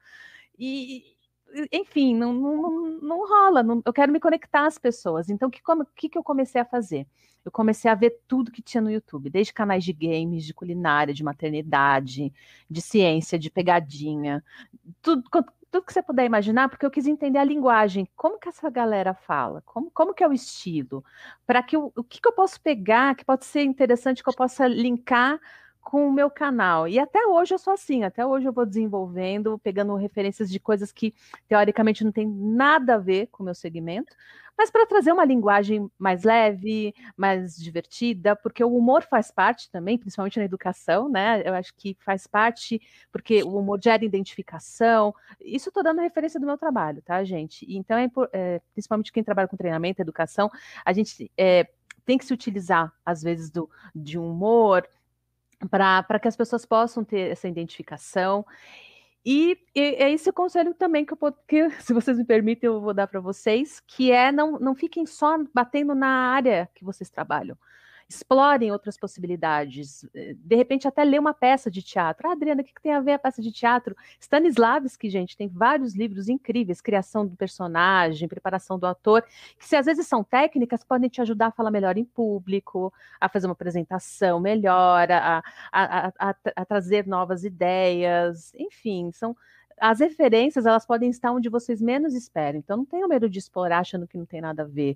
E, 0.58 1.15
enfim, 1.71 2.15
não, 2.15 2.34
não, 2.34 2.99
não 3.01 3.27
rola. 3.27 3.63
Não, 3.63 3.82
eu 3.86 3.93
quero 3.93 4.12
me 4.12 4.19
conectar 4.19 4.65
às 4.65 4.77
pessoas. 4.77 5.30
Então, 5.30 5.49
o 5.49 5.51
que, 5.51 5.62
que, 5.95 6.10
que 6.10 6.17
eu 6.17 6.23
comecei 6.23 6.62
a 6.62 6.65
fazer? 6.65 7.08
Eu 7.43 7.51
comecei 7.51 7.89
a 7.89 7.95
ver 7.95 8.21
tudo 8.27 8.51
que 8.51 8.62
tinha 8.62 8.82
no 8.82 8.91
YouTube, 8.91 9.30
desde 9.30 9.54
canais 9.54 9.84
de 9.84 9.93
games, 9.93 10.45
de 10.45 10.54
culinária, 10.54 11.13
de 11.13 11.23
maternidade, 11.23 12.32
de 12.69 12.82
ciência, 12.82 13.39
de 13.39 13.49
pegadinha, 13.49 14.43
tudo, 15.01 15.23
tudo 15.71 15.86
que 15.86 15.93
você 15.93 16.04
puder 16.04 16.25
imaginar, 16.25 16.69
porque 16.69 16.86
eu 16.86 16.91
quis 16.91 17.08
entender 17.08 17.39
a 17.39 17.43
linguagem, 17.43 18.08
como 18.15 18.38
que 18.38 18.49
essa 18.49 18.69
galera 18.69 19.13
fala, 19.13 19.63
como, 19.65 19.89
como 19.89 20.13
que 20.13 20.23
é 20.23 20.27
o 20.27 20.34
estilo, 20.34 21.04
para 21.47 21.63
que 21.63 21.75
o, 21.75 21.91
o 21.95 22.04
que, 22.04 22.21
que 22.21 22.27
eu 22.27 22.34
posso 22.34 22.62
pegar, 22.62 23.15
que 23.15 23.25
pode 23.25 23.45
ser 23.45 23.63
interessante, 23.63 24.21
que 24.21 24.30
eu 24.30 24.36
possa 24.36 24.67
linkar 24.67 25.39
com 25.81 26.07
o 26.07 26.11
meu 26.11 26.29
canal. 26.29 26.87
E 26.87 26.99
até 26.99 27.25
hoje 27.25 27.53
eu 27.53 27.59
sou 27.59 27.73
assim, 27.73 28.03
até 28.03 28.25
hoje 28.25 28.47
eu 28.47 28.53
vou 28.53 28.65
desenvolvendo, 28.65 29.59
pegando 29.59 29.95
referências 29.95 30.49
de 30.49 30.59
coisas 30.59 30.91
que 30.91 31.13
teoricamente 31.47 32.03
não 32.03 32.11
tem 32.11 32.27
nada 32.27 32.95
a 32.95 32.99
ver 32.99 33.27
com 33.27 33.43
o 33.43 33.45
meu 33.45 33.55
segmento, 33.55 34.15
mas 34.57 34.69
para 34.69 34.85
trazer 34.85 35.11
uma 35.11 35.25
linguagem 35.25 35.89
mais 35.97 36.23
leve, 36.23 36.93
mais 37.17 37.55
divertida, 37.55 38.35
porque 38.35 38.63
o 38.63 38.75
humor 38.75 39.01
faz 39.01 39.31
parte 39.31 39.71
também, 39.71 39.97
principalmente 39.97 40.37
na 40.37 40.45
educação, 40.45 41.09
né? 41.09 41.41
Eu 41.43 41.55
acho 41.55 41.73
que 41.75 41.97
faz 42.01 42.27
parte, 42.27 42.79
porque 43.11 43.41
o 43.41 43.57
humor 43.57 43.79
gera 43.81 44.05
identificação. 44.05 45.15
Isso 45.39 45.69
eu 45.69 45.71
estou 45.71 45.83
dando 45.83 46.01
referência 46.01 46.39
do 46.39 46.45
meu 46.45 46.59
trabalho, 46.59 47.01
tá, 47.01 47.23
gente? 47.23 47.65
Então, 47.67 47.97
é, 47.97 48.07
é, 48.33 48.61
principalmente 48.73 49.11
quem 49.11 49.23
trabalha 49.23 49.47
com 49.47 49.57
treinamento, 49.57 49.99
educação, 49.99 50.49
a 50.85 50.93
gente 50.93 51.31
é, 51.35 51.67
tem 52.05 52.17
que 52.17 52.25
se 52.25 52.33
utilizar, 52.33 52.93
às 53.05 53.23
vezes, 53.23 53.49
do, 53.49 53.69
de 53.95 54.19
humor 54.19 54.87
para 55.69 56.19
que 56.19 56.28
as 56.28 56.36
pessoas 56.36 56.65
possam 56.65 57.04
ter 57.04 57.32
essa 57.32 57.47
identificação. 57.47 58.45
E, 59.26 59.58
e 59.76 59.80
é 59.80 60.12
esse 60.12 60.32
conselho 60.32 60.74
também 60.74 61.06
que, 61.06 61.13
eu, 61.13 61.17
que, 61.47 61.69
se 61.82 61.93
vocês 61.93 62.17
me 62.17 62.26
permitem, 62.26 62.67
eu 62.67 62.82
vou 62.82 62.93
dar 62.93 63.08
para 63.08 63.19
vocês, 63.19 63.80
que 63.82 64.12
é 64.12 64.32
não, 64.32 64.60
não 64.60 64.76
fiquem 64.76 65.06
só 65.06 65.38
batendo 65.54 65.93
na 65.93 66.08
área 66.08 66.69
que 66.74 66.84
vocês 66.84 67.10
trabalham 67.10 67.58
explorem 68.12 68.71
outras 68.71 68.97
possibilidades. 68.97 70.06
Eh, 70.13 70.36
de 70.38 70.56
repente, 70.56 70.88
até 70.88 71.04
ler 71.04 71.19
uma 71.19 71.34
peça 71.34 71.71
de 71.71 71.82
teatro. 71.82 72.28
Ah, 72.28 72.34
Adriana, 72.34 72.62
o 72.62 72.65
que 72.65 72.74
tem 72.82 72.93
a 72.93 73.00
ver 73.00 73.13
a 73.13 73.19
peça 73.19 73.41
de 73.41 73.52
teatro? 73.52 73.95
Stanislavski, 74.19 75.10
gente, 75.10 75.38
tem 75.38 75.47
vários 75.47 75.95
livros 75.95 76.28
incríveis, 76.28 76.82
criação 76.82 77.26
do 77.26 77.36
personagem, 77.38 78.28
preparação 78.28 78.78
do 78.78 78.86
ator, 78.86 79.24
que 79.58 79.65
se 79.65 79.76
às 79.76 79.86
vezes 79.86 80.06
são 80.08 80.24
técnicas, 80.24 80.84
podem 80.84 81.10
te 81.10 81.21
ajudar 81.21 81.47
a 81.47 81.52
falar 81.52 81.71
melhor 81.71 81.97
em 81.97 82.04
público, 82.04 82.93
a 83.19 83.30
fazer 83.30 83.47
uma 83.47 83.54
apresentação 83.54 84.39
melhor, 84.39 85.10
a, 85.10 85.41
a, 85.71 86.13
a, 86.19 86.36
a 86.56 86.65
trazer 86.65 87.08
novas 87.08 87.45
ideias, 87.45 88.54
enfim, 88.56 89.12
são 89.13 89.36
as 89.80 90.00
referências 90.00 90.67
elas 90.67 90.86
podem 90.86 91.10
estar 91.10 91.32
onde 91.32 91.50
vocês 91.50 91.82
menos 91.82 92.13
esperam. 92.13 92.60
Então 92.60 92.78
não 92.78 92.86
tenham 92.86 93.08
medo 93.08 93.28
de 93.28 93.39
explorar 93.39 93.80
achando 93.80 94.08
que 94.08 94.17
não 94.17 94.26
tem 94.28 94.39
nada 94.39 94.62
a 94.62 94.65
ver 94.65 94.95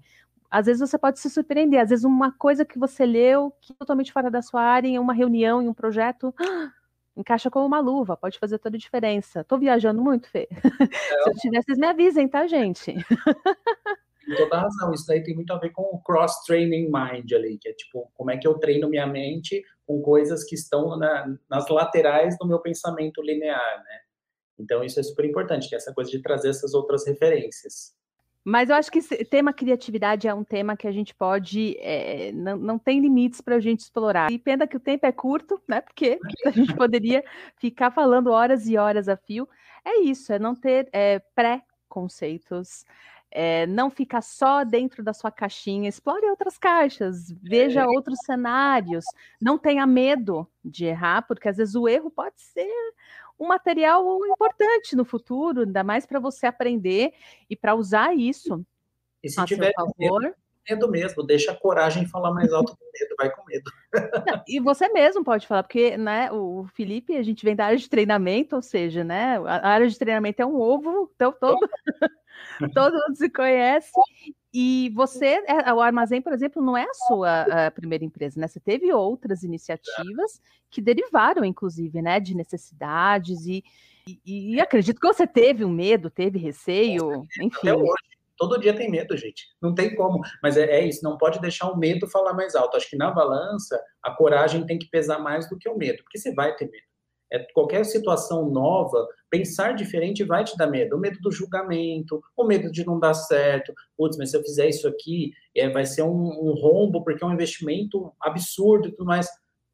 às 0.50 0.66
vezes 0.66 0.90
você 0.90 0.98
pode 0.98 1.20
se 1.20 1.30
surpreender, 1.30 1.82
às 1.82 1.90
vezes 1.90 2.06
uma 2.06 2.32
coisa 2.32 2.66
que 2.66 2.80
você 2.80 3.06
leu, 3.06 3.54
que 3.62 3.74
é 3.74 3.76
totalmente 3.76 4.12
fora 4.12 4.30
da 4.30 4.42
sua 4.42 4.62
área, 4.62 4.88
em 4.88 5.00
uma 5.00 5.14
reunião, 5.14 5.62
em 5.62 5.68
um 5.68 5.74
projeto, 5.74 6.34
encaixa 7.16 7.50
como 7.50 7.66
uma 7.66 7.80
luva, 7.80 8.18
pode 8.18 8.40
fazer 8.40 8.60
toda 8.60 8.76
a 8.76 8.80
diferença. 8.80 9.44
Tô 9.44 9.58
viajando 9.58 10.02
muito, 10.02 10.30
Fê. 10.30 10.48
É. 10.52 10.56
Se 11.24 11.30
eu 11.30 11.36
tiver, 11.36 11.62
vocês 11.64 11.78
me 11.78 11.88
avisem, 11.88 12.28
tá, 12.28 12.46
gente? 12.48 12.94
Toda 14.38 14.60
razão. 14.60 14.92
Isso 14.92 15.06
daí 15.08 15.22
tem 15.22 15.36
muito 15.36 15.54
a 15.54 15.60
ver 15.60 15.72
com 15.72 15.84
o 15.84 16.02
cross-training 16.02 16.90
mind 16.92 17.32
ali, 17.32 17.58
que 17.60 17.70
é 17.70 17.74
tipo, 17.74 18.12
como 18.16 18.32
é 18.32 18.38
que 18.38 18.48
eu 18.48 18.58
treino 18.58 18.90
minha 18.90 19.06
mente 19.06 19.64
com 19.86 20.02
coisas 20.02 20.44
que 20.44 20.56
estão 20.56 20.98
na, 20.98 21.28
nas 21.50 21.70
laterais 21.70 22.36
do 22.40 22.48
meu 22.48 22.60
pensamento 22.60 23.22
linear, 23.22 23.84
né? 23.84 24.00
Então, 24.58 24.84
isso 24.84 25.00
é 25.00 25.04
super 25.04 25.26
importante, 25.26 25.70
que 25.70 25.76
é 25.76 25.78
essa 25.78 25.94
coisa 25.94 26.10
de 26.10 26.22
trazer 26.22 26.50
essas 26.50 26.74
outras 26.74 27.06
referências. 27.06 27.94
Mas 28.48 28.70
eu 28.70 28.76
acho 28.76 28.92
que 28.92 29.00
esse 29.00 29.26
tema 29.26 29.52
criatividade 29.52 30.28
é 30.28 30.34
um 30.34 30.44
tema 30.44 30.78
que 30.78 30.88
a 30.88 30.92
gente 30.92 31.16
pode, 31.16 31.76
é, 31.80 32.32
não, 32.32 32.56
não 32.56 32.78
tem 32.78 33.00
limites 33.00 33.42
para 33.42 33.56
a 33.56 33.60
gente 33.60 33.80
explorar. 33.80 34.32
E 34.32 34.38
pena 34.38 34.68
que 34.68 34.78
o 34.78 34.80
tempo 34.80 35.04
é 35.08 35.12
curto, 35.12 35.60
né? 35.68 35.82
Porque 35.82 36.20
a 36.46 36.52
gente 36.52 36.76
poderia 36.78 37.24
ficar 37.58 37.90
falando 37.90 38.30
horas 38.30 38.68
e 38.68 38.78
horas 38.78 39.10
a 39.10 39.18
fio. 39.18 39.50
É 39.84 40.02
isso, 40.02 40.32
é 40.32 40.38
não 40.38 40.54
ter 40.54 40.88
é, 40.94 41.18
pré-conceitos, 41.34 42.86
é, 43.32 43.66
não 43.66 43.90
ficar 43.90 44.22
só 44.22 44.64
dentro 44.64 45.04
da 45.04 45.12
sua 45.12 45.32
caixinha, 45.32 45.90
explore 45.90 46.28
outras 46.28 46.56
caixas, 46.56 47.32
veja 47.42 47.82
é. 47.82 47.88
outros 47.88 48.20
cenários, 48.26 49.06
não 49.42 49.58
tenha 49.58 49.88
medo 49.88 50.48
de 50.64 50.86
errar, 50.86 51.24
porque 51.24 51.50
às 51.50 51.58
vezes 51.58 51.74
o 51.74 51.88
erro 51.88 52.12
pode 52.12 52.40
ser 52.40 52.94
um 53.40 53.48
material 53.48 54.04
importante 54.26 54.96
no 54.96 55.06
futuro, 55.06 55.62
ainda 55.62 55.84
mais 55.84 56.06
para 56.06 56.20
você 56.20 56.46
aprender 56.46 57.14
e 57.50 57.56
para 57.56 57.76
usar 57.76 58.16
isso. 58.16 58.66
E 59.24 59.30
se 59.30 59.44
tiver 59.46 59.74
favor. 59.74 60.22
Medo, 60.22 60.36
medo 60.70 60.92
mesmo, 60.92 61.24
deixa 61.24 61.52
a 61.52 61.56
coragem 61.56 62.08
falar 62.08 62.32
mais 62.32 62.52
alto 62.54 62.76
com 62.78 62.86
medo, 62.86 63.16
vai 63.18 63.30
com 63.30 63.44
medo. 63.46 63.72
Não, 64.26 64.44
e 64.48 64.60
você 64.60 64.88
mesmo 64.90 65.24
pode 65.24 65.48
falar, 65.48 65.64
porque 65.64 65.98
né, 65.98 66.32
o 66.32 66.66
Felipe, 66.74 67.18
a 67.18 67.24
gente 67.24 67.44
vem 67.44 67.56
da 67.56 67.66
área 67.66 67.78
de 67.78 67.90
treinamento, 67.90 68.56
ou 68.56 68.62
seja, 68.62 69.04
né, 69.04 69.38
a 69.46 69.68
área 69.68 69.88
de 69.88 69.98
treinamento 69.98 70.42
é 70.42 70.46
um 70.46 70.60
ovo, 70.60 71.12
então 71.16 71.32
todo, 71.32 71.60
todo 72.74 72.94
mundo 72.94 73.16
se 73.16 73.30
conhece. 73.30 73.92
E 74.58 74.90
você, 74.96 75.44
é, 75.48 75.74
o 75.74 75.82
Armazém, 75.82 76.22
por 76.22 76.32
exemplo, 76.32 76.64
não 76.64 76.78
é 76.78 76.84
a 76.84 76.94
sua 76.94 77.68
a 77.68 77.72
primeira 77.72 78.06
empresa, 78.06 78.40
né? 78.40 78.48
Você 78.48 78.58
teve 78.58 78.90
outras 78.94 79.44
iniciativas 79.44 80.42
que 80.72 80.80
derivaram, 80.80 81.44
inclusive, 81.44 82.02
né, 82.02 82.22
de 82.22 82.34
necessidades 82.34 83.46
e, 83.46 83.62
e, 84.08 84.56
e 84.56 84.62
acredito 84.62 85.02
que 85.02 85.08
você 85.08 85.28
teve 85.28 85.66
um 85.66 85.70
medo, 85.70 86.10
teve 86.10 86.40
receio, 86.40 87.28
enfim. 87.42 87.50
Até 87.58 87.76
hoje, 87.76 88.16
Todo 88.38 88.60
dia 88.60 88.74
tem 88.74 88.90
medo, 88.90 89.18
gente. 89.18 89.46
Não 89.62 89.74
tem 89.74 89.94
como. 89.94 90.22
Mas 90.42 90.56
é, 90.56 90.64
é, 90.64 90.86
isso, 90.88 91.04
não 91.04 91.18
pode 91.18 91.40
deixar 91.42 91.70
o 91.70 91.78
medo 91.78 92.08
falar 92.08 92.34
mais 92.34 92.56
alto. 92.56 92.78
Acho 92.78 92.90
que 92.90 92.98
na 92.98 93.12
balança, 93.12 93.82
a 94.02 94.12
coragem 94.12 94.66
tem 94.66 94.78
que 94.78 94.88
pesar 94.88 95.20
mais 95.20 95.50
do 95.50 95.58
que 95.58 95.68
o 95.68 95.78
medo, 95.78 96.02
porque 96.04 96.18
você 96.18 96.34
vai 96.34 96.56
ter 96.56 96.66
medo. 96.70 96.84
É, 97.32 97.40
qualquer 97.54 97.84
situação 97.86 98.50
nova, 98.50 99.08
pensar 99.30 99.74
diferente 99.74 100.24
vai 100.24 100.44
te 100.44 100.56
dar 100.58 100.68
medo. 100.68 100.96
O 100.96 101.00
medo 101.00 101.20
do 101.20 101.32
julgamento, 101.32 102.22
o 102.36 102.46
medo 102.46 102.72
de 102.72 102.86
não 102.86 103.00
dar 103.00 103.14
certo. 103.14 103.74
Putz, 103.98 104.18
mas 104.18 104.32
se 104.32 104.38
eu 104.38 104.44
fizer 104.44 104.68
isso 104.70 104.88
aqui, 104.88 105.32
é, 105.56 105.70
vai 105.70 105.86
ser 105.86 106.04
um, 106.04 106.10
um 106.10 106.54
rombo, 106.54 107.04
porque 107.04 107.24
é 107.24 107.28
um 107.28 107.34
investimento 107.34 108.14
absurdo 108.22 108.88
e 108.88 108.92
tudo 108.92 109.06
mais. 109.06 109.28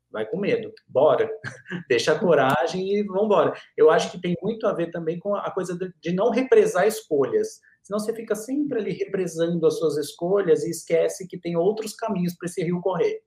Vai 0.10 0.26
com 0.26 0.38
medo, 0.38 0.74
bora. 0.88 1.30
Deixa 1.88 2.12
a 2.12 2.20
coragem 2.20 2.94
e 2.94 3.04
vamos 3.04 3.26
embora. 3.26 3.54
Eu 3.78 3.90
acho 3.90 4.12
que 4.12 4.20
tem 4.20 4.36
muito 4.42 4.68
a 4.68 4.74
ver 4.74 4.92
também 4.92 5.18
com 5.20 5.36
a 5.36 5.50
coisa 5.52 5.78
de 6.02 6.12
não 6.12 6.32
represar 6.32 6.86
escolhas. 6.86 7.60
Senão 7.82 8.00
você 8.00 8.14
fica 8.14 8.36
sempre 8.36 8.80
ali 8.80 8.92
represando 8.92 9.66
as 9.66 9.78
suas 9.78 9.98
escolhas 9.98 10.64
e 10.64 10.70
esquece 10.70 11.28
que 11.28 11.40
tem 11.40 11.56
outros 11.56 11.94
caminhos 11.96 12.36
para 12.36 12.48
esse 12.48 12.64
rio 12.64 12.82
correr. 12.82 13.22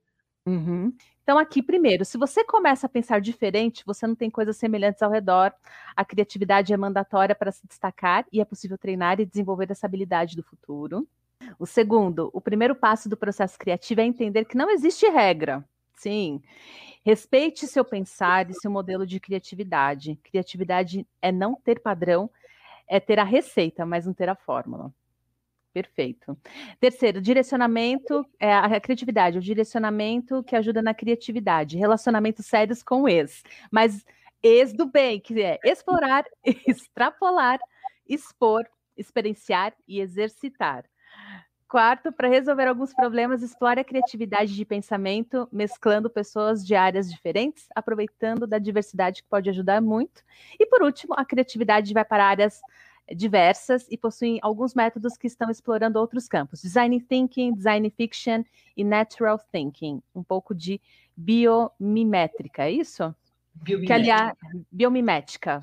Uhum. 0.46 0.92
Então, 1.22 1.38
aqui, 1.38 1.62
primeiro, 1.62 2.04
se 2.04 2.18
você 2.18 2.44
começa 2.44 2.86
a 2.86 2.88
pensar 2.88 3.18
diferente, 3.18 3.82
você 3.86 4.06
não 4.06 4.14
tem 4.14 4.30
coisas 4.30 4.56
semelhantes 4.58 5.02
ao 5.02 5.10
redor, 5.10 5.54
a 5.96 6.04
criatividade 6.04 6.72
é 6.72 6.76
mandatória 6.76 7.34
para 7.34 7.50
se 7.50 7.66
destacar 7.66 8.26
e 8.30 8.40
é 8.40 8.44
possível 8.44 8.76
treinar 8.76 9.18
e 9.20 9.26
desenvolver 9.26 9.70
essa 9.70 9.86
habilidade 9.86 10.36
do 10.36 10.42
futuro. 10.42 11.08
O 11.58 11.66
segundo, 11.66 12.30
o 12.32 12.40
primeiro 12.40 12.74
passo 12.74 13.08
do 13.08 13.16
processo 13.16 13.58
criativo 13.58 14.02
é 14.02 14.04
entender 14.04 14.44
que 14.44 14.56
não 14.56 14.70
existe 14.70 15.06
regra. 15.08 15.64
Sim. 15.96 16.42
Respeite 17.04 17.66
seu 17.66 17.84
pensar 17.84 18.50
e 18.50 18.54
seu 18.54 18.70
modelo 18.70 19.06
de 19.06 19.18
criatividade. 19.20 20.18
Criatividade 20.22 21.06
é 21.22 21.32
não 21.32 21.54
ter 21.54 21.80
padrão, 21.80 22.30
é 22.88 23.00
ter 23.00 23.18
a 23.18 23.24
receita, 23.24 23.86
mas 23.86 24.06
não 24.06 24.12
ter 24.14 24.28
a 24.28 24.34
fórmula. 24.34 24.92
Perfeito. 25.74 26.38
Terceiro, 26.78 27.20
direcionamento, 27.20 28.24
é, 28.38 28.54
a 28.54 28.80
criatividade, 28.80 29.38
o 29.38 29.40
direcionamento 29.40 30.40
que 30.44 30.54
ajuda 30.54 30.80
na 30.80 30.94
criatividade, 30.94 31.76
relacionamentos 31.76 32.46
sérios 32.46 32.80
com 32.80 33.02
o 33.02 33.08
ex, 33.08 33.42
mas 33.72 34.04
ex 34.40 34.72
do 34.72 34.86
bem, 34.86 35.18
que 35.18 35.42
é 35.42 35.58
explorar, 35.64 36.24
extrapolar, 36.64 37.58
expor, 38.08 38.64
experienciar 38.96 39.74
e 39.88 40.00
exercitar. 40.00 40.84
Quarto, 41.66 42.12
para 42.12 42.28
resolver 42.28 42.68
alguns 42.68 42.94
problemas, 42.94 43.42
explore 43.42 43.80
a 43.80 43.84
criatividade 43.84 44.54
de 44.54 44.64
pensamento, 44.64 45.48
mesclando 45.50 46.08
pessoas 46.08 46.64
de 46.64 46.76
áreas 46.76 47.10
diferentes, 47.10 47.66
aproveitando 47.74 48.46
da 48.46 48.60
diversidade 48.60 49.24
que 49.24 49.28
pode 49.28 49.50
ajudar 49.50 49.82
muito. 49.82 50.22
E 50.60 50.66
por 50.66 50.84
último, 50.84 51.14
a 51.16 51.24
criatividade 51.24 51.92
vai 51.92 52.04
para 52.04 52.24
áreas 52.24 52.60
diversas 53.12 53.86
e 53.90 53.98
possuem 53.98 54.38
alguns 54.42 54.74
métodos 54.74 55.16
que 55.16 55.26
estão 55.26 55.50
explorando 55.50 55.98
outros 55.98 56.28
campos: 56.28 56.62
design 56.62 57.00
thinking, 57.00 57.52
design 57.54 57.90
fiction 57.90 58.44
e 58.76 58.84
natural 58.84 59.38
thinking, 59.52 60.02
um 60.14 60.22
pouco 60.22 60.54
de 60.54 60.80
biomimétrica, 61.16 62.64
é 62.64 62.70
isso? 62.70 63.14
Biomimética. 63.54 63.86
Que 63.86 63.92
aliás, 63.92 64.32
biomimética. 64.70 65.62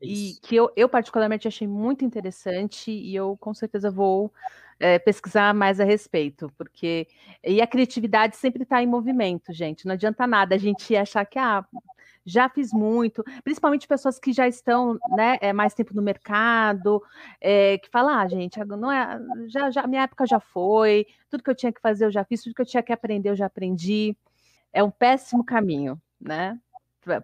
E 0.00 0.34
que 0.42 0.56
eu, 0.56 0.70
eu, 0.74 0.88
particularmente 0.88 1.46
achei 1.46 1.66
muito 1.66 2.04
interessante 2.04 2.90
e 2.90 3.14
eu 3.14 3.36
com 3.38 3.54
certeza 3.54 3.88
vou 3.88 4.32
é, 4.80 4.98
pesquisar 4.98 5.54
mais 5.54 5.78
a 5.78 5.84
respeito, 5.84 6.52
porque 6.58 7.06
e 7.44 7.62
a 7.62 7.66
criatividade 7.68 8.36
sempre 8.36 8.64
está 8.64 8.82
em 8.82 8.86
movimento, 8.86 9.52
gente. 9.52 9.86
Não 9.86 9.92
adianta 9.92 10.26
nada 10.26 10.56
a 10.56 10.58
gente 10.58 10.94
achar 10.96 11.24
que 11.24 11.38
ah, 11.38 11.64
já 12.24 12.48
fiz 12.48 12.72
muito, 12.72 13.24
principalmente 13.42 13.88
pessoas 13.88 14.18
que 14.18 14.32
já 14.32 14.46
estão 14.46 14.98
né, 15.10 15.38
é, 15.40 15.52
mais 15.52 15.74
tempo 15.74 15.94
no 15.94 16.02
mercado, 16.02 17.02
é, 17.40 17.78
que 17.78 17.88
falam, 17.88 18.14
ah, 18.14 18.28
gente, 18.28 18.62
não 18.64 18.90
é, 18.90 19.20
já, 19.48 19.70
já, 19.70 19.86
minha 19.86 20.02
época 20.02 20.26
já 20.26 20.38
foi, 20.38 21.06
tudo 21.28 21.42
que 21.42 21.50
eu 21.50 21.54
tinha 21.54 21.72
que 21.72 21.80
fazer 21.80 22.06
eu 22.06 22.10
já 22.10 22.24
fiz, 22.24 22.42
tudo 22.42 22.54
que 22.54 22.62
eu 22.62 22.66
tinha 22.66 22.82
que 22.82 22.92
aprender 22.92 23.30
eu 23.30 23.36
já 23.36 23.46
aprendi. 23.46 24.16
É 24.72 24.82
um 24.82 24.90
péssimo 24.90 25.44
caminho, 25.44 26.00
né? 26.20 26.58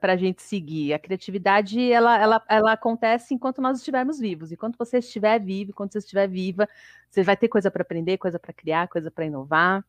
Para 0.01 0.15
a 0.15 0.17
gente 0.17 0.43
seguir. 0.43 0.93
A 0.93 0.99
criatividade 0.99 1.93
ela, 1.93 2.21
ela, 2.21 2.45
ela 2.49 2.73
acontece 2.73 3.33
enquanto 3.33 3.63
nós 3.63 3.79
estivermos 3.79 4.19
vivos. 4.19 4.51
Enquanto 4.51 4.77
você 4.77 4.99
estiver 4.99 5.39
vivo, 5.39 5.71
enquanto 5.71 5.93
você 5.93 5.99
estiver 5.99 6.27
viva, 6.29 6.69
você 7.09 7.23
vai 7.23 7.37
ter 7.37 7.49
coisa 7.49 7.71
para 7.71 7.83
aprender, 7.83 8.19
coisa 8.19 8.39
para 8.39 8.53
criar, 8.53 8.89
coisa 8.89 9.11
para 9.11 9.25
inovar. 9.25 9.85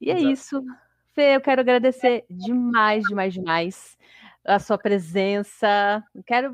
E 0.00 0.10
é 0.10 0.14
Exato. 0.14 0.28
é 0.28 0.32
isso. 0.32 0.64
Fê, 1.12 1.36
eu 1.36 1.40
quero 1.40 1.60
agradecer 1.60 2.24
demais, 2.30 3.04
demais, 3.04 3.34
demais 3.34 3.98
a 4.44 4.58
sua 4.58 4.76
presença. 4.76 6.02
Quero, 6.26 6.52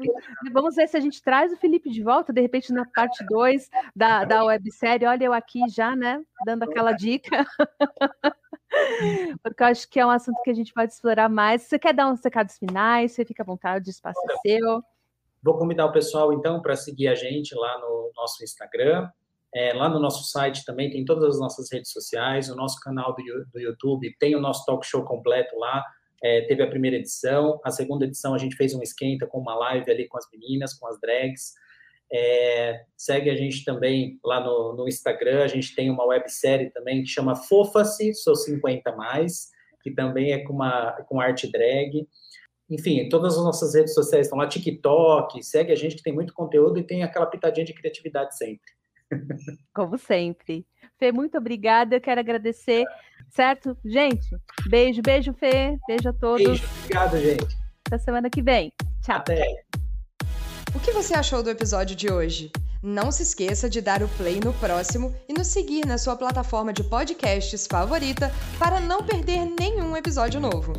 vamos 0.52 0.74
ver 0.74 0.88
se 0.88 0.96
a 0.96 1.00
gente 1.00 1.22
traz 1.22 1.52
o 1.52 1.56
Felipe 1.56 1.90
de 1.90 2.02
volta, 2.02 2.32
de 2.32 2.40
repente, 2.40 2.72
na 2.72 2.84
parte 2.94 3.24
2 3.24 3.68
da, 3.94 4.24
da 4.24 4.44
websérie. 4.44 5.06
Olha, 5.06 5.24
eu 5.24 5.32
aqui 5.32 5.60
já, 5.68 5.96
né, 5.96 6.22
dando 6.44 6.64
aquela 6.64 6.92
dica. 6.92 7.46
Porque 9.42 9.62
eu 9.62 9.66
acho 9.66 9.88
que 9.88 9.98
é 9.98 10.06
um 10.06 10.10
assunto 10.10 10.40
que 10.42 10.50
a 10.50 10.54
gente 10.54 10.72
pode 10.72 10.92
explorar 10.92 11.28
mais. 11.28 11.62
Você 11.62 11.78
quer 11.78 11.94
dar 11.94 12.10
uns 12.10 12.20
recados 12.22 12.58
finais? 12.58 13.12
Você 13.12 13.24
fica 13.24 13.42
à 13.42 13.46
vontade, 13.46 13.88
o 13.88 13.90
espaço 13.90 14.20
é 14.30 14.36
seu. 14.48 14.82
Vou 15.42 15.56
convidar 15.56 15.86
o 15.86 15.92
pessoal, 15.92 16.32
então, 16.32 16.60
para 16.60 16.76
seguir 16.76 17.08
a 17.08 17.14
gente 17.14 17.54
lá 17.54 17.78
no 17.78 18.12
nosso 18.14 18.44
Instagram. 18.44 19.08
É, 19.54 19.72
lá 19.72 19.88
no 19.88 19.98
nosso 19.98 20.30
site 20.30 20.62
também 20.66 20.90
tem 20.90 21.06
todas 21.06 21.24
as 21.24 21.40
nossas 21.40 21.72
redes 21.72 21.90
sociais, 21.90 22.50
o 22.50 22.54
nosso 22.54 22.78
canal 22.80 23.14
do, 23.14 23.22
do 23.50 23.58
YouTube, 23.58 24.14
tem 24.18 24.36
o 24.36 24.40
nosso 24.40 24.62
talk 24.66 24.86
show 24.86 25.02
completo 25.06 25.56
lá 25.56 25.82
é, 26.22 26.42
teve 26.42 26.62
a 26.62 26.66
primeira 26.66 26.96
edição, 26.96 27.60
a 27.64 27.70
segunda 27.70 28.04
edição 28.04 28.34
a 28.34 28.38
gente 28.38 28.56
fez 28.56 28.74
um 28.74 28.82
esquenta 28.82 29.26
com 29.26 29.38
uma 29.38 29.54
live 29.54 29.90
ali 29.90 30.08
com 30.08 30.18
as 30.18 30.28
meninas, 30.32 30.74
com 30.74 30.86
as 30.86 31.00
drags. 31.00 31.52
É, 32.10 32.84
segue 32.96 33.28
a 33.28 33.36
gente 33.36 33.64
também 33.64 34.18
lá 34.24 34.40
no, 34.40 34.74
no, 34.74 34.88
Instagram, 34.88 35.44
a 35.44 35.46
gente 35.46 35.74
tem 35.74 35.90
uma 35.90 36.06
websérie 36.06 36.70
também 36.70 37.02
que 37.02 37.08
chama 37.08 37.36
Fofa-se, 37.36 38.14
Sou 38.14 38.34
50 38.34 38.92
Mais, 38.96 39.48
que 39.82 39.90
também 39.90 40.32
é 40.32 40.38
com, 40.38 40.54
uma, 40.54 40.92
com 41.06 41.20
arte 41.20 41.50
drag. 41.50 42.08
Enfim, 42.70 43.08
todas 43.08 43.36
as 43.36 43.44
nossas 43.44 43.74
redes 43.74 43.94
sociais 43.94 44.26
estão 44.26 44.38
lá, 44.38 44.46
TikTok, 44.46 45.42
segue 45.42 45.72
a 45.72 45.76
gente 45.76 45.96
que 45.96 46.02
tem 46.02 46.12
muito 46.12 46.34
conteúdo 46.34 46.78
e 46.78 46.86
tem 46.86 47.02
aquela 47.02 47.26
pitadinha 47.26 47.64
de 47.64 47.74
criatividade 47.74 48.36
sempre. 48.36 48.77
Como 49.74 49.98
sempre. 49.98 50.66
Fê, 50.98 51.12
muito 51.12 51.38
obrigada. 51.38 51.96
Eu 51.96 52.00
quero 52.00 52.20
agradecer, 52.20 52.84
certo? 53.30 53.76
Gente, 53.84 54.28
beijo, 54.68 55.00
beijo, 55.02 55.32
Fê. 55.32 55.78
Beijo 55.86 56.08
a 56.08 56.12
todos. 56.12 56.44
Beijo, 56.44 56.64
obrigado, 56.82 57.18
gente. 57.18 57.56
Até 57.86 57.98
semana 57.98 58.28
que 58.28 58.42
vem. 58.42 58.72
Tchau. 59.02 59.16
Até. 59.16 59.64
O 60.74 60.80
que 60.80 60.92
você 60.92 61.14
achou 61.14 61.42
do 61.42 61.50
episódio 61.50 61.96
de 61.96 62.12
hoje? 62.12 62.52
Não 62.82 63.10
se 63.10 63.22
esqueça 63.22 63.68
de 63.68 63.80
dar 63.80 64.02
o 64.02 64.08
play 64.08 64.38
no 64.38 64.52
próximo 64.54 65.12
e 65.28 65.32
nos 65.32 65.48
seguir 65.48 65.84
na 65.84 65.98
sua 65.98 66.14
plataforma 66.14 66.72
de 66.72 66.84
podcasts 66.84 67.66
favorita 67.66 68.30
para 68.58 68.78
não 68.78 69.02
perder 69.02 69.44
nenhum 69.58 69.96
episódio 69.96 70.40
novo. 70.40 70.72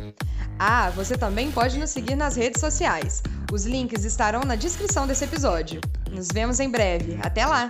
Ah, 0.58 0.90
você 0.90 1.18
também 1.18 1.50
pode 1.50 1.78
nos 1.78 1.90
seguir 1.90 2.14
nas 2.14 2.36
redes 2.36 2.60
sociais. 2.60 3.22
Os 3.52 3.66
links 3.66 4.04
estarão 4.04 4.42
na 4.42 4.54
descrição 4.54 5.06
desse 5.06 5.24
episódio. 5.24 5.80
Nos 6.10 6.28
vemos 6.28 6.60
em 6.60 6.70
breve. 6.70 7.18
Até 7.22 7.44
lá! 7.44 7.68